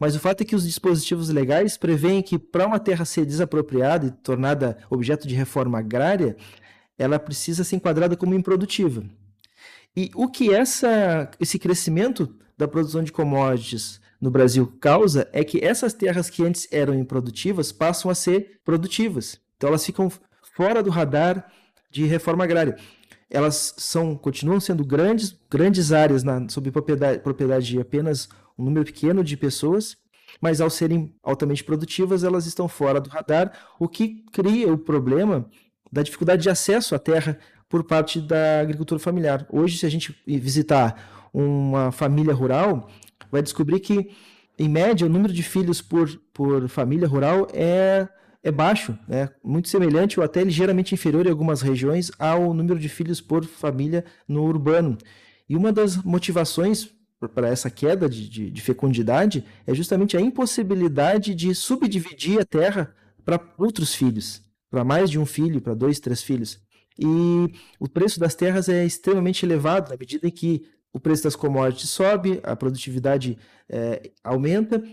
mas 0.00 0.16
o 0.16 0.18
fato 0.18 0.40
é 0.40 0.44
que 0.44 0.56
os 0.56 0.66
dispositivos 0.66 1.28
legais 1.28 1.76
preveem 1.76 2.20
que 2.20 2.36
para 2.36 2.66
uma 2.66 2.80
terra 2.80 3.04
ser 3.04 3.24
desapropriada 3.24 4.06
e 4.06 4.10
tornada 4.10 4.76
objeto 4.90 5.28
de 5.28 5.36
reforma 5.36 5.78
agrária, 5.78 6.36
ela 6.98 7.20
precisa 7.20 7.62
ser 7.62 7.76
enquadrada 7.76 8.16
como 8.16 8.34
improdutiva. 8.34 9.04
E 9.96 10.10
o 10.16 10.26
que 10.26 10.52
essa, 10.52 11.30
esse 11.38 11.60
crescimento 11.60 12.34
da 12.58 12.66
produção 12.66 13.04
de 13.04 13.12
commodities 13.12 14.00
no 14.20 14.32
Brasil 14.32 14.66
causa 14.80 15.28
é 15.32 15.44
que 15.44 15.64
essas 15.64 15.92
terras 15.92 16.28
que 16.28 16.42
antes 16.42 16.66
eram 16.72 16.92
improdutivas 16.92 17.70
passam 17.70 18.10
a 18.10 18.16
ser 18.16 18.58
produtivas. 18.64 19.43
Então 19.56 19.68
elas 19.68 19.84
ficam 19.84 20.10
fora 20.56 20.82
do 20.82 20.90
radar 20.90 21.50
de 21.90 22.04
reforma 22.04 22.44
agrária. 22.44 22.76
elas 23.30 23.74
são 23.78 24.16
continuam 24.16 24.60
sendo 24.60 24.84
grandes, 24.84 25.36
grandes 25.50 25.92
áreas 25.92 26.22
na, 26.22 26.48
sob 26.48 26.70
propriedade, 26.70 27.20
propriedade 27.20 27.66
de 27.66 27.80
apenas 27.80 28.28
um 28.58 28.64
número 28.64 28.84
pequeno 28.84 29.24
de 29.24 29.36
pessoas, 29.36 29.96
mas 30.40 30.60
ao 30.60 30.70
serem 30.70 31.14
altamente 31.22 31.64
produtivas, 31.64 32.24
elas 32.24 32.46
estão 32.46 32.68
fora 32.68 33.00
do 33.00 33.10
radar, 33.10 33.52
o 33.78 33.88
que 33.88 34.24
cria 34.32 34.72
o 34.72 34.78
problema 34.78 35.48
da 35.90 36.02
dificuldade 36.02 36.42
de 36.42 36.50
acesso 36.50 36.94
à 36.94 36.98
terra 36.98 37.38
por 37.68 37.84
parte 37.84 38.20
da 38.20 38.60
agricultura 38.60 38.98
familiar. 38.98 39.46
Hoje, 39.50 39.78
se 39.78 39.86
a 39.86 39.88
gente 39.88 40.16
visitar 40.26 41.28
uma 41.32 41.90
família 41.90 42.34
rural, 42.34 42.88
vai 43.30 43.42
descobrir 43.42 43.80
que, 43.80 44.10
em 44.58 44.68
média, 44.68 45.06
o 45.06 45.10
número 45.10 45.32
de 45.32 45.42
filhos 45.42 45.80
por, 45.82 46.08
por 46.32 46.68
família 46.68 47.08
rural 47.08 47.48
é 47.52 48.08
é 48.44 48.52
baixo, 48.52 48.96
né? 49.08 49.30
muito 49.42 49.70
semelhante 49.70 50.20
ou 50.20 50.24
até 50.24 50.44
ligeiramente 50.44 50.94
inferior 50.94 51.26
em 51.26 51.30
algumas 51.30 51.62
regiões 51.62 52.12
ao 52.18 52.52
número 52.52 52.78
de 52.78 52.90
filhos 52.90 53.18
por 53.18 53.42
família 53.46 54.04
no 54.28 54.44
urbano. 54.44 54.98
E 55.48 55.56
uma 55.56 55.72
das 55.72 55.96
motivações 55.96 56.90
para 57.34 57.48
essa 57.48 57.70
queda 57.70 58.06
de, 58.06 58.28
de, 58.28 58.50
de, 58.50 58.60
fecundidade 58.60 59.46
é 59.66 59.74
justamente 59.74 60.14
a 60.14 60.20
impossibilidade 60.20 61.34
de 61.34 61.54
subdividir 61.54 62.38
a 62.38 62.44
terra 62.44 62.94
para 63.24 63.40
outros 63.56 63.94
filhos, 63.94 64.42
para 64.70 64.84
mais 64.84 65.08
de 65.08 65.18
um 65.18 65.24
filho, 65.24 65.62
para 65.62 65.72
dois, 65.72 65.98
três 65.98 66.22
filhos. 66.22 66.60
E 66.98 67.50
o 67.80 67.88
preço 67.88 68.20
das 68.20 68.34
terras 68.34 68.68
é 68.68 68.84
extremamente 68.84 69.44
elevado 69.46 69.88
na 69.88 69.96
medida 69.96 70.28
em 70.28 70.30
que 70.30 70.66
o 70.92 71.00
preço 71.00 71.24
das 71.24 71.34
commodities 71.34 71.88
sobe, 71.88 72.40
a 72.42 72.54
produtividade 72.54 73.38
é, 73.70 74.10
aumenta, 74.22 74.84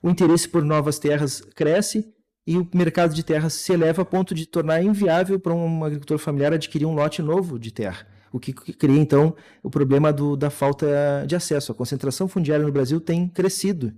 o 0.00 0.08
interesse 0.08 0.48
por 0.48 0.62
novas 0.64 1.00
terras 1.00 1.40
cresce 1.40 2.14
e 2.46 2.56
o 2.56 2.68
mercado 2.72 3.14
de 3.14 3.24
terras 3.24 3.54
se 3.54 3.72
eleva 3.72 4.02
a 4.02 4.04
ponto 4.04 4.34
de 4.34 4.46
tornar 4.46 4.82
inviável 4.82 5.40
para 5.40 5.52
um 5.52 5.84
agricultor 5.84 6.18
familiar 6.18 6.52
adquirir 6.52 6.86
um 6.86 6.94
lote 6.94 7.20
novo 7.20 7.58
de 7.58 7.72
terra. 7.72 8.06
O 8.32 8.38
que 8.38 8.52
cria, 8.52 8.98
então, 8.98 9.34
o 9.62 9.70
problema 9.70 10.12
do, 10.12 10.36
da 10.36 10.50
falta 10.50 11.24
de 11.26 11.34
acesso. 11.34 11.72
A 11.72 11.74
concentração 11.74 12.28
fundiária 12.28 12.64
no 12.64 12.70
Brasil 12.70 13.00
tem 13.00 13.28
crescido. 13.28 13.92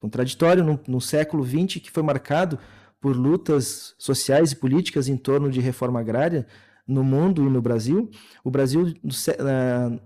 Contraditório 0.00 0.62
no, 0.62 0.78
no 0.86 1.00
século 1.00 1.44
XX, 1.44 1.80
que 1.80 1.90
foi 1.90 2.02
marcado 2.02 2.58
por 3.00 3.16
lutas 3.16 3.94
sociais 3.98 4.52
e 4.52 4.56
políticas 4.56 5.08
em 5.08 5.16
torno 5.16 5.50
de 5.50 5.60
reforma 5.60 6.00
agrária 6.00 6.46
no 6.86 7.04
mundo 7.04 7.46
e 7.46 7.50
no 7.50 7.62
Brasil. 7.62 8.10
O 8.42 8.50
Brasil, 8.50 8.94
no, 9.02 9.12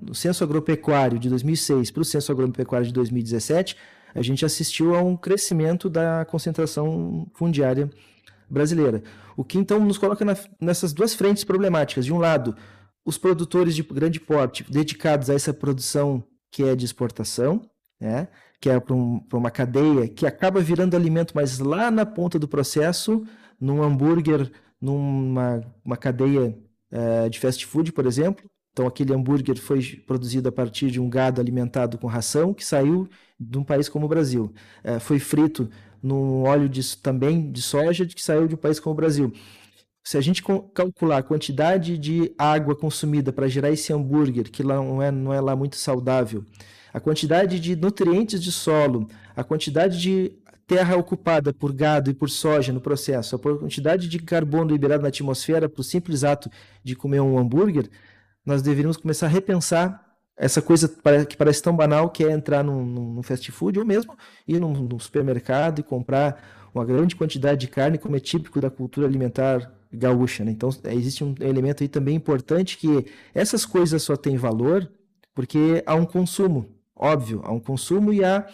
no 0.00 0.14
censo 0.14 0.44
agropecuário 0.44 1.18
de 1.18 1.28
2006 1.28 1.90
para 1.90 2.02
o 2.02 2.04
censo 2.04 2.30
agropecuário 2.30 2.86
de 2.86 2.92
2017, 2.92 3.76
a 4.14 4.22
gente 4.22 4.44
assistiu 4.44 4.94
a 4.94 5.02
um 5.02 5.16
crescimento 5.16 5.88
da 5.88 6.24
concentração 6.24 7.26
fundiária 7.34 7.90
brasileira. 8.48 9.02
O 9.36 9.44
que 9.44 9.58
então 9.58 9.80
nos 9.80 9.98
coloca 9.98 10.24
na, 10.24 10.36
nessas 10.60 10.92
duas 10.92 11.14
frentes 11.14 11.44
problemáticas. 11.44 12.04
De 12.04 12.12
um 12.12 12.18
lado, 12.18 12.54
os 13.04 13.16
produtores 13.16 13.74
de 13.74 13.82
grande 13.82 14.20
porte 14.20 14.64
dedicados 14.70 15.30
a 15.30 15.34
essa 15.34 15.52
produção 15.52 16.22
que 16.50 16.62
é 16.62 16.76
de 16.76 16.84
exportação, 16.84 17.62
né? 18.00 18.28
que 18.60 18.68
é 18.68 18.78
para 18.78 18.94
um, 18.94 19.20
uma 19.32 19.50
cadeia 19.50 20.06
que 20.06 20.26
acaba 20.26 20.60
virando 20.60 20.94
alimento, 20.94 21.32
mas 21.34 21.58
lá 21.58 21.90
na 21.90 22.06
ponta 22.06 22.38
do 22.38 22.46
processo, 22.46 23.24
num 23.58 23.82
hambúrguer, 23.82 24.52
numa 24.80 25.60
uma 25.84 25.96
cadeia 25.96 26.56
é, 26.90 27.28
de 27.28 27.40
fast 27.40 27.64
food, 27.66 27.92
por 27.92 28.06
exemplo. 28.06 28.44
Então, 28.72 28.86
aquele 28.86 29.12
hambúrguer 29.12 29.58
foi 29.58 29.82
produzido 30.06 30.48
a 30.48 30.52
partir 30.52 30.90
de 30.90 30.98
um 30.98 31.08
gado 31.08 31.40
alimentado 31.40 31.98
com 31.98 32.06
ração 32.06 32.54
que 32.54 32.64
saiu 32.64 33.08
de 33.38 33.58
um 33.58 33.64
país 33.64 33.88
como 33.88 34.06
o 34.06 34.08
Brasil. 34.08 34.52
É, 34.82 34.98
foi 34.98 35.18
frito 35.18 35.68
num 36.02 36.42
óleo 36.42 36.68
de, 36.68 36.96
também 36.96 37.52
de 37.52 37.60
soja 37.60 38.06
que 38.06 38.22
saiu 38.22 38.48
de 38.48 38.54
um 38.54 38.58
país 38.58 38.80
como 38.80 38.94
o 38.94 38.96
Brasil. 38.96 39.32
Se 40.02 40.16
a 40.16 40.20
gente 40.20 40.42
calcular 40.74 41.18
a 41.18 41.22
quantidade 41.22 41.96
de 41.96 42.34
água 42.36 42.74
consumida 42.74 43.32
para 43.32 43.46
gerar 43.46 43.70
esse 43.70 43.92
hambúrguer, 43.92 44.50
que 44.50 44.62
lá 44.62 44.76
não 44.76 45.00
é, 45.00 45.10
não 45.12 45.32
é 45.32 45.40
lá 45.40 45.54
muito 45.54 45.76
saudável, 45.76 46.44
a 46.92 46.98
quantidade 46.98 47.60
de 47.60 47.76
nutrientes 47.76 48.42
de 48.42 48.50
solo, 48.50 49.06
a 49.36 49.44
quantidade 49.44 50.00
de 50.00 50.32
terra 50.66 50.96
ocupada 50.96 51.52
por 51.52 51.72
gado 51.72 52.10
e 52.10 52.14
por 52.14 52.30
soja 52.30 52.72
no 52.72 52.80
processo, 52.80 53.36
a 53.36 53.38
quantidade 53.38 54.08
de 54.08 54.18
carbono 54.18 54.70
liberado 54.72 55.02
na 55.02 55.08
atmosfera 55.08 55.70
o 55.76 55.82
simples 55.82 56.24
ato 56.24 56.50
de 56.82 56.96
comer 56.96 57.20
um 57.20 57.38
hambúrguer, 57.38 57.88
nós 58.44 58.62
deveríamos 58.62 58.96
começar 58.96 59.26
a 59.26 59.28
repensar 59.30 60.12
essa 60.36 60.62
coisa 60.62 60.88
que 61.28 61.36
parece 61.36 61.62
tão 61.62 61.76
banal 61.76 62.10
que 62.10 62.24
é 62.24 62.32
entrar 62.32 62.64
num, 62.64 62.84
num 62.84 63.22
fast 63.22 63.50
food 63.52 63.78
ou 63.78 63.84
mesmo 63.84 64.16
ir 64.46 64.58
num, 64.58 64.72
num, 64.72 64.98
supermercado 64.98 65.78
e 65.78 65.82
comprar 65.82 66.70
uma 66.74 66.84
grande 66.84 67.14
quantidade 67.14 67.60
de 67.60 67.68
carne, 67.68 67.98
como 67.98 68.16
é 68.16 68.20
típico 68.20 68.60
da 68.60 68.70
cultura 68.70 69.06
alimentar 69.06 69.70
gaúcha. 69.92 70.44
Né? 70.44 70.52
Então, 70.52 70.70
existe 70.86 71.22
um 71.22 71.34
elemento 71.38 71.82
aí 71.82 71.88
também 71.88 72.16
importante 72.16 72.78
que 72.78 73.06
essas 73.34 73.66
coisas 73.66 74.02
só 74.02 74.16
têm 74.16 74.36
valor 74.36 74.90
porque 75.34 75.82
há 75.86 75.94
um 75.94 76.04
consumo, 76.04 76.66
óbvio, 76.96 77.42
há 77.44 77.52
um 77.52 77.60
consumo 77.60 78.12
e 78.12 78.24
há 78.24 78.46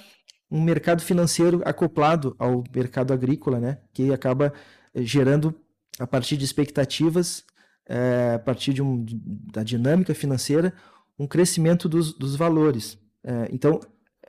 um 0.50 0.62
mercado 0.62 1.02
financeiro 1.02 1.62
acoplado 1.64 2.34
ao 2.38 2.64
mercado 2.74 3.12
agrícola, 3.12 3.58
né? 3.58 3.78
que 3.92 4.12
acaba 4.12 4.52
eh, 4.94 5.02
gerando, 5.02 5.54
a 5.98 6.06
partir 6.06 6.36
de 6.36 6.44
expectativas, 6.44 7.44
é, 7.88 8.34
a 8.34 8.38
partir 8.38 8.72
de 8.74 8.82
um, 8.82 9.04
da 9.52 9.62
dinâmica 9.62 10.14
financeira, 10.14 10.74
um 11.18 11.26
crescimento 11.26 11.88
dos, 11.88 12.12
dos 12.12 12.36
valores. 12.36 12.98
É, 13.24 13.48
então, 13.50 13.80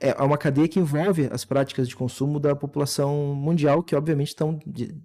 é 0.02 0.14
uma 0.22 0.38
cadeia 0.38 0.66
que 0.66 0.80
envolve 0.80 1.28
as 1.30 1.44
práticas 1.44 1.86
de 1.86 1.94
consumo 1.94 2.40
da 2.40 2.56
população 2.56 3.34
mundial, 3.34 3.82
que 3.82 3.94
obviamente 3.94 4.28
estão 4.28 4.58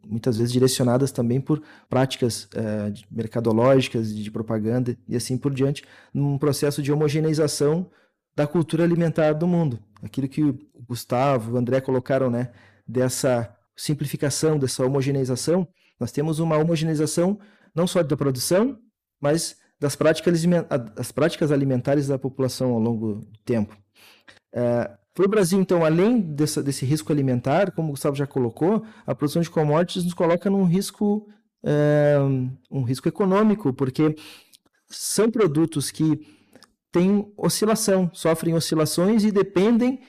muitas 0.07 0.37
vezes 0.37 0.53
direcionadas 0.53 1.11
também 1.11 1.41
por 1.41 1.61
práticas 1.89 2.47
é, 2.55 2.93
mercadológicas, 3.11 4.15
de 4.15 4.31
propaganda 4.31 4.97
e 5.07 5.15
assim 5.17 5.37
por 5.37 5.53
diante, 5.53 5.83
num 6.13 6.37
processo 6.37 6.81
de 6.81 6.93
homogeneização 6.93 7.91
da 8.33 8.47
cultura 8.47 8.85
alimentar 8.85 9.33
do 9.33 9.45
mundo. 9.45 9.79
Aquilo 10.01 10.29
que 10.29 10.43
o 10.43 10.57
Gustavo, 10.87 11.53
o 11.53 11.57
André 11.57 11.81
colocaram, 11.81 12.29
né, 12.29 12.51
dessa 12.87 13.53
simplificação, 13.75 14.57
dessa 14.57 14.85
homogeneização, 14.85 15.67
nós 15.99 16.11
temos 16.11 16.39
uma 16.39 16.57
homogeneização 16.57 17.37
não 17.75 17.85
só 17.85 18.01
da 18.01 18.15
produção, 18.15 18.79
mas 19.19 19.57
das 19.79 19.95
práticas, 19.95 20.43
práticas 21.13 21.51
alimentares 21.51 22.07
da 22.07 22.17
população 22.17 22.71
ao 22.71 22.79
longo 22.79 23.15
do 23.15 23.39
tempo. 23.43 23.75
É, 24.53 24.89
para 25.13 25.25
o 25.25 25.29
Brasil, 25.29 25.59
então, 25.59 25.85
além 25.85 26.19
dessa, 26.19 26.63
desse 26.63 26.85
risco 26.85 27.11
alimentar, 27.11 27.71
como 27.71 27.89
o 27.89 27.91
Gustavo 27.91 28.15
já 28.15 28.25
colocou, 28.25 28.85
a 29.05 29.13
produção 29.13 29.41
de 29.41 29.49
commodities 29.49 30.03
nos 30.03 30.13
coloca 30.13 30.49
num 30.49 30.63
risco, 30.63 31.27
é, 31.63 32.17
um 32.71 32.83
risco 32.83 33.07
econômico, 33.07 33.73
porque 33.73 34.15
são 34.89 35.29
produtos 35.29 35.91
que 35.91 36.25
têm 36.91 37.31
oscilação, 37.37 38.09
sofrem 38.13 38.53
oscilações 38.53 39.23
e 39.23 39.31
dependem 39.31 39.99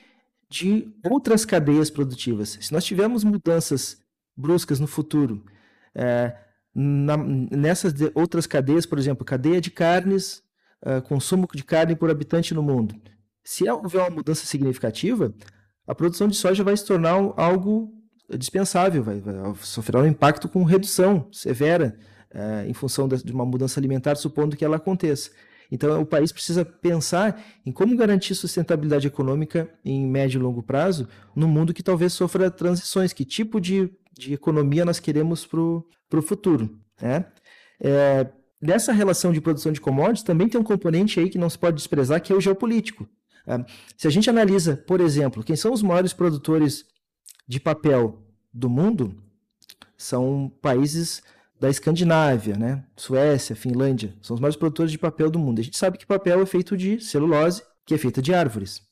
de 0.49 0.93
outras 1.09 1.45
cadeias 1.45 1.89
produtivas. 1.89 2.57
Se 2.61 2.71
nós 2.71 2.85
tivermos 2.85 3.23
mudanças 3.23 3.97
bruscas 4.35 4.79
no 4.79 4.87
futuro, 4.87 5.43
é, 5.93 6.35
na, 6.79 7.17
nessas 7.17 7.91
outras 8.13 8.45
cadeias, 8.45 8.85
por 8.85 8.99
exemplo, 8.99 9.25
cadeia 9.25 9.59
de 9.59 9.71
carnes, 9.71 10.43
uh, 10.85 11.01
consumo 11.01 11.47
de 11.51 11.63
carne 11.63 11.95
por 11.95 12.11
habitante 12.11 12.53
no 12.53 12.61
mundo. 12.61 12.93
Se 13.43 13.67
houver 13.67 14.01
uma 14.01 14.11
mudança 14.11 14.45
significativa, 14.45 15.33
a 15.87 15.95
produção 15.95 16.27
de 16.27 16.35
soja 16.35 16.63
vai 16.63 16.77
se 16.77 16.85
tornar 16.85 17.13
algo 17.35 17.91
dispensável, 18.37 19.01
vai, 19.01 19.19
vai 19.19 19.35
sofrer 19.61 19.97
um 19.97 20.05
impacto 20.05 20.47
com 20.47 20.63
redução 20.63 21.27
severa 21.31 21.97
uh, 22.31 22.69
em 22.69 22.73
função 22.73 23.07
de 23.07 23.31
uma 23.31 23.45
mudança 23.45 23.79
alimentar, 23.79 24.15
supondo 24.15 24.55
que 24.55 24.63
ela 24.63 24.75
aconteça. 24.75 25.31
Então, 25.71 25.99
o 25.99 26.05
país 26.05 26.31
precisa 26.31 26.63
pensar 26.63 27.43
em 27.65 27.71
como 27.71 27.97
garantir 27.97 28.35
sustentabilidade 28.35 29.07
econômica 29.07 29.67
em 29.83 30.05
médio 30.05 30.39
e 30.39 30.43
longo 30.43 30.61
prazo, 30.61 31.07
num 31.35 31.47
mundo 31.47 31.73
que 31.73 31.83
talvez 31.83 32.13
sofra 32.13 32.51
transições. 32.51 33.13
Que 33.13 33.25
tipo 33.25 33.59
de, 33.59 33.89
de 34.17 34.33
economia 34.33 34.85
nós 34.85 34.99
queremos 34.99 35.45
para 35.45 35.59
o 35.59 36.21
futuro. 36.21 36.79
Né? 37.01 37.25
É, 37.79 38.27
nessa 38.61 38.91
relação 38.91 39.31
de 39.31 39.41
produção 39.41 39.71
de 39.71 39.81
commodities 39.81 40.23
também 40.23 40.49
tem 40.49 40.59
um 40.59 40.63
componente 40.63 41.19
aí 41.19 41.29
que 41.29 41.37
não 41.37 41.49
se 41.49 41.57
pode 41.57 41.77
desprezar, 41.77 42.21
que 42.21 42.33
é 42.33 42.35
o 42.35 42.41
geopolítico. 42.41 43.07
É, 43.45 43.63
se 43.95 44.07
a 44.07 44.11
gente 44.11 44.29
analisa, 44.29 44.75
por 44.75 44.99
exemplo, 44.99 45.43
quem 45.43 45.55
são 45.55 45.71
os 45.71 45.81
maiores 45.81 46.13
produtores 46.13 46.85
de 47.47 47.59
papel 47.59 48.21
do 48.53 48.69
mundo, 48.69 49.15
são 49.97 50.51
países 50.61 51.23
da 51.59 51.69
Escandinávia, 51.69 52.55
né? 52.55 52.85
Suécia, 52.95 53.55
Finlândia, 53.55 54.15
são 54.21 54.35
os 54.35 54.39
maiores 54.39 54.57
produtores 54.57 54.91
de 54.91 54.97
papel 54.97 55.29
do 55.29 55.39
mundo. 55.39 55.59
A 55.59 55.63
gente 55.63 55.77
sabe 55.77 55.97
que 55.97 56.05
papel 56.05 56.41
é 56.41 56.45
feito 56.45 56.77
de 56.77 56.99
celulose, 56.99 57.63
que 57.85 57.93
é 57.95 57.97
feita 57.97 58.21
de 58.21 58.33
árvores. 58.33 58.86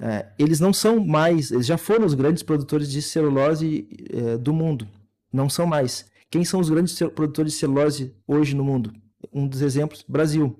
É, 0.00 0.26
eles 0.38 0.60
não 0.60 0.72
são 0.72 1.04
mais, 1.04 1.50
eles 1.50 1.66
já 1.66 1.76
foram 1.76 2.06
os 2.06 2.14
grandes 2.14 2.42
produtores 2.42 2.90
de 2.90 3.02
celulose 3.02 3.88
é, 4.10 4.38
do 4.38 4.52
mundo, 4.52 4.86
não 5.32 5.48
são 5.48 5.66
mais. 5.66 6.06
Quem 6.30 6.44
são 6.44 6.60
os 6.60 6.70
grandes 6.70 6.96
produtores 7.14 7.52
de 7.52 7.58
celulose 7.58 8.14
hoje 8.26 8.54
no 8.54 8.62
mundo? 8.62 8.92
Um 9.32 9.48
dos 9.48 9.60
exemplos, 9.60 10.04
Brasil. 10.06 10.56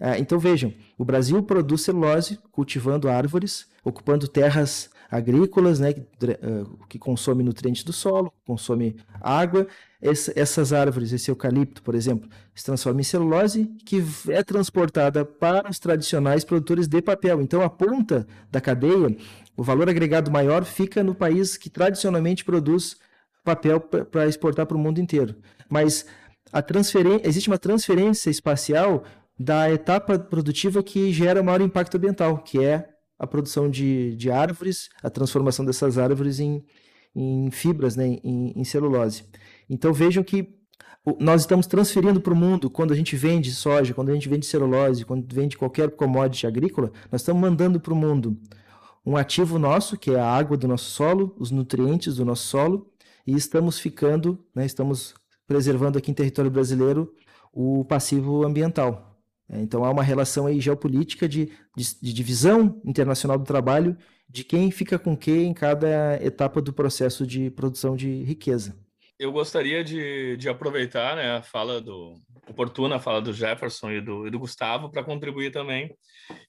É, 0.00 0.18
então 0.18 0.38
vejam, 0.38 0.72
o 0.96 1.04
Brasil 1.04 1.42
produz 1.42 1.82
celulose 1.82 2.38
cultivando 2.50 3.08
árvores, 3.08 3.66
ocupando 3.84 4.26
terras 4.26 4.90
agrícolas, 5.14 5.78
né, 5.78 5.92
que, 5.92 6.00
uh, 6.00 6.86
que 6.88 6.98
consome 6.98 7.44
nutrientes 7.44 7.84
do 7.84 7.92
solo, 7.92 8.32
consome 8.44 8.96
água. 9.20 9.66
Essa, 10.02 10.32
essas 10.34 10.72
árvores, 10.72 11.12
esse 11.12 11.30
eucalipto, 11.30 11.82
por 11.82 11.94
exemplo, 11.94 12.28
se 12.52 12.64
transforma 12.64 13.00
em 13.00 13.04
celulose 13.04 13.66
que 13.86 14.04
é 14.28 14.42
transportada 14.42 15.24
para 15.24 15.70
os 15.70 15.78
tradicionais 15.78 16.44
produtores 16.44 16.88
de 16.88 17.00
papel. 17.00 17.40
Então, 17.40 17.62
a 17.62 17.70
ponta 17.70 18.26
da 18.50 18.60
cadeia, 18.60 19.16
o 19.56 19.62
valor 19.62 19.88
agregado 19.88 20.32
maior 20.32 20.64
fica 20.64 21.02
no 21.02 21.14
país 21.14 21.56
que 21.56 21.70
tradicionalmente 21.70 22.44
produz 22.44 22.96
papel 23.44 23.80
para 23.80 24.26
exportar 24.26 24.66
para 24.66 24.76
o 24.76 24.80
mundo 24.80 25.00
inteiro. 25.00 25.36
Mas 25.70 26.06
a 26.52 26.62
existe 27.22 27.48
uma 27.48 27.58
transferência 27.58 28.30
espacial 28.30 29.04
da 29.38 29.70
etapa 29.70 30.18
produtiva 30.18 30.82
que 30.82 31.12
gera 31.12 31.42
maior 31.42 31.60
impacto 31.60 31.96
ambiental, 31.96 32.38
que 32.38 32.64
é 32.64 32.93
a 33.18 33.26
produção 33.26 33.70
de, 33.70 34.16
de 34.16 34.30
árvores, 34.30 34.88
a 35.02 35.10
transformação 35.10 35.64
dessas 35.64 35.98
árvores 35.98 36.40
em, 36.40 36.64
em 37.14 37.50
fibras, 37.50 37.96
né, 37.96 38.18
em, 38.22 38.52
em 38.56 38.64
celulose. 38.64 39.24
Então 39.68 39.92
vejam 39.92 40.22
que 40.22 40.54
nós 41.20 41.42
estamos 41.42 41.66
transferindo 41.66 42.20
para 42.20 42.32
o 42.32 42.36
mundo, 42.36 42.70
quando 42.70 42.92
a 42.92 42.96
gente 42.96 43.14
vende 43.14 43.52
soja, 43.52 43.92
quando 43.92 44.10
a 44.10 44.14
gente 44.14 44.28
vende 44.28 44.46
celulose, 44.46 45.04
quando 45.04 45.32
vende 45.34 45.56
qualquer 45.56 45.90
commodity 45.90 46.46
agrícola, 46.46 46.90
nós 47.12 47.20
estamos 47.20 47.42
mandando 47.42 47.78
para 47.78 47.92
o 47.92 47.96
mundo 47.96 48.38
um 49.04 49.16
ativo 49.16 49.58
nosso, 49.58 49.98
que 49.98 50.12
é 50.12 50.18
a 50.18 50.26
água 50.26 50.56
do 50.56 50.66
nosso 50.66 50.90
solo, 50.90 51.34
os 51.38 51.50
nutrientes 51.50 52.16
do 52.16 52.24
nosso 52.24 52.46
solo, 52.46 52.90
e 53.26 53.34
estamos 53.34 53.78
ficando, 53.78 54.38
né, 54.54 54.64
estamos 54.64 55.14
preservando 55.46 55.98
aqui 55.98 56.10
em 56.10 56.14
território 56.14 56.50
brasileiro 56.50 57.12
o 57.52 57.84
passivo 57.84 58.44
ambiental. 58.44 59.13
É, 59.48 59.60
então 59.60 59.84
há 59.84 59.90
uma 59.90 60.02
relação 60.02 60.46
aí 60.46 60.60
geopolítica 60.60 61.28
de, 61.28 61.46
de, 61.76 62.00
de, 62.00 62.12
divisão 62.12 62.80
internacional 62.84 63.38
do 63.38 63.44
trabalho, 63.44 63.96
de 64.28 64.42
quem 64.42 64.70
fica 64.70 64.98
com 64.98 65.16
que 65.16 65.32
em 65.32 65.52
cada 65.52 66.18
etapa 66.22 66.60
do 66.62 66.72
processo 66.72 67.26
de 67.26 67.50
produção 67.50 67.94
de 67.94 68.22
riqueza. 68.24 68.76
Eu 69.18 69.30
gostaria 69.30 69.84
de, 69.84 70.36
de 70.36 70.48
aproveitar 70.48 71.14
né, 71.16 71.36
a 71.36 71.42
fala 71.42 71.80
do 71.80 72.14
oportuna 72.48 72.96
a 72.96 73.00
fala 73.00 73.22
do 73.22 73.32
Jefferson 73.32 73.90
e 73.90 74.00
do, 74.00 74.26
e 74.26 74.30
do 74.30 74.38
Gustavo 74.38 74.90
para 74.90 75.04
contribuir 75.04 75.50
também 75.50 75.94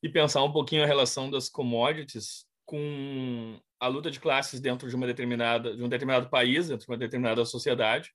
e 0.04 0.10
pensar 0.10 0.44
um 0.44 0.52
pouquinho 0.52 0.84
a 0.84 0.88
relação 0.88 1.30
das 1.30 1.48
commodities 1.48 2.46
com 2.66 3.58
a 3.80 3.88
luta 3.88 4.10
de 4.10 4.20
classes 4.20 4.60
dentro 4.60 4.90
de 4.90 4.96
uma 4.96 5.06
determinada 5.06 5.76
de 5.76 5.84
um 5.84 5.88
determinado 5.88 6.30
país, 6.30 6.68
dentro 6.68 6.86
de 6.86 6.92
uma 6.92 6.98
determinada 6.98 7.46
sociedade 7.46 8.12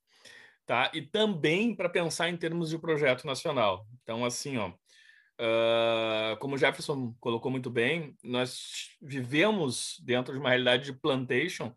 tá? 0.71 0.89
E 0.93 1.01
também 1.01 1.75
para 1.75 1.89
pensar 1.89 2.29
em 2.29 2.37
termos 2.37 2.69
de 2.69 2.77
projeto 2.77 3.27
nacional. 3.27 3.85
Então, 4.01 4.23
assim, 4.23 4.55
ó, 4.55 4.69
uh, 4.69 6.37
como 6.39 6.55
o 6.55 6.57
Jefferson 6.57 7.13
colocou 7.19 7.51
muito 7.51 7.69
bem, 7.69 8.15
nós 8.23 8.87
vivemos 9.01 9.97
dentro 10.01 10.33
de 10.33 10.39
uma 10.39 10.47
realidade 10.47 10.85
de 10.85 10.93
plantation 10.93 11.75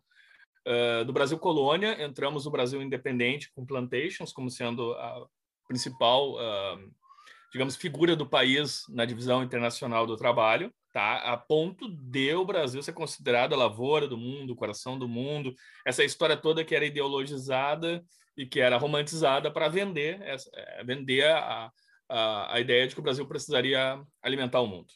uh, 0.65 1.03
do 1.03 1.11
Brasil 1.11 1.37
colônia, 1.37 2.01
entramos 2.01 2.45
no 2.45 2.51
Brasil 2.51 2.81
independente 2.81 3.51
com 3.53 3.65
plantations 3.65 4.31
como 4.31 4.49
sendo 4.49 4.93
a 4.93 5.27
principal, 5.67 6.35
uh, 6.35 6.89
digamos, 7.51 7.75
figura 7.75 8.15
do 8.15 8.25
país 8.25 8.85
na 8.87 9.03
divisão 9.03 9.43
internacional 9.43 10.07
do 10.07 10.15
trabalho, 10.15 10.73
tá? 10.93 11.17
A 11.17 11.35
ponto 11.35 11.89
de 11.89 12.33
o 12.33 12.45
Brasil 12.45 12.81
ser 12.81 12.93
considerado 12.93 13.51
a 13.51 13.57
lavoura 13.57 14.07
do 14.07 14.17
mundo, 14.17 14.53
o 14.53 14.55
coração 14.55 14.97
do 14.97 15.05
mundo, 15.05 15.53
essa 15.85 16.01
história 16.01 16.37
toda 16.37 16.63
que 16.63 16.73
era 16.73 16.85
ideologizada 16.85 18.01
e 18.37 18.45
que 18.45 18.59
era 18.59 18.77
romantizada 18.77 19.51
para 19.51 19.69
vender, 19.69 20.21
é, 20.21 20.83
vender 20.83 21.25
a, 21.25 21.71
a, 22.09 22.55
a, 22.55 22.59
ideia 22.59 22.87
de 22.87 22.93
que 22.93 22.99
o 22.99 23.03
Brasil 23.03 23.25
precisaria 23.27 24.01
alimentar 24.21 24.61
o 24.61 24.67
mundo. 24.67 24.91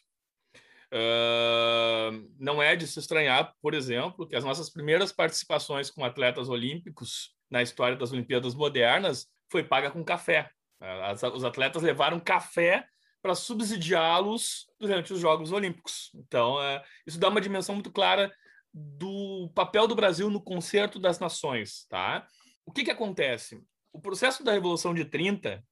Uh, 0.92 2.28
não 2.40 2.62
é 2.62 2.76
de 2.76 2.88
se 2.88 3.00
estranhar, 3.00 3.54
por 3.62 3.76
exemplo, 3.76 4.28
que 4.28 4.36
as 4.36 4.44
nossas 4.44 4.72
primeiras 4.72 5.12
participações 5.12 5.92
com 5.92 6.04
atletas 6.04 6.50
olímpicos 6.50 7.36
na 7.50 7.62
história 7.62 7.96
das 7.96 8.12
Olimpíadas 8.12 8.56
modernas 8.56 9.28
foi 9.52 9.64
paga 9.64 9.92
com 9.92 10.04
café. 10.04 10.50
As, 10.80 11.22
os 11.24 11.44
atletas 11.44 11.84
levaram 11.84 12.20
café 12.20 12.86
para 13.22 13.36
subsidiá-los 13.36 14.66
durante 14.80 15.14
os 15.14 15.20
Jogos 15.20 15.52
Olímpicos. 15.52 16.10
Então, 16.16 16.62
é, 16.62 16.84
isso 17.06 17.20
dá 17.20 17.28
uma 17.28 17.42
dimensão 17.42 17.76
muito 17.76 17.92
clara 17.92 18.32
do 18.74 19.52
papel 19.54 19.88
do 19.88 19.96
Brasil 19.96 20.30
no 20.30 20.42
concerto 20.42 21.00
das 21.00 21.20
nações, 21.20 21.86
tá? 21.90 22.26
O 22.70 22.72
que, 22.72 22.84
que 22.84 22.92
acontece? 22.92 23.60
O 23.92 24.00
processo 24.00 24.44
da 24.44 24.52
Revolução 24.52 24.94
de 24.94 25.04
30, 25.04 25.64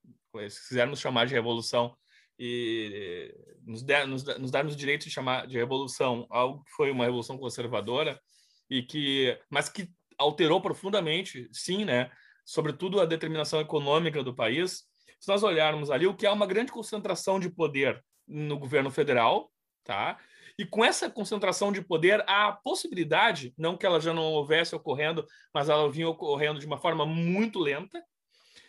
se 0.49 0.67
quisermos 0.67 0.99
chamar 0.99 1.27
de 1.27 1.35
revolução, 1.35 1.95
e 2.39 3.31
nos, 3.63 3.83
der, 3.83 4.07
nos, 4.07 4.23
nos 4.39 4.49
darmos 4.49 4.73
o 4.73 4.77
direito 4.77 5.03
de 5.03 5.11
chamar 5.11 5.45
de 5.45 5.55
revolução 5.57 6.25
algo 6.29 6.63
que 6.63 6.71
foi 6.71 6.89
uma 6.89 7.05
revolução 7.05 7.37
conservadora, 7.37 8.19
e 8.67 8.81
que, 8.81 9.39
mas 9.47 9.69
que 9.69 9.89
alterou 10.17 10.59
profundamente, 10.59 11.47
sim, 11.53 11.85
né, 11.85 12.11
sobretudo 12.43 12.99
a 12.99 13.05
determinação 13.05 13.61
econômica 13.61 14.23
do 14.23 14.33
país, 14.33 14.83
se 15.19 15.27
nós 15.27 15.43
olharmos 15.43 15.91
ali, 15.91 16.07
o 16.07 16.15
que 16.15 16.25
é 16.25 16.31
uma 16.31 16.47
grande 16.47 16.71
concentração 16.71 17.39
de 17.39 17.49
poder 17.49 18.03
no 18.27 18.57
governo 18.57 18.89
federal, 18.89 19.51
tá? 19.83 20.19
E 20.57 20.65
com 20.65 20.83
essa 20.83 21.09
concentração 21.09 21.71
de 21.71 21.81
poder, 21.81 22.23
há 22.27 22.47
a 22.47 22.51
possibilidade, 22.51 23.53
não 23.57 23.77
que 23.77 23.85
ela 23.85 23.99
já 23.99 24.13
não 24.13 24.23
houvesse 24.23 24.75
ocorrendo, 24.75 25.25
mas 25.53 25.69
ela 25.69 25.89
vinha 25.91 26.09
ocorrendo 26.09 26.59
de 26.59 26.65
uma 26.65 26.77
forma 26.77 27.05
muito 27.05 27.59
lenta, 27.59 28.03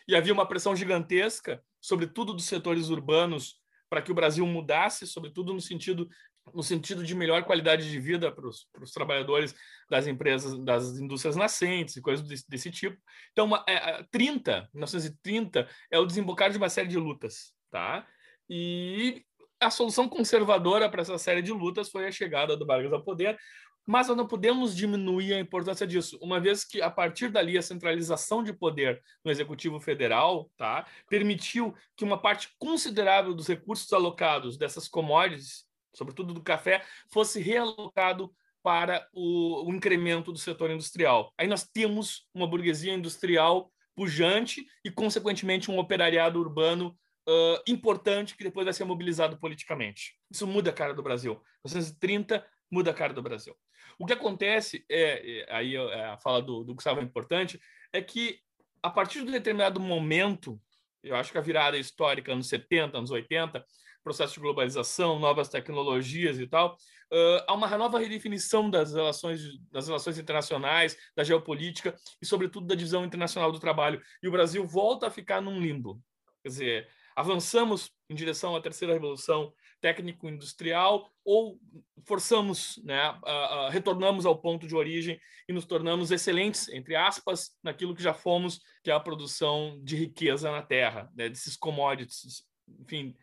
e 0.06 0.14
havia 0.14 0.32
uma 0.32 0.46
pressão 0.46 0.76
gigantesca, 0.76 1.62
sobretudo 1.80 2.32
dos 2.34 2.44
setores 2.44 2.88
urbanos, 2.88 3.56
para 3.88 4.02
que 4.02 4.12
o 4.12 4.14
Brasil 4.14 4.46
mudasse, 4.46 5.06
sobretudo 5.06 5.52
no 5.52 5.60
sentido 5.60 6.08
no 6.54 6.62
sentido 6.62 7.04
de 7.04 7.14
melhor 7.14 7.44
qualidade 7.44 7.90
de 7.90 8.00
vida 8.00 8.32
para 8.32 8.46
os, 8.46 8.66
trabalhadores 8.92 9.54
das 9.90 10.06
empresas, 10.06 10.58
das 10.64 10.98
indústrias 10.98 11.36
nascentes 11.36 11.96
e 11.96 12.00
coisas 12.00 12.26
desse, 12.26 12.48
desse 12.48 12.70
tipo. 12.70 12.96
Então, 13.32 13.46
uma, 13.46 13.64
é, 13.68 14.02
30, 14.10 14.68
1930 14.72 15.68
é 15.90 15.98
o 15.98 16.06
desembocar 16.06 16.50
de 16.50 16.58
uma 16.58 16.68
série 16.68 16.88
de 16.88 16.96
lutas, 16.96 17.52
tá? 17.70 18.06
E 18.48 19.24
a 19.60 19.70
solução 19.70 20.08
conservadora 20.08 20.88
para 20.88 21.02
essa 21.02 21.18
série 21.18 21.42
de 21.42 21.52
lutas 21.52 21.88
foi 21.88 22.06
a 22.06 22.12
chegada 22.12 22.56
do 22.56 22.66
Vargas 22.66 22.92
ao 22.92 23.02
poder, 23.02 23.38
mas 23.86 24.08
nós 24.08 24.16
não 24.16 24.26
podemos 24.26 24.76
diminuir 24.76 25.32
a 25.32 25.40
importância 25.40 25.86
disso, 25.86 26.18
uma 26.20 26.38
vez 26.38 26.62
que 26.62 26.82
a 26.82 26.90
partir 26.90 27.30
dali 27.30 27.56
a 27.56 27.62
centralização 27.62 28.42
de 28.42 28.52
poder 28.52 29.02
no 29.24 29.30
executivo 29.30 29.80
federal, 29.80 30.50
tá, 30.58 30.86
permitiu 31.08 31.74
que 31.96 32.04
uma 32.04 32.18
parte 32.18 32.50
considerável 32.58 33.34
dos 33.34 33.46
recursos 33.46 33.90
alocados 33.92 34.58
dessas 34.58 34.88
commodities, 34.88 35.64
sobretudo 35.94 36.34
do 36.34 36.42
café, 36.42 36.84
fosse 37.10 37.40
realocado 37.40 38.30
para 38.62 39.08
o, 39.14 39.66
o 39.66 39.74
incremento 39.74 40.32
do 40.32 40.38
setor 40.38 40.70
industrial. 40.70 41.32
Aí 41.38 41.46
nós 41.46 41.64
temos 41.64 42.28
uma 42.34 42.46
burguesia 42.46 42.92
industrial 42.92 43.72
pujante 43.96 44.66
e, 44.84 44.90
consequentemente, 44.90 45.70
um 45.70 45.78
operariado 45.78 46.38
urbano 46.38 46.94
uh, 47.28 47.62
importante 47.66 48.36
que 48.36 48.44
depois 48.44 48.64
vai 48.64 48.72
ser 48.72 48.84
mobilizado 48.84 49.38
politicamente. 49.38 50.14
Isso 50.30 50.46
muda 50.46 50.70
a 50.70 50.72
cara 50.72 50.94
do 50.94 51.02
Brasil. 51.02 51.34
1930 51.64 52.44
muda 52.70 52.90
a 52.90 52.94
cara 52.94 53.12
do 53.12 53.22
Brasil. 53.22 53.54
O 53.98 54.06
que 54.06 54.12
acontece, 54.12 54.84
é, 54.90 55.40
é 55.40 55.54
aí 55.54 55.76
é, 55.76 56.04
a 56.06 56.18
fala 56.18 56.40
do, 56.40 56.64
do 56.64 56.74
Gustavo 56.74 57.00
é 57.00 57.02
importante, 57.02 57.60
é 57.92 58.00
que 58.00 58.38
a 58.82 58.90
partir 58.90 59.22
de 59.22 59.28
um 59.28 59.32
determinado 59.32 59.80
momento, 59.80 60.60
eu 61.02 61.16
acho 61.16 61.32
que 61.32 61.38
a 61.38 61.42
virada 61.42 61.76
histórica, 61.76 62.32
anos 62.32 62.48
70, 62.48 62.96
anos 62.96 63.10
80, 63.10 63.64
processo 64.02 64.34
de 64.34 64.40
globalização, 64.40 65.18
novas 65.18 65.48
tecnologias 65.48 66.38
e 66.38 66.46
tal, 66.46 66.74
uh, 67.12 67.44
há 67.46 67.54
uma 67.54 67.68
nova 67.76 67.98
redefinição 67.98 68.70
das 68.70 68.94
relações, 68.94 69.42
das 69.70 69.88
relações 69.88 70.18
internacionais, 70.18 70.96
da 71.16 71.24
geopolítica 71.24 71.94
e, 72.22 72.26
sobretudo, 72.26 72.66
da 72.66 72.74
divisão 72.74 73.04
internacional 73.04 73.50
do 73.50 73.58
trabalho. 73.58 74.00
E 74.22 74.28
o 74.28 74.30
Brasil 74.32 74.64
volta 74.64 75.08
a 75.08 75.10
ficar 75.10 75.40
num 75.40 75.60
limbo. 75.60 76.00
Quer 76.42 76.48
dizer, 76.48 76.88
avançamos 77.18 77.90
em 78.08 78.14
direção 78.14 78.54
à 78.54 78.60
terceira 78.60 78.94
revolução 78.94 79.52
técnico-industrial 79.80 81.10
ou 81.24 81.58
forçamos, 82.06 82.80
né, 82.84 83.00
a, 83.00 83.32
a, 83.32 83.70
retornamos 83.70 84.24
ao 84.24 84.40
ponto 84.40 84.68
de 84.68 84.76
origem 84.76 85.20
e 85.48 85.52
nos 85.52 85.64
tornamos 85.64 86.12
excelentes, 86.12 86.68
entre 86.68 86.94
aspas, 86.94 87.50
naquilo 87.60 87.92
que 87.92 88.02
já 88.02 88.14
fomos, 88.14 88.60
que 88.84 88.90
é 88.90 88.94
a 88.94 89.00
produção 89.00 89.80
de 89.82 89.96
riqueza 89.96 90.48
na 90.52 90.62
terra, 90.62 91.10
né, 91.16 91.28
desses 91.28 91.56
commodities, 91.56 92.44
enfim. 92.80 93.16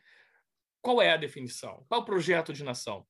Qual 0.82 1.02
é 1.02 1.14
a 1.14 1.18
definição? 1.18 1.86
Qual 1.88 2.02
é 2.02 2.04
o 2.04 2.06
projeto 2.06 2.52
de 2.52 2.66
nação? 2.66 3.08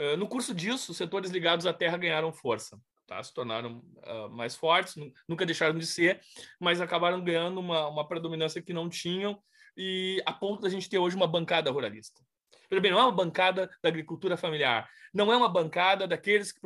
Uh, 0.00 0.16
no 0.16 0.28
curso 0.28 0.54
disso, 0.54 0.92
os 0.92 0.96
setores 0.96 1.32
ligados 1.32 1.66
à 1.66 1.72
terra 1.72 1.96
ganharam 1.96 2.32
força. 2.32 2.80
Tá? 3.04 3.20
se 3.22 3.34
tornaram 3.34 3.84
uh, 4.06 4.30
mais 4.30 4.54
fortes, 4.54 4.94
nunca 5.28 5.44
deixaram 5.44 5.76
de 5.76 5.84
ser, 5.84 6.20
mas 6.58 6.80
acabaram 6.80 7.22
ganhando 7.22 7.58
uma, 7.58 7.88
uma 7.88 8.08
predominância 8.08 8.62
que 8.62 8.72
não 8.72 8.88
tinham 8.88 9.42
e 9.76 10.22
a 10.26 10.32
ponto 10.32 10.62
da 10.62 10.68
gente 10.68 10.88
ter 10.88 10.98
hoje 10.98 11.16
uma 11.16 11.26
bancada 11.26 11.70
ruralista. 11.70 12.20
Veja 12.70 12.80
bem, 12.80 12.90
não 12.90 12.98
é 12.98 13.02
uma 13.02 13.12
bancada 13.12 13.70
da 13.82 13.88
agricultura 13.88 14.36
familiar, 14.36 14.88
não 15.12 15.32
é 15.32 15.36
uma 15.36 15.48
bancada 15.48 16.06
daqueles 16.06 16.52
que 16.52 16.60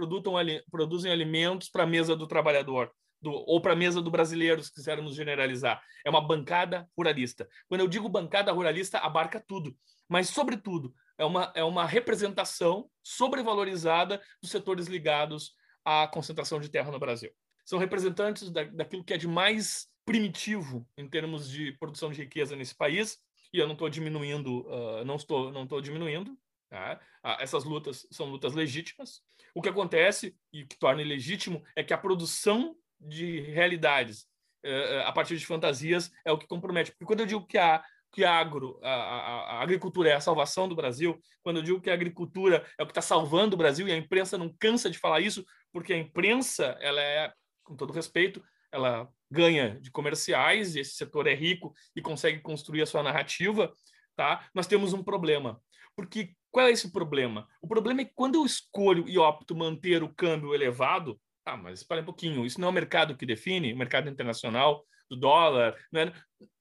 produzem 0.71 1.11
alimentos 1.11 1.69
para 1.69 1.83
a 1.83 1.87
mesa 1.87 2.15
do 2.15 2.27
trabalhador, 2.27 2.93
do, 3.21 3.33
ou 3.33 3.61
para 3.61 3.73
a 3.73 3.77
mesa 3.77 4.01
do 4.01 4.11
brasileiro, 4.11 4.63
se 4.63 4.73
quisermos 4.73 5.17
generalizar. 5.17 5.83
É 6.05 6.11
uma 6.11 6.21
bancada 6.21 6.89
ruralista. 6.97 7.49
Quando 7.69 7.81
eu 7.81 7.89
digo 7.89 8.09
bancada 8.09 8.53
ruralista, 8.53 8.99
abarca 8.99 9.43
tudo, 9.45 9.77
mas, 10.09 10.29
sobretudo, 10.29 10.95
é 11.19 11.25
uma, 11.25 11.53
é 11.55 11.65
uma 11.65 11.85
representação 11.85 12.89
sobrevalorizada 13.03 14.21
dos 14.41 14.51
setores 14.51 14.87
ligados 14.87 15.55
à 15.85 16.07
concentração 16.07 16.61
de 16.61 16.69
terra 16.69 16.91
no 16.91 17.01
Brasil. 17.01 17.31
São 17.65 17.79
representantes 17.79 18.51
da, 18.51 18.65
daquilo 18.65 19.03
que 19.03 19.15
é 19.15 19.19
de 19.19 19.27
mais 19.27 19.89
primitivo 20.07 20.89
em 20.97 21.09
termos 21.09 21.51
de 21.51 21.73
produção 21.73 22.11
de 22.11 22.23
riqueza 22.23 22.55
nesse 22.57 22.75
país, 22.75 23.19
e 23.53 23.59
eu 23.59 23.67
não 23.67 23.75
estou 23.75 23.91
diminuindo, 23.91 24.67
uh, 24.69 25.05
não 25.05 25.17
estou, 25.17 25.53
não 25.53 25.65
estou 25.65 25.81
diminuindo. 25.81 26.39
Tá? 26.71 27.01
Ah, 27.23 27.39
essas 27.41 27.65
lutas 27.65 28.07
são 28.11 28.27
lutas 28.27 28.55
legítimas. 28.55 29.21
O 29.55 29.63
que 29.63 29.69
acontece 29.69 30.37
e 30.53 30.65
que 30.65 30.79
torna 30.79 31.03
ilegítimo 31.03 31.63
é 31.75 31.83
que 31.83 31.93
a 31.93 31.99
produção 31.99 32.77
de 33.01 33.41
realidades 33.41 34.27
uh, 34.65 35.01
a 35.05 35.13
partir 35.13 35.37
de 35.37 35.47
fantasias 35.47 36.11
é 36.25 36.33
o 36.33 36.39
que 36.39 36.47
compromete. 36.47 36.93
Porque 36.93 37.05
quando 37.05 37.21
eu 37.21 37.27
digo 37.27 37.47
que 37.47 37.59
a 37.59 37.85
que 38.13 38.25
a, 38.25 38.33
agro, 38.33 38.81
a, 38.83 38.89
a, 38.89 39.41
a, 39.59 39.63
agricultura 39.63 40.09
é 40.09 40.15
a 40.15 40.21
salvação 40.21 40.67
do 40.67 40.75
Brasil, 40.75 41.21
quando 41.43 41.59
eu 41.59 41.63
digo 41.63 41.81
que 41.83 41.91
a 41.91 41.93
agricultura 41.93 42.67
é 42.79 42.83
o 42.83 42.87
que 42.87 42.93
está 42.93 43.03
salvando 43.03 43.55
o 43.55 43.59
Brasil, 43.59 43.87
e 43.87 43.93
a 43.93 43.97
imprensa 43.97 44.39
não 44.39 44.51
cansa 44.59 44.89
de 44.89 44.99
falar 44.99 45.21
isso, 45.21 45.45
porque 45.71 45.93
a 45.93 45.99
imprensa, 45.99 46.79
ela 46.81 47.01
é, 47.03 47.31
com 47.63 47.77
todo 47.77 47.93
respeito, 47.93 48.43
ela 48.73 49.07
ganha 49.31 49.81
de 49.81 49.91
comerciais, 49.91 50.77
esse 50.77 50.95
setor 50.95 51.27
é 51.27 51.35
rico 51.35 51.75
e 51.95 52.03
consegue 52.03 52.41
construir 52.41 52.83
a 52.83 52.87
sua 52.87 53.03
narrativa, 53.03 53.73
tá? 54.15 54.49
Nós 54.55 54.67
temos 54.67 54.93
um 54.93 55.03
problema. 55.03 55.61
Porque 55.95 56.35
qual 56.51 56.67
é 56.67 56.71
esse 56.71 56.93
problema? 56.93 57.49
O 57.61 57.67
problema 57.67 58.03
é 58.03 58.05
que 58.05 58.13
quando 58.15 58.37
eu 58.37 58.45
escolho 58.45 59.09
e 59.09 59.19
opto 59.19 59.57
manter 59.57 60.03
o 60.03 60.15
câmbio 60.15 60.55
elevado, 60.55 61.21
ah, 61.45 61.57
mas 61.57 61.81
espera 61.81 62.03
um 62.03 62.05
pouquinho, 62.05 62.45
isso 62.45 62.61
não 62.61 62.69
é 62.69 62.71
o 62.71 62.75
mercado 62.75 63.17
que 63.17 63.25
define, 63.25 63.73
o 63.73 63.77
mercado 63.77 64.09
internacional 64.09 64.85
do 65.09 65.17
dólar. 65.17 65.77
Né? 65.93 66.13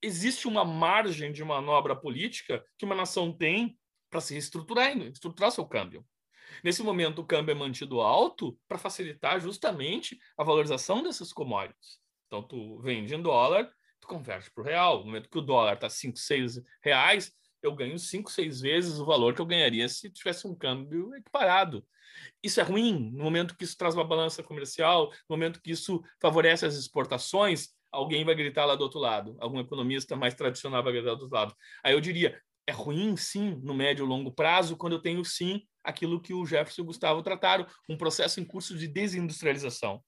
Existe 0.01 0.47
uma 0.47 0.63
margem 0.63 1.32
de 1.32 1.43
manobra 1.43 1.95
política 1.95 2.63
que 2.78 2.86
uma 2.86 2.95
nação 2.95 3.36
tem 3.36 3.78
para 4.09 4.22
se 4.22 4.34
reestruturar, 4.34 4.95
estruturar 4.97 5.51
seu 5.51 5.66
câmbio. 5.66 6.05
Nesse 6.63 6.82
momento, 6.84 7.20
o 7.20 7.26
câmbio 7.26 7.51
é 7.51 7.55
mantido 7.55 7.99
alto 8.01 8.57
para 8.68 8.78
facilitar 8.78 9.41
justamente 9.41 10.18
a 10.38 10.43
valorização 10.43 11.03
dessas 11.03 11.34
commodities. 11.34 11.99
Então, 12.28 12.44
tu 12.44 12.80
vende 12.80 13.14
em 13.14 13.22
dólar, 13.22 13.70
tu 14.00 14.08
converte 14.08 14.52
para 14.52 14.64
o 14.64 14.66
real. 14.66 15.00
No 15.00 15.06
momento 15.06 15.30
que 15.30 15.38
o 15.38 15.42
dólar 15.42 15.74
está 15.74 15.90
5, 15.90 16.18
6 16.18 16.62
reais, 16.84 17.32
eu 17.62 17.74
ganho 17.74 17.98
5, 17.98 18.32
6 18.32 18.62
vezes 18.62 19.00
o 19.00 19.06
valor 19.06 19.34
que 19.34 19.42
eu 19.42 19.46
ganharia 19.46 19.88
se 19.90 20.10
tivesse 20.10 20.48
um 20.48 20.56
câmbio 20.56 21.16
equiparado. 21.16 21.86
Isso 22.42 22.60
é 22.60 22.64
ruim 22.64 23.12
no 23.12 23.24
momento 23.24 23.56
que 23.58 23.64
isso 23.64 23.78
traz 23.78 23.96
uma 23.96 24.04
balança 24.06 24.44
comercial, 24.44 25.10
no 25.30 25.36
momento 25.36 25.62
que 25.62 25.72
isso 25.72 26.02
favorece 26.22 26.66
as 26.66 26.76
exportações, 26.76 27.70
alguém 27.92 28.24
vai 28.24 28.36
gritar 28.36 28.66
lá 28.66 28.76
do 28.76 28.84
outro 28.84 29.00
lado, 29.00 29.36
algum 29.40 29.60
economista 29.60 30.16
mais 30.16 30.34
tradicional 30.34 30.84
vai 30.84 30.94
gritar 30.94 31.16
do 31.16 31.24
outro 31.24 31.36
lado. 31.36 31.56
Aí 31.84 31.94
eu 31.94 32.02
diria, 32.02 32.40
é 32.68 32.72
ruim 32.72 33.16
sim 33.18 33.60
no 33.64 33.74
médio 33.74 34.06
e 34.06 34.08
longo 34.08 34.32
prazo, 34.32 34.78
quando 34.78 34.94
eu 34.94 35.02
tenho 35.02 35.24
sim 35.24 35.62
aquilo 35.84 36.22
que 36.22 36.34
o 36.34 36.46
Jefferson 36.46 36.82
e 36.82 36.84
o 36.84 36.88
Gustavo 36.88 37.22
trataram, 37.22 37.66
um 37.90 37.98
processo 37.98 38.40
em 38.40 38.46
curso 38.46 38.78
de 38.78 38.88
desindustrialização. 38.88 40.02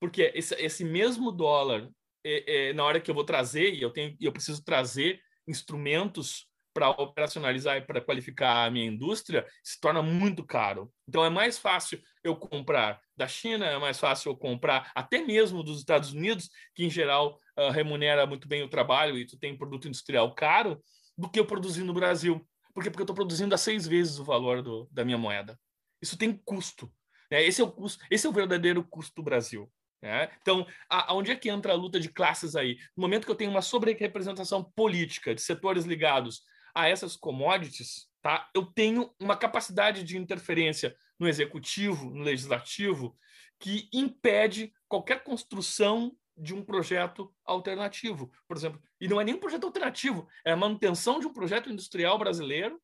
Porque 0.00 0.32
esse, 0.34 0.54
esse 0.56 0.84
mesmo 0.84 1.32
dólar, 1.32 1.88
é, 2.24 2.68
é, 2.68 2.72
na 2.72 2.84
hora 2.84 3.00
que 3.00 3.10
eu 3.10 3.14
vou 3.14 3.24
trazer, 3.24 3.74
e 3.74 3.82
eu, 3.82 3.90
tenho, 3.90 4.16
eu 4.20 4.32
preciso 4.32 4.62
trazer 4.62 5.20
instrumentos 5.46 6.48
para 6.76 6.90
operacionalizar 6.90 7.78
e 7.78 7.80
para 7.80 8.02
qualificar 8.02 8.66
a 8.66 8.70
minha 8.70 8.84
indústria 8.84 9.46
se 9.64 9.80
torna 9.80 10.02
muito 10.02 10.44
caro. 10.44 10.92
Então 11.08 11.24
é 11.24 11.30
mais 11.30 11.56
fácil 11.56 11.98
eu 12.22 12.36
comprar 12.36 13.00
da 13.16 13.26
China, 13.26 13.64
é 13.64 13.78
mais 13.78 13.98
fácil 13.98 14.30
eu 14.30 14.36
comprar 14.36 14.92
até 14.94 15.24
mesmo 15.24 15.62
dos 15.62 15.78
Estados 15.78 16.12
Unidos, 16.12 16.50
que 16.74 16.84
em 16.84 16.90
geral 16.90 17.40
uh, 17.58 17.70
remunera 17.70 18.26
muito 18.26 18.46
bem 18.46 18.62
o 18.62 18.68
trabalho 18.68 19.16
e 19.16 19.26
tu 19.26 19.38
tem 19.38 19.56
produto 19.56 19.88
industrial 19.88 20.34
caro, 20.34 20.78
do 21.16 21.30
que 21.30 21.40
eu 21.40 21.46
produzir 21.46 21.82
no 21.82 21.94
Brasil. 21.94 22.46
Por 22.74 22.82
quê? 22.82 22.90
Porque 22.90 23.00
eu 23.00 23.04
estou 23.04 23.16
produzindo 23.16 23.54
a 23.54 23.58
seis 23.58 23.86
vezes 23.86 24.18
o 24.18 24.24
valor 24.24 24.60
do, 24.60 24.86
da 24.92 25.02
minha 25.02 25.16
moeda. 25.16 25.58
Isso 26.02 26.18
tem 26.18 26.36
custo. 26.44 26.92
Né? 27.30 27.42
Esse 27.42 27.62
é 27.62 27.64
o 27.64 27.72
custo, 27.72 28.04
esse 28.10 28.26
é 28.26 28.28
o 28.30 28.34
verdadeiro 28.34 28.84
custo 28.84 29.14
do 29.16 29.22
Brasil. 29.22 29.72
Né? 30.02 30.30
Então, 30.40 30.66
aonde 30.88 31.32
é 31.32 31.36
que 31.36 31.48
entra 31.48 31.72
a 31.72 31.76
luta 31.76 31.98
de 31.98 32.08
classes 32.08 32.54
aí? 32.54 32.78
No 32.96 33.02
momento 33.02 33.24
que 33.24 33.30
eu 33.30 33.36
tenho 33.36 33.50
uma 33.50 33.62
sobre-representação 33.62 34.62
política 34.62 35.34
de 35.34 35.40
setores 35.40 35.84
ligados 35.84 36.42
a 36.74 36.88
essas 36.88 37.16
commodities, 37.16 38.08
tá? 38.22 38.48
eu 38.54 38.66
tenho 38.66 39.10
uma 39.20 39.36
capacidade 39.36 40.04
de 40.04 40.18
interferência 40.18 40.96
no 41.18 41.26
executivo, 41.26 42.10
no 42.10 42.22
legislativo, 42.22 43.16
que 43.58 43.88
impede 43.92 44.72
qualquer 44.86 45.24
construção 45.24 46.14
de 46.36 46.54
um 46.54 46.62
projeto 46.62 47.34
alternativo, 47.44 48.30
por 48.46 48.56
exemplo. 48.56 48.80
E 49.00 49.08
não 49.08 49.20
é 49.20 49.24
nem 49.24 49.34
um 49.34 49.40
projeto 49.40 49.64
alternativo, 49.64 50.28
é 50.44 50.52
a 50.52 50.56
manutenção 50.56 51.18
de 51.18 51.26
um 51.26 51.32
projeto 51.32 51.70
industrial 51.70 52.18
brasileiro 52.18 52.80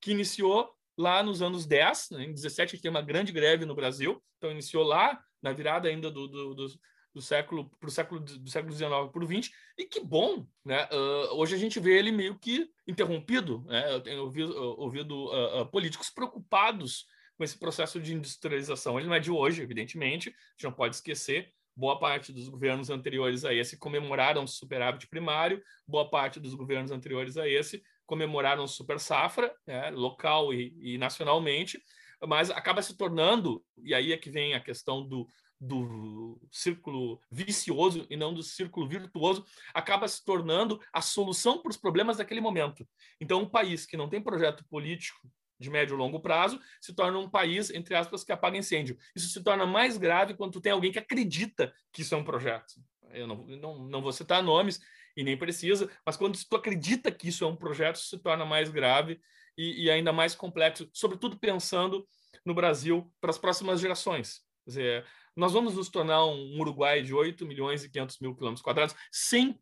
que 0.00 0.10
iniciou 0.10 0.70
lá 0.98 1.22
nos 1.22 1.40
anos 1.40 1.64
10, 1.64 2.10
né? 2.10 2.24
em 2.24 2.34
17 2.34 2.78
tem 2.78 2.90
uma 2.90 3.00
grande 3.00 3.32
greve 3.32 3.64
no 3.64 3.74
Brasil, 3.74 4.22
então 4.36 4.50
iniciou 4.50 4.84
lá 4.84 5.18
na 5.42 5.52
virada 5.52 5.88
ainda 5.88 6.10
do, 6.10 6.26
do, 6.26 6.54
do 6.54 6.68
do 7.12 7.20
século 7.20 7.68
para 7.80 7.88
o 7.88 7.90
século 7.90 8.20
do 8.20 8.48
século 8.50 8.72
XIX 8.72 8.90
para 9.12 9.24
o 9.24 9.26
XX 9.26 9.50
e 9.76 9.84
que 9.84 10.00
bom, 10.00 10.46
né? 10.64 10.88
Uh, 10.92 11.34
hoje 11.34 11.54
a 11.54 11.58
gente 11.58 11.80
vê 11.80 11.98
ele 11.98 12.12
meio 12.12 12.38
que 12.38 12.68
interrompido, 12.86 13.64
né? 13.66 13.92
Eu 13.92 14.00
tenho 14.00 14.22
ouvido, 14.22 14.54
ouvido 14.78 15.26
uh, 15.26 15.62
uh, 15.62 15.66
políticos 15.66 16.10
preocupados 16.10 17.06
com 17.36 17.44
esse 17.44 17.58
processo 17.58 18.00
de 18.00 18.14
industrialização. 18.14 18.98
Ele 18.98 19.08
não 19.08 19.14
é 19.14 19.20
de 19.20 19.30
hoje, 19.30 19.62
evidentemente, 19.62 20.28
a 20.28 20.32
gente 20.52 20.64
não 20.64 20.72
pode 20.72 20.96
esquecer. 20.96 21.52
Boa 21.74 21.98
parte 21.98 22.32
dos 22.32 22.48
governos 22.48 22.90
anteriores 22.90 23.44
a 23.44 23.54
esse 23.54 23.78
comemoraram 23.78 24.46
superávit 24.46 25.08
primário, 25.08 25.62
boa 25.86 26.08
parte 26.08 26.38
dos 26.38 26.54
governos 26.54 26.90
anteriores 26.90 27.36
a 27.36 27.48
esse 27.48 27.82
comemoraram 28.04 28.66
super 28.66 28.98
safra, 28.98 29.54
né? 29.64 29.88
local 29.90 30.52
e, 30.52 30.74
e 30.80 30.98
nacionalmente, 30.98 31.80
mas 32.26 32.50
acaba 32.50 32.82
se 32.82 32.96
tornando, 32.96 33.64
e 33.82 33.94
aí 33.94 34.12
é 34.12 34.16
que 34.16 34.30
vem 34.30 34.54
a 34.54 34.60
questão 34.60 35.06
do, 35.06 35.26
do 35.60 36.40
círculo 36.50 37.20
vicioso 37.30 38.06
e 38.08 38.16
não 38.16 38.32
do 38.32 38.42
círculo 38.42 38.88
virtuoso, 38.88 39.44
acaba 39.74 40.08
se 40.08 40.24
tornando 40.24 40.80
a 40.92 41.02
solução 41.02 41.60
para 41.60 41.70
os 41.70 41.76
problemas 41.76 42.16
daquele 42.16 42.40
momento. 42.40 42.86
Então, 43.20 43.42
um 43.42 43.48
país 43.48 43.84
que 43.84 43.96
não 43.96 44.08
tem 44.08 44.22
projeto 44.22 44.64
político 44.68 45.30
de 45.58 45.68
médio 45.68 45.94
e 45.94 45.98
longo 45.98 46.20
prazo 46.20 46.58
se 46.80 46.94
torna 46.94 47.18
um 47.18 47.28
país, 47.28 47.70
entre 47.70 47.94
aspas, 47.94 48.24
que 48.24 48.32
apaga 48.32 48.56
incêndio. 48.56 48.96
Isso 49.14 49.28
se 49.28 49.42
torna 49.42 49.66
mais 49.66 49.98
grave 49.98 50.34
quando 50.34 50.52
tu 50.52 50.60
tem 50.60 50.72
alguém 50.72 50.90
que 50.90 50.98
acredita 50.98 51.72
que 51.92 52.00
isso 52.00 52.14
é 52.14 52.18
um 52.18 52.24
projeto. 52.24 52.74
Eu 53.12 53.26
não, 53.26 53.36
não, 53.46 53.78
não 53.84 54.02
vou 54.02 54.12
citar 54.12 54.42
nomes 54.42 54.80
e 55.14 55.22
nem 55.22 55.36
precisa, 55.36 55.90
mas 56.06 56.16
quando 56.16 56.38
tu 56.48 56.56
acredita 56.56 57.12
que 57.12 57.28
isso 57.28 57.44
é 57.44 57.46
um 57.46 57.56
projeto, 57.56 57.96
isso 57.96 58.08
se 58.08 58.18
torna 58.18 58.46
mais 58.46 58.70
grave 58.70 59.20
e, 59.60 59.84
e 59.84 59.90
ainda 59.90 60.10
mais 60.10 60.34
complexo, 60.34 60.88
sobretudo 60.90 61.38
pensando 61.38 62.08
no 62.46 62.54
Brasil 62.54 63.12
para 63.20 63.28
as 63.28 63.36
próximas 63.36 63.78
gerações. 63.78 64.40
Quer 64.64 64.70
dizer, 64.70 65.06
nós 65.36 65.52
vamos 65.52 65.74
nos 65.74 65.90
tornar 65.90 66.24
um 66.24 66.58
Uruguai 66.58 67.02
de 67.02 67.12
8 67.12 67.44
milhões 67.44 67.84
e 67.84 67.90
500 67.90 68.18
mil 68.20 68.34
quilômetros 68.34 68.62
quadrados 68.62 68.96
sem 69.12 69.60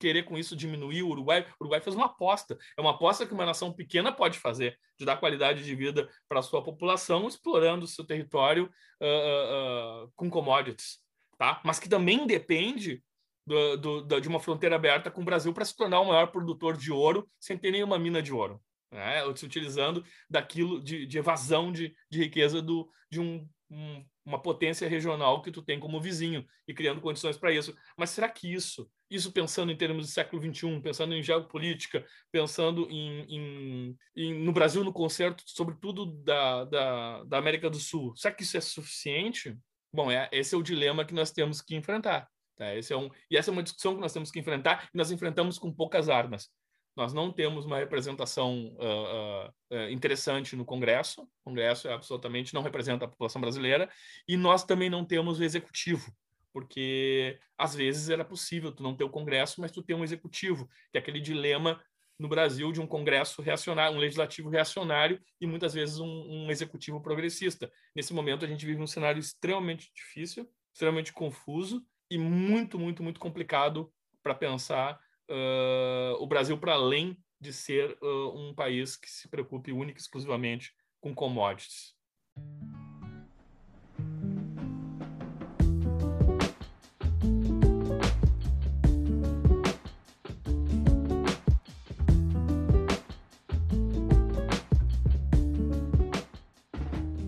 querer 0.00 0.24
com 0.24 0.36
isso 0.36 0.56
diminuir 0.56 1.04
o 1.04 1.10
Uruguai. 1.10 1.46
O 1.60 1.64
Uruguai 1.64 1.80
fez 1.80 1.94
uma 1.94 2.06
aposta. 2.06 2.58
É 2.76 2.80
uma 2.80 2.90
aposta 2.90 3.24
que 3.24 3.32
uma 3.32 3.46
nação 3.46 3.72
pequena 3.72 4.12
pode 4.12 4.38
fazer, 4.38 4.78
de 4.98 5.06
dar 5.06 5.16
qualidade 5.16 5.64
de 5.64 5.74
vida 5.76 6.10
para 6.28 6.40
a 6.40 6.42
sua 6.42 6.62
população, 6.62 7.28
explorando 7.28 7.84
o 7.84 7.88
seu 7.88 8.04
território 8.04 8.68
uh, 9.00 10.04
uh, 10.04 10.12
com 10.16 10.28
commodities. 10.28 10.98
Tá? 11.38 11.60
Mas 11.64 11.78
que 11.78 11.88
também 11.88 12.26
depende 12.26 13.02
do, 13.46 14.02
do, 14.02 14.20
de 14.20 14.28
uma 14.28 14.40
fronteira 14.40 14.74
aberta 14.74 15.10
com 15.10 15.22
o 15.22 15.24
Brasil 15.24 15.52
para 15.54 15.64
se 15.64 15.76
tornar 15.76 16.00
o 16.00 16.06
maior 16.06 16.26
produtor 16.26 16.76
de 16.76 16.90
ouro 16.90 17.28
sem 17.38 17.56
ter 17.56 17.70
nenhuma 17.70 17.98
mina 17.98 18.20
de 18.20 18.32
ouro. 18.32 18.60
Né? 18.96 19.22
Se 19.34 19.44
utilizando 19.44 20.04
daquilo 20.28 20.82
de, 20.82 21.06
de 21.06 21.18
evasão 21.18 21.70
de, 21.70 21.94
de 22.10 22.18
riqueza 22.18 22.60
do, 22.60 22.88
de 23.10 23.20
um, 23.20 23.48
um 23.70 24.04
uma 24.26 24.42
potência 24.42 24.88
regional 24.88 25.40
que 25.40 25.52
tu 25.52 25.62
tem 25.62 25.78
como 25.78 26.00
vizinho 26.00 26.44
e 26.66 26.74
criando 26.74 27.00
condições 27.00 27.38
para 27.38 27.52
isso. 27.52 27.74
Mas 27.96 28.10
será 28.10 28.28
que 28.28 28.52
isso, 28.52 28.90
isso 29.08 29.30
pensando 29.30 29.70
em 29.70 29.76
termos 29.76 30.06
do 30.06 30.12
século 30.12 30.42
XXI, 30.42 30.80
pensando 30.80 31.14
em 31.14 31.22
geopolítica, 31.22 32.04
pensando 32.32 32.90
em, 32.90 33.20
em, 33.28 33.96
em 34.16 34.34
no 34.34 34.52
Brasil 34.52 34.82
no 34.82 34.92
concerto, 34.92 35.44
sobretudo 35.46 36.06
da, 36.06 36.64
da, 36.64 37.24
da, 37.24 37.38
América 37.38 37.70
do 37.70 37.78
Sul, 37.78 38.16
será 38.16 38.34
que 38.34 38.42
isso 38.42 38.56
é 38.56 38.60
suficiente? 38.60 39.56
Bom, 39.92 40.10
é, 40.10 40.28
esse 40.32 40.56
é 40.56 40.58
o 40.58 40.62
dilema 40.62 41.04
que 41.04 41.14
nós 41.14 41.30
temos 41.30 41.62
que 41.62 41.76
enfrentar. 41.76 42.28
Tá? 42.56 42.74
Esse 42.74 42.92
é 42.92 42.96
um, 42.96 43.08
e 43.30 43.36
essa 43.36 43.50
é 43.50 43.52
uma 43.52 43.62
discussão 43.62 43.94
que 43.94 44.00
nós 44.00 44.12
temos 44.12 44.32
que 44.32 44.40
enfrentar 44.40 44.90
e 44.92 44.98
nós 44.98 45.12
enfrentamos 45.12 45.56
com 45.56 45.72
poucas 45.72 46.08
armas. 46.08 46.50
Nós 46.96 47.12
não 47.12 47.30
temos 47.30 47.66
uma 47.66 47.78
representação 47.78 48.74
uh, 48.78 49.48
uh, 49.70 49.90
interessante 49.90 50.56
no 50.56 50.64
Congresso. 50.64 51.22
O 51.22 51.28
Congresso 51.44 51.86
é 51.88 51.92
absolutamente 51.92 52.54
não 52.54 52.62
representa 52.62 53.04
a 53.04 53.08
população 53.08 53.40
brasileira 53.40 53.90
e 54.26 54.36
nós 54.36 54.64
também 54.64 54.88
não 54.88 55.04
temos 55.04 55.38
o 55.38 55.44
executivo, 55.44 56.10
porque 56.52 57.38
às 57.58 57.74
vezes 57.74 58.08
era 58.08 58.24
possível 58.24 58.72
tu 58.72 58.82
não 58.82 58.96
ter 58.96 59.04
o 59.04 59.10
Congresso, 59.10 59.60
mas 59.60 59.70
tu 59.70 59.82
ter 59.82 59.92
um 59.92 60.02
executivo, 60.02 60.66
que 60.90 60.96
é 60.96 60.98
aquele 60.98 61.20
dilema 61.20 61.78
no 62.18 62.28
Brasil 62.28 62.72
de 62.72 62.80
um 62.80 62.86
Congresso 62.86 63.42
reacionário, 63.42 63.94
um 63.94 64.00
legislativo 64.00 64.48
reacionário 64.48 65.20
e 65.38 65.46
muitas 65.46 65.74
vezes 65.74 65.98
um, 65.98 66.06
um 66.06 66.50
executivo 66.50 66.98
progressista. 67.00 67.70
Nesse 67.94 68.14
momento 68.14 68.42
a 68.42 68.48
gente 68.48 68.64
vive 68.64 68.80
um 68.80 68.86
cenário 68.86 69.20
extremamente 69.20 69.92
difícil, 69.94 70.48
extremamente 70.72 71.12
confuso 71.12 71.84
e 72.10 72.16
muito, 72.16 72.78
muito, 72.78 73.02
muito 73.02 73.20
complicado 73.20 73.92
para 74.22 74.34
pensar 74.34 74.98
uh, 75.30 76.22
o 76.22 76.26
Brasil 76.26 76.58
para 76.58 76.74
além 76.74 77.16
de 77.40 77.52
ser 77.52 77.96
uh, 78.02 78.38
um 78.38 78.54
país 78.54 78.96
que 78.96 79.10
se 79.10 79.28
preocupe 79.28 79.72
única 79.72 79.98
e 79.98 80.02
exclusivamente 80.02 80.72
com 81.00 81.14
commodities. 81.14 81.94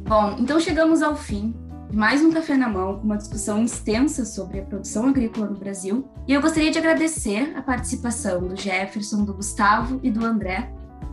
Bom, 0.09 0.36
então 0.38 0.59
chegamos 0.59 1.03
ao 1.03 1.14
fim 1.14 1.67
mais 1.93 2.22
um 2.22 2.30
Café 2.30 2.57
na 2.57 2.68
Mão, 2.68 2.99
com 2.99 3.05
uma 3.05 3.16
discussão 3.16 3.64
extensa 3.64 4.24
sobre 4.24 4.61
a 4.61 4.62
produção 4.62 5.09
agrícola 5.09 5.47
no 5.47 5.57
Brasil. 5.57 6.07
E 6.26 6.32
eu 6.32 6.41
gostaria 6.41 6.70
de 6.70 6.78
agradecer 6.78 7.55
a 7.57 7.62
participação 7.62 8.41
do 8.41 8.55
Jefferson, 8.55 9.24
do 9.24 9.32
Gustavo 9.32 9.99
e 10.03 10.11
do 10.11 10.24
André, 10.24 10.70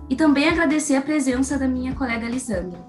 e 0.09 0.15
também 0.15 0.49
agradecer 0.49 0.95
a 0.95 1.01
presença 1.01 1.57
da 1.57 1.67
minha 1.67 1.95
colega 1.95 2.27
Lisandra. 2.27 2.79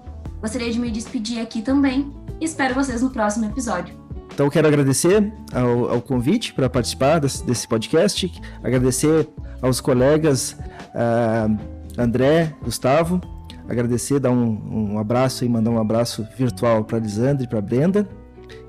Gostaria 0.41 0.71
de 0.71 0.79
me 0.79 0.91
despedir 0.91 1.39
aqui 1.41 1.61
também 1.61 2.13
e 2.39 2.45
espero 2.45 2.75
vocês 2.75 3.01
no 3.01 3.09
próximo 3.09 3.45
episódio. 3.45 3.95
Então, 4.33 4.49
quero 4.49 4.67
agradecer 4.67 5.33
ao, 5.51 5.89
ao 5.89 6.01
convite 6.01 6.53
para 6.53 6.69
participar 6.69 7.19
desse, 7.19 7.43
desse, 7.43 7.67
podcast, 7.67 8.31
agradecer 8.63 9.27
aos 9.61 9.81
colegas 9.81 10.51
uh, 10.93 11.57
André, 11.97 12.53
Gustavo, 12.61 13.19
agradecer, 13.67 14.19
dar 14.19 14.31
um, 14.31 14.93
um 14.93 14.99
abraço 14.99 15.43
e 15.45 15.49
mandar 15.49 15.71
um 15.71 15.79
abraço 15.79 16.27
virtual 16.37 16.83
para 16.83 16.99
Lisandra 16.99 17.43
e 17.43 17.47
para 17.47 17.61
Brenda 17.61 18.07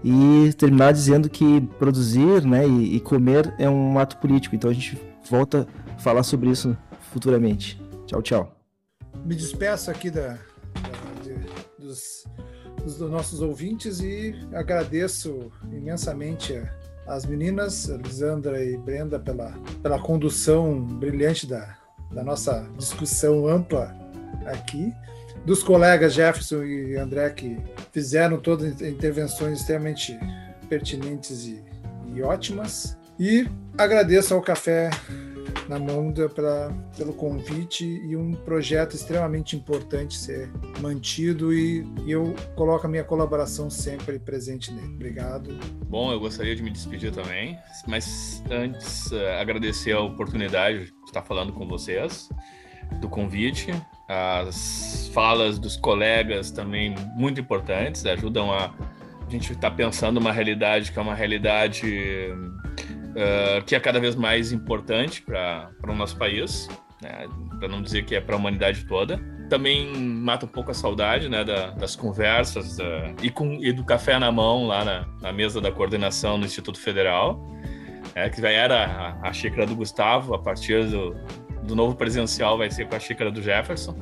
e 0.02 0.52
terminar 0.54 0.92
dizendo 0.92 1.28
que 1.28 1.60
produzir 1.78 2.44
né, 2.44 2.66
e, 2.66 2.96
e, 2.96 3.00
comer 3.00 3.54
é 3.58 3.68
um 3.68 3.98
ato 3.98 4.16
político. 4.18 4.54
Então 4.54 4.70
a 4.70 4.72
gente 4.72 5.00
volta 5.28 5.66
a 5.94 5.98
falar 5.98 6.22
sobre 6.22 6.50
isso 6.50 6.76
futuramente. 7.12 7.80
Tchau, 8.06 8.22
tchau. 8.22 8.56
Me 9.24 9.34
despeço 9.34 9.90
aqui 9.90 10.10
da, 10.10 10.28
da 10.28 10.38
de, 11.22 11.34
dos, 11.78 12.24
dos, 12.82 13.00
nossos 13.10 13.40
ouvintes 13.40 14.00
e 14.00 14.34
agradeço 14.52 15.50
imensamente 15.70 16.60
as 17.06 17.24
meninas, 17.24 17.86
Lisandra 17.86 18.62
e 18.62 18.76
Brenda, 18.76 19.18
pela, 19.18 19.52
pela 19.82 19.98
condução 19.98 20.84
brilhante 20.84 21.46
da, 21.46 21.76
da 22.12 22.22
nossa 22.22 22.68
discussão 22.76 23.48
ampla 23.48 23.96
aqui, 24.46 24.92
dos 25.44 25.62
colegas 25.62 26.14
Jefferson 26.14 26.62
e 26.64 26.96
André, 26.96 27.30
que 27.30 27.58
fizeram 27.92 28.38
todas 28.38 28.80
intervenções 28.80 29.60
extremamente 29.60 30.18
pertinentes 30.68 31.46
e, 31.46 31.62
e 32.14 32.22
ótimas. 32.22 32.96
E 33.18 33.48
agradeço 33.76 34.34
ao 34.34 34.40
Café 34.40 34.90
na 35.68 35.78
mão 35.78 36.12
pra, 36.34 36.70
pelo 36.96 37.12
convite 37.12 37.84
e 37.84 38.16
um 38.16 38.32
projeto 38.32 38.94
extremamente 38.94 39.54
importante 39.54 40.16
ser 40.16 40.50
mantido 40.80 41.52
e, 41.52 41.86
e, 42.06 42.10
eu 42.10 42.34
coloco 42.56 42.86
a 42.86 42.90
minha 42.90 43.04
colaboração 43.04 43.68
sempre 43.68 44.18
presente 44.18 44.72
nele. 44.72 44.94
Obrigado. 44.94 45.58
Bom, 45.86 46.10
eu 46.10 46.18
gostaria 46.18 46.56
de 46.56 46.62
me 46.62 46.70
despedir 46.70 47.12
também, 47.12 47.58
mas 47.86 48.42
antes 48.50 49.10
uh, 49.10 49.40
agradecer 49.40 49.92
a 49.92 50.00
oportunidade 50.00 50.86
de 50.86 50.92
estar 51.06 51.22
falando 51.22 51.52
com 51.52 51.68
vocês, 51.68 52.28
do 53.00 53.08
convite, 53.08 53.70
as 54.08 55.10
falas 55.12 55.58
dos 55.58 55.76
colegas 55.76 56.50
também 56.50 56.94
muito 57.14 57.40
importantes, 57.40 58.04
ajudam 58.06 58.52
a 58.52 58.72
a 59.28 59.30
gente 59.30 59.54
tá 59.54 59.70
pensando 59.70 60.16
uma 60.16 60.32
realidade 60.32 60.90
que 60.90 60.98
é 60.98 61.02
uma 61.02 61.14
realidade 61.14 62.32
uh, 63.10 63.62
que 63.66 63.74
é 63.76 63.80
cada 63.80 64.00
vez 64.00 64.16
mais 64.16 64.52
importante 64.52 65.20
para 65.20 65.70
o 65.86 65.94
nosso 65.94 66.16
país, 66.16 66.66
né? 67.02 67.28
para 67.58 67.68
não 67.68 67.82
dizer 67.82 68.04
que 68.04 68.14
é 68.14 68.20
para 68.20 68.34
a 68.34 68.38
humanidade 68.38 68.86
toda. 68.86 69.20
Também 69.50 69.94
mata 69.94 70.46
um 70.46 70.48
pouco 70.48 70.70
a 70.70 70.74
saudade 70.74 71.28
né, 71.28 71.44
da, 71.44 71.70
das 71.70 71.94
conversas 71.94 72.78
uh, 72.78 73.14
e, 73.22 73.30
com, 73.30 73.58
e 73.62 73.70
do 73.70 73.84
café 73.84 74.18
na 74.18 74.32
mão 74.32 74.66
lá 74.66 74.84
na, 74.84 75.06
na 75.20 75.32
mesa 75.32 75.60
da 75.60 75.70
coordenação 75.70 76.38
no 76.38 76.46
Instituto 76.46 76.78
Federal, 76.80 77.46
é, 78.14 78.30
que 78.30 78.40
já 78.40 78.50
era 78.50 78.86
a, 79.22 79.28
a 79.28 79.32
xícara 79.32 79.66
do 79.66 79.76
Gustavo, 79.76 80.34
a 80.34 80.38
partir 80.38 80.86
do, 80.86 81.14
do 81.68 81.76
novo 81.76 81.94
presencial 81.94 82.58
vai 82.58 82.70
ser 82.70 82.88
com 82.88 82.96
a 82.96 82.98
xícara 82.98 83.30
do 83.30 83.40
Jefferson. 83.40 83.94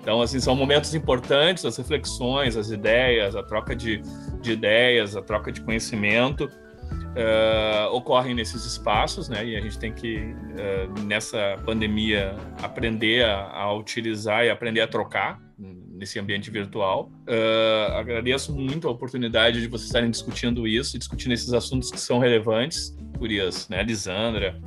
Então, 0.00 0.22
assim, 0.22 0.38
são 0.38 0.54
momentos 0.54 0.94
importantes, 0.94 1.64
as 1.64 1.76
reflexões, 1.76 2.56
as 2.56 2.70
ideias, 2.70 3.34
a 3.34 3.42
troca 3.42 3.74
de, 3.74 4.00
de 4.40 4.52
ideias, 4.52 5.16
a 5.16 5.22
troca 5.22 5.50
de 5.50 5.60
conhecimento 5.62 6.44
uh, 6.44 7.92
ocorrem 7.92 8.32
nesses 8.32 8.64
espaços, 8.64 9.28
né? 9.28 9.44
E 9.44 9.56
a 9.56 9.60
gente 9.60 9.76
tem 9.78 9.92
que, 9.92 10.18
uh, 10.18 11.02
nessa 11.02 11.56
pandemia, 11.64 12.36
aprender 12.62 13.24
a, 13.24 13.50
a, 13.50 13.74
utilizar 13.74 14.44
e 14.44 14.50
aprender 14.50 14.82
a 14.82 14.86
trocar 14.86 15.40
nesse 15.58 16.20
ambiente 16.20 16.50
virtual. 16.50 17.10
Uh, 17.26 17.92
agradeço 17.94 18.54
muito 18.54 18.86
a 18.86 18.90
oportunidade 18.92 19.60
de 19.60 19.66
vocês 19.66 19.88
estarem 19.88 20.10
discutindo 20.10 20.68
isso 20.68 20.98
discutindo 20.98 21.32
esses 21.32 21.52
assuntos 21.52 21.90
que 21.90 21.98
são 21.98 22.20
relevantes, 22.20 22.96
isso, 23.20 23.66
né? 23.72 23.82
Lisandra, 23.82 24.60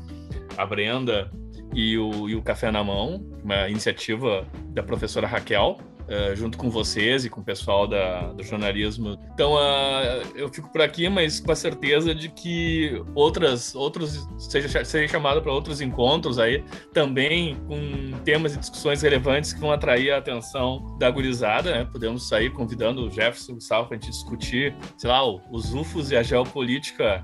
a 0.57 0.65
Brenda, 0.65 1.31
e 1.73 1.97
o, 1.97 2.29
e 2.29 2.35
o 2.35 2.41
Café 2.41 2.71
na 2.71 2.83
Mão, 2.83 3.23
uma 3.43 3.69
iniciativa 3.69 4.45
da 4.73 4.83
professora 4.83 5.27
Raquel, 5.27 5.77
uh, 6.09 6.35
junto 6.35 6.57
com 6.57 6.69
vocês 6.69 7.23
e 7.23 7.29
com 7.29 7.41
o 7.41 7.43
pessoal 7.43 7.87
da, 7.87 8.31
do 8.33 8.43
jornalismo. 8.43 9.17
Então, 9.33 9.53
uh, 9.53 10.25
eu 10.35 10.49
fico 10.49 10.71
por 10.71 10.81
aqui, 10.81 11.07
mas 11.07 11.39
com 11.39 11.51
a 11.51 11.55
certeza 11.55 12.13
de 12.13 12.29
que 12.29 13.01
outras, 13.13 13.75
outros, 13.75 14.27
seja, 14.37 14.83
seja 14.83 15.07
chamado 15.07 15.41
para 15.41 15.51
outros 15.51 15.79
encontros 15.79 16.39
aí, 16.39 16.63
também 16.93 17.55
com 17.67 18.17
temas 18.25 18.55
e 18.55 18.59
discussões 18.59 19.01
relevantes 19.01 19.53
que 19.53 19.59
vão 19.59 19.71
atrair 19.71 20.11
a 20.11 20.17
atenção 20.17 20.97
da 20.97 21.09
gurizada, 21.09 21.71
né? 21.71 21.87
Podemos 21.89 22.27
sair 22.27 22.51
convidando 22.51 23.07
o 23.07 23.11
Jefferson 23.11 23.53
Gustavo 23.53 23.87
para 23.87 23.97
a 23.97 23.99
gente 23.99 24.09
discutir, 24.09 24.75
sei 24.97 25.09
lá, 25.09 25.23
os 25.51 25.73
UFOs 25.73 26.11
e 26.11 26.17
a 26.17 26.23
geopolítica 26.23 27.23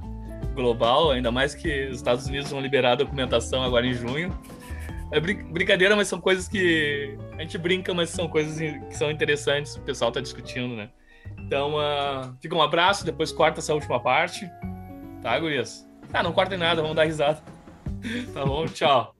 global, 0.56 1.12
ainda 1.12 1.32
mais 1.32 1.54
que 1.54 1.88
os 1.88 1.98
Estados 1.98 2.26
Unidos 2.26 2.50
vão 2.50 2.62
liberar 2.62 2.94
a 2.94 2.96
documentação 2.96 3.62
agora 3.62 3.86
em 3.86 3.94
junho. 3.94 4.36
É 5.12 5.20
brincadeira, 5.20 5.96
mas 5.96 6.08
são 6.08 6.20
coisas 6.20 6.48
que 6.48 7.16
a 7.38 7.42
gente 7.42 7.58
brinca, 7.58 7.94
mas 7.94 8.10
são 8.10 8.28
coisas 8.28 8.58
que 8.60 8.98
são 8.98 9.12
interessantes, 9.12 9.76
o 9.76 9.82
pessoal 9.82 10.10
está 10.10 10.20
discutindo, 10.20 10.76
né? 10.76 10.90
Então, 11.40 11.76
uh, 11.76 12.36
fica 12.42 12.56
um 12.56 12.62
abraço, 12.62 13.06
depois 13.06 13.32
corta 13.32 13.60
essa 13.60 13.74
última 13.74 14.00
parte. 14.00 14.50
Tá, 15.22 15.38
gurias? 15.40 15.88
Ah, 16.12 16.24
não 16.24 16.32
cortem 16.32 16.58
nada, 16.58 16.82
vamos 16.82 16.96
dar 16.96 17.04
risada. 17.04 17.42
tá 18.34 18.46
bom? 18.46 18.66
Tchau. 18.66 19.16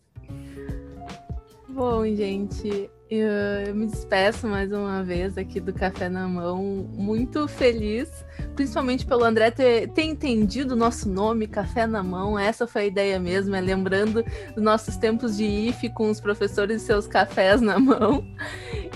Bom, 1.70 2.06
gente, 2.16 2.90
eu, 3.10 3.28
eu 3.68 3.76
me 3.76 3.88
despeço 3.88 4.48
mais 4.48 4.72
uma 4.72 5.04
vez 5.04 5.38
aqui 5.38 5.60
do 5.60 5.74
Café 5.74 6.10
na 6.10 6.28
Mão, 6.28 6.64
muito 6.94 7.48
feliz 7.48 8.26
principalmente 8.56 9.06
pelo 9.06 9.24
André 9.24 9.52
ter, 9.52 9.90
ter 9.90 10.04
entendido 10.04 10.74
o 10.74 10.78
nosso 10.78 11.10
nome, 11.10 11.46
Café 11.46 11.86
na 11.86 12.02
Mão. 12.02 12.40
Essa 12.40 12.66
foi 12.66 12.84
a 12.84 12.86
ideia 12.86 13.20
mesmo, 13.20 13.56
é 13.56 13.62
lembrando 13.62 14.24
dos 14.54 14.64
nossos 14.64 14.96
tempos 14.98 15.38
de 15.38 15.44
IF 15.44 15.90
com 15.90 16.10
os 16.10 16.20
professores 16.20 16.82
e 16.82 16.86
seus 16.86 17.06
cafés 17.06 17.62
na 17.62 17.78
mão. 17.78 18.26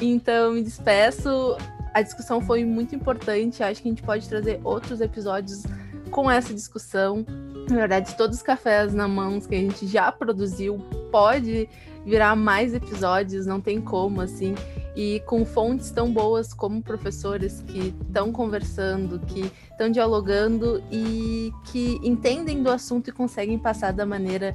Então, 0.01 0.53
me 0.53 0.63
despeço. 0.63 1.57
A 1.93 2.01
discussão 2.01 2.39
foi 2.39 2.63
muito 2.63 2.95
importante. 2.95 3.61
Acho 3.61 3.81
que 3.81 3.89
a 3.89 3.91
gente 3.91 4.03
pode 4.03 4.27
trazer 4.29 4.61
outros 4.63 5.01
episódios 5.01 5.63
com 6.09 6.31
essa 6.31 6.53
discussão. 6.53 7.25
Na 7.69 7.75
verdade, 7.75 8.15
todos 8.15 8.37
os 8.37 8.43
cafés 8.43 8.93
na 8.93 9.07
mão 9.07 9.39
que 9.39 9.53
a 9.53 9.59
gente 9.59 9.85
já 9.85 10.11
produziu 10.11 10.77
pode 11.11 11.67
virar 12.05 12.35
mais 12.35 12.73
episódios, 12.73 13.45
não 13.45 13.59
tem 13.61 13.81
como, 13.81 14.21
assim 14.21 14.55
e 14.95 15.21
com 15.21 15.45
fontes 15.45 15.91
tão 15.91 16.11
boas 16.11 16.53
como 16.53 16.81
professores 16.81 17.63
que 17.67 17.95
estão 18.05 18.33
conversando, 18.33 19.17
que 19.19 19.49
estão 19.71 19.89
dialogando 19.89 20.83
e 20.91 21.53
que 21.71 21.97
entendem 22.03 22.61
do 22.61 22.69
assunto 22.69 23.09
e 23.09 23.13
conseguem 23.13 23.57
passar 23.57 23.93
da 23.93 24.05
maneira 24.05 24.53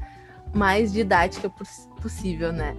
mais 0.54 0.92
didática 0.92 1.50
possível, 2.00 2.52
né? 2.52 2.76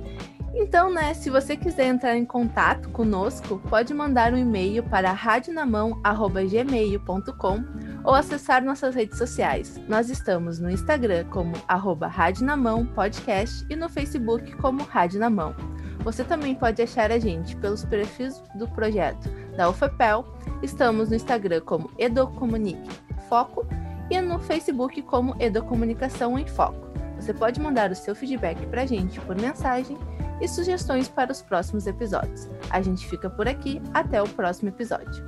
Então, 0.53 0.89
né, 0.89 1.13
se 1.13 1.29
você 1.29 1.57
quiser 1.57 1.87
entrar 1.87 2.15
em 2.15 2.23
contato 2.25 2.87
conosco, 2.89 3.59
pode 3.69 3.93
mandar 3.93 4.33
um 4.33 4.37
e-mail 4.37 4.81
para 4.83 5.11
radionamão@gmail.com 5.11 7.63
ou 8.03 8.13
acessar 8.13 8.63
nossas 8.63 8.95
redes 8.95 9.17
sociais. 9.17 9.81
Nós 9.87 10.09
estamos 10.09 10.59
no 10.59 10.69
Instagram 10.69 11.25
como 11.25 11.53
arroba 11.67 12.09
Podcast 12.93 13.65
e 13.69 13.75
no 13.75 13.89
Facebook 13.89 14.55
como 14.57 14.83
Rádio 14.83 15.19
na 15.19 15.29
Mão. 15.29 15.53
Você 16.05 16.23
também 16.23 16.53
pode 16.53 16.81
achar 16.81 17.11
a 17.11 17.17
gente 17.17 17.55
pelos 17.57 17.83
perfis 17.83 18.41
do 18.55 18.67
projeto 18.67 19.27
da 19.57 19.69
UFPEL. 19.69 20.23
Estamos 20.61 21.09
no 21.09 21.15
Instagram 21.15 21.61
como 21.61 21.89
Educomunique 21.97 22.89
Foco 23.27 23.65
e 24.09 24.21
no 24.21 24.39
Facebook 24.39 25.01
como 25.01 25.35
Educomunicação 25.39 26.37
em 26.37 26.47
Foco. 26.47 26.85
Você 27.19 27.33
pode 27.33 27.59
mandar 27.59 27.91
o 27.91 27.95
seu 27.95 28.13
feedback 28.13 28.65
para 28.67 28.83
a 28.83 28.85
gente 28.85 29.19
por 29.21 29.35
mensagem 29.35 29.97
e 30.41 30.47
sugestões 30.47 31.07
para 31.07 31.31
os 31.31 31.41
próximos 31.41 31.87
episódios. 31.87 32.49
A 32.69 32.81
gente 32.81 33.07
fica 33.07 33.29
por 33.29 33.47
aqui, 33.47 33.81
até 33.93 34.21
o 34.21 34.27
próximo 34.27 34.69
episódio. 34.69 35.23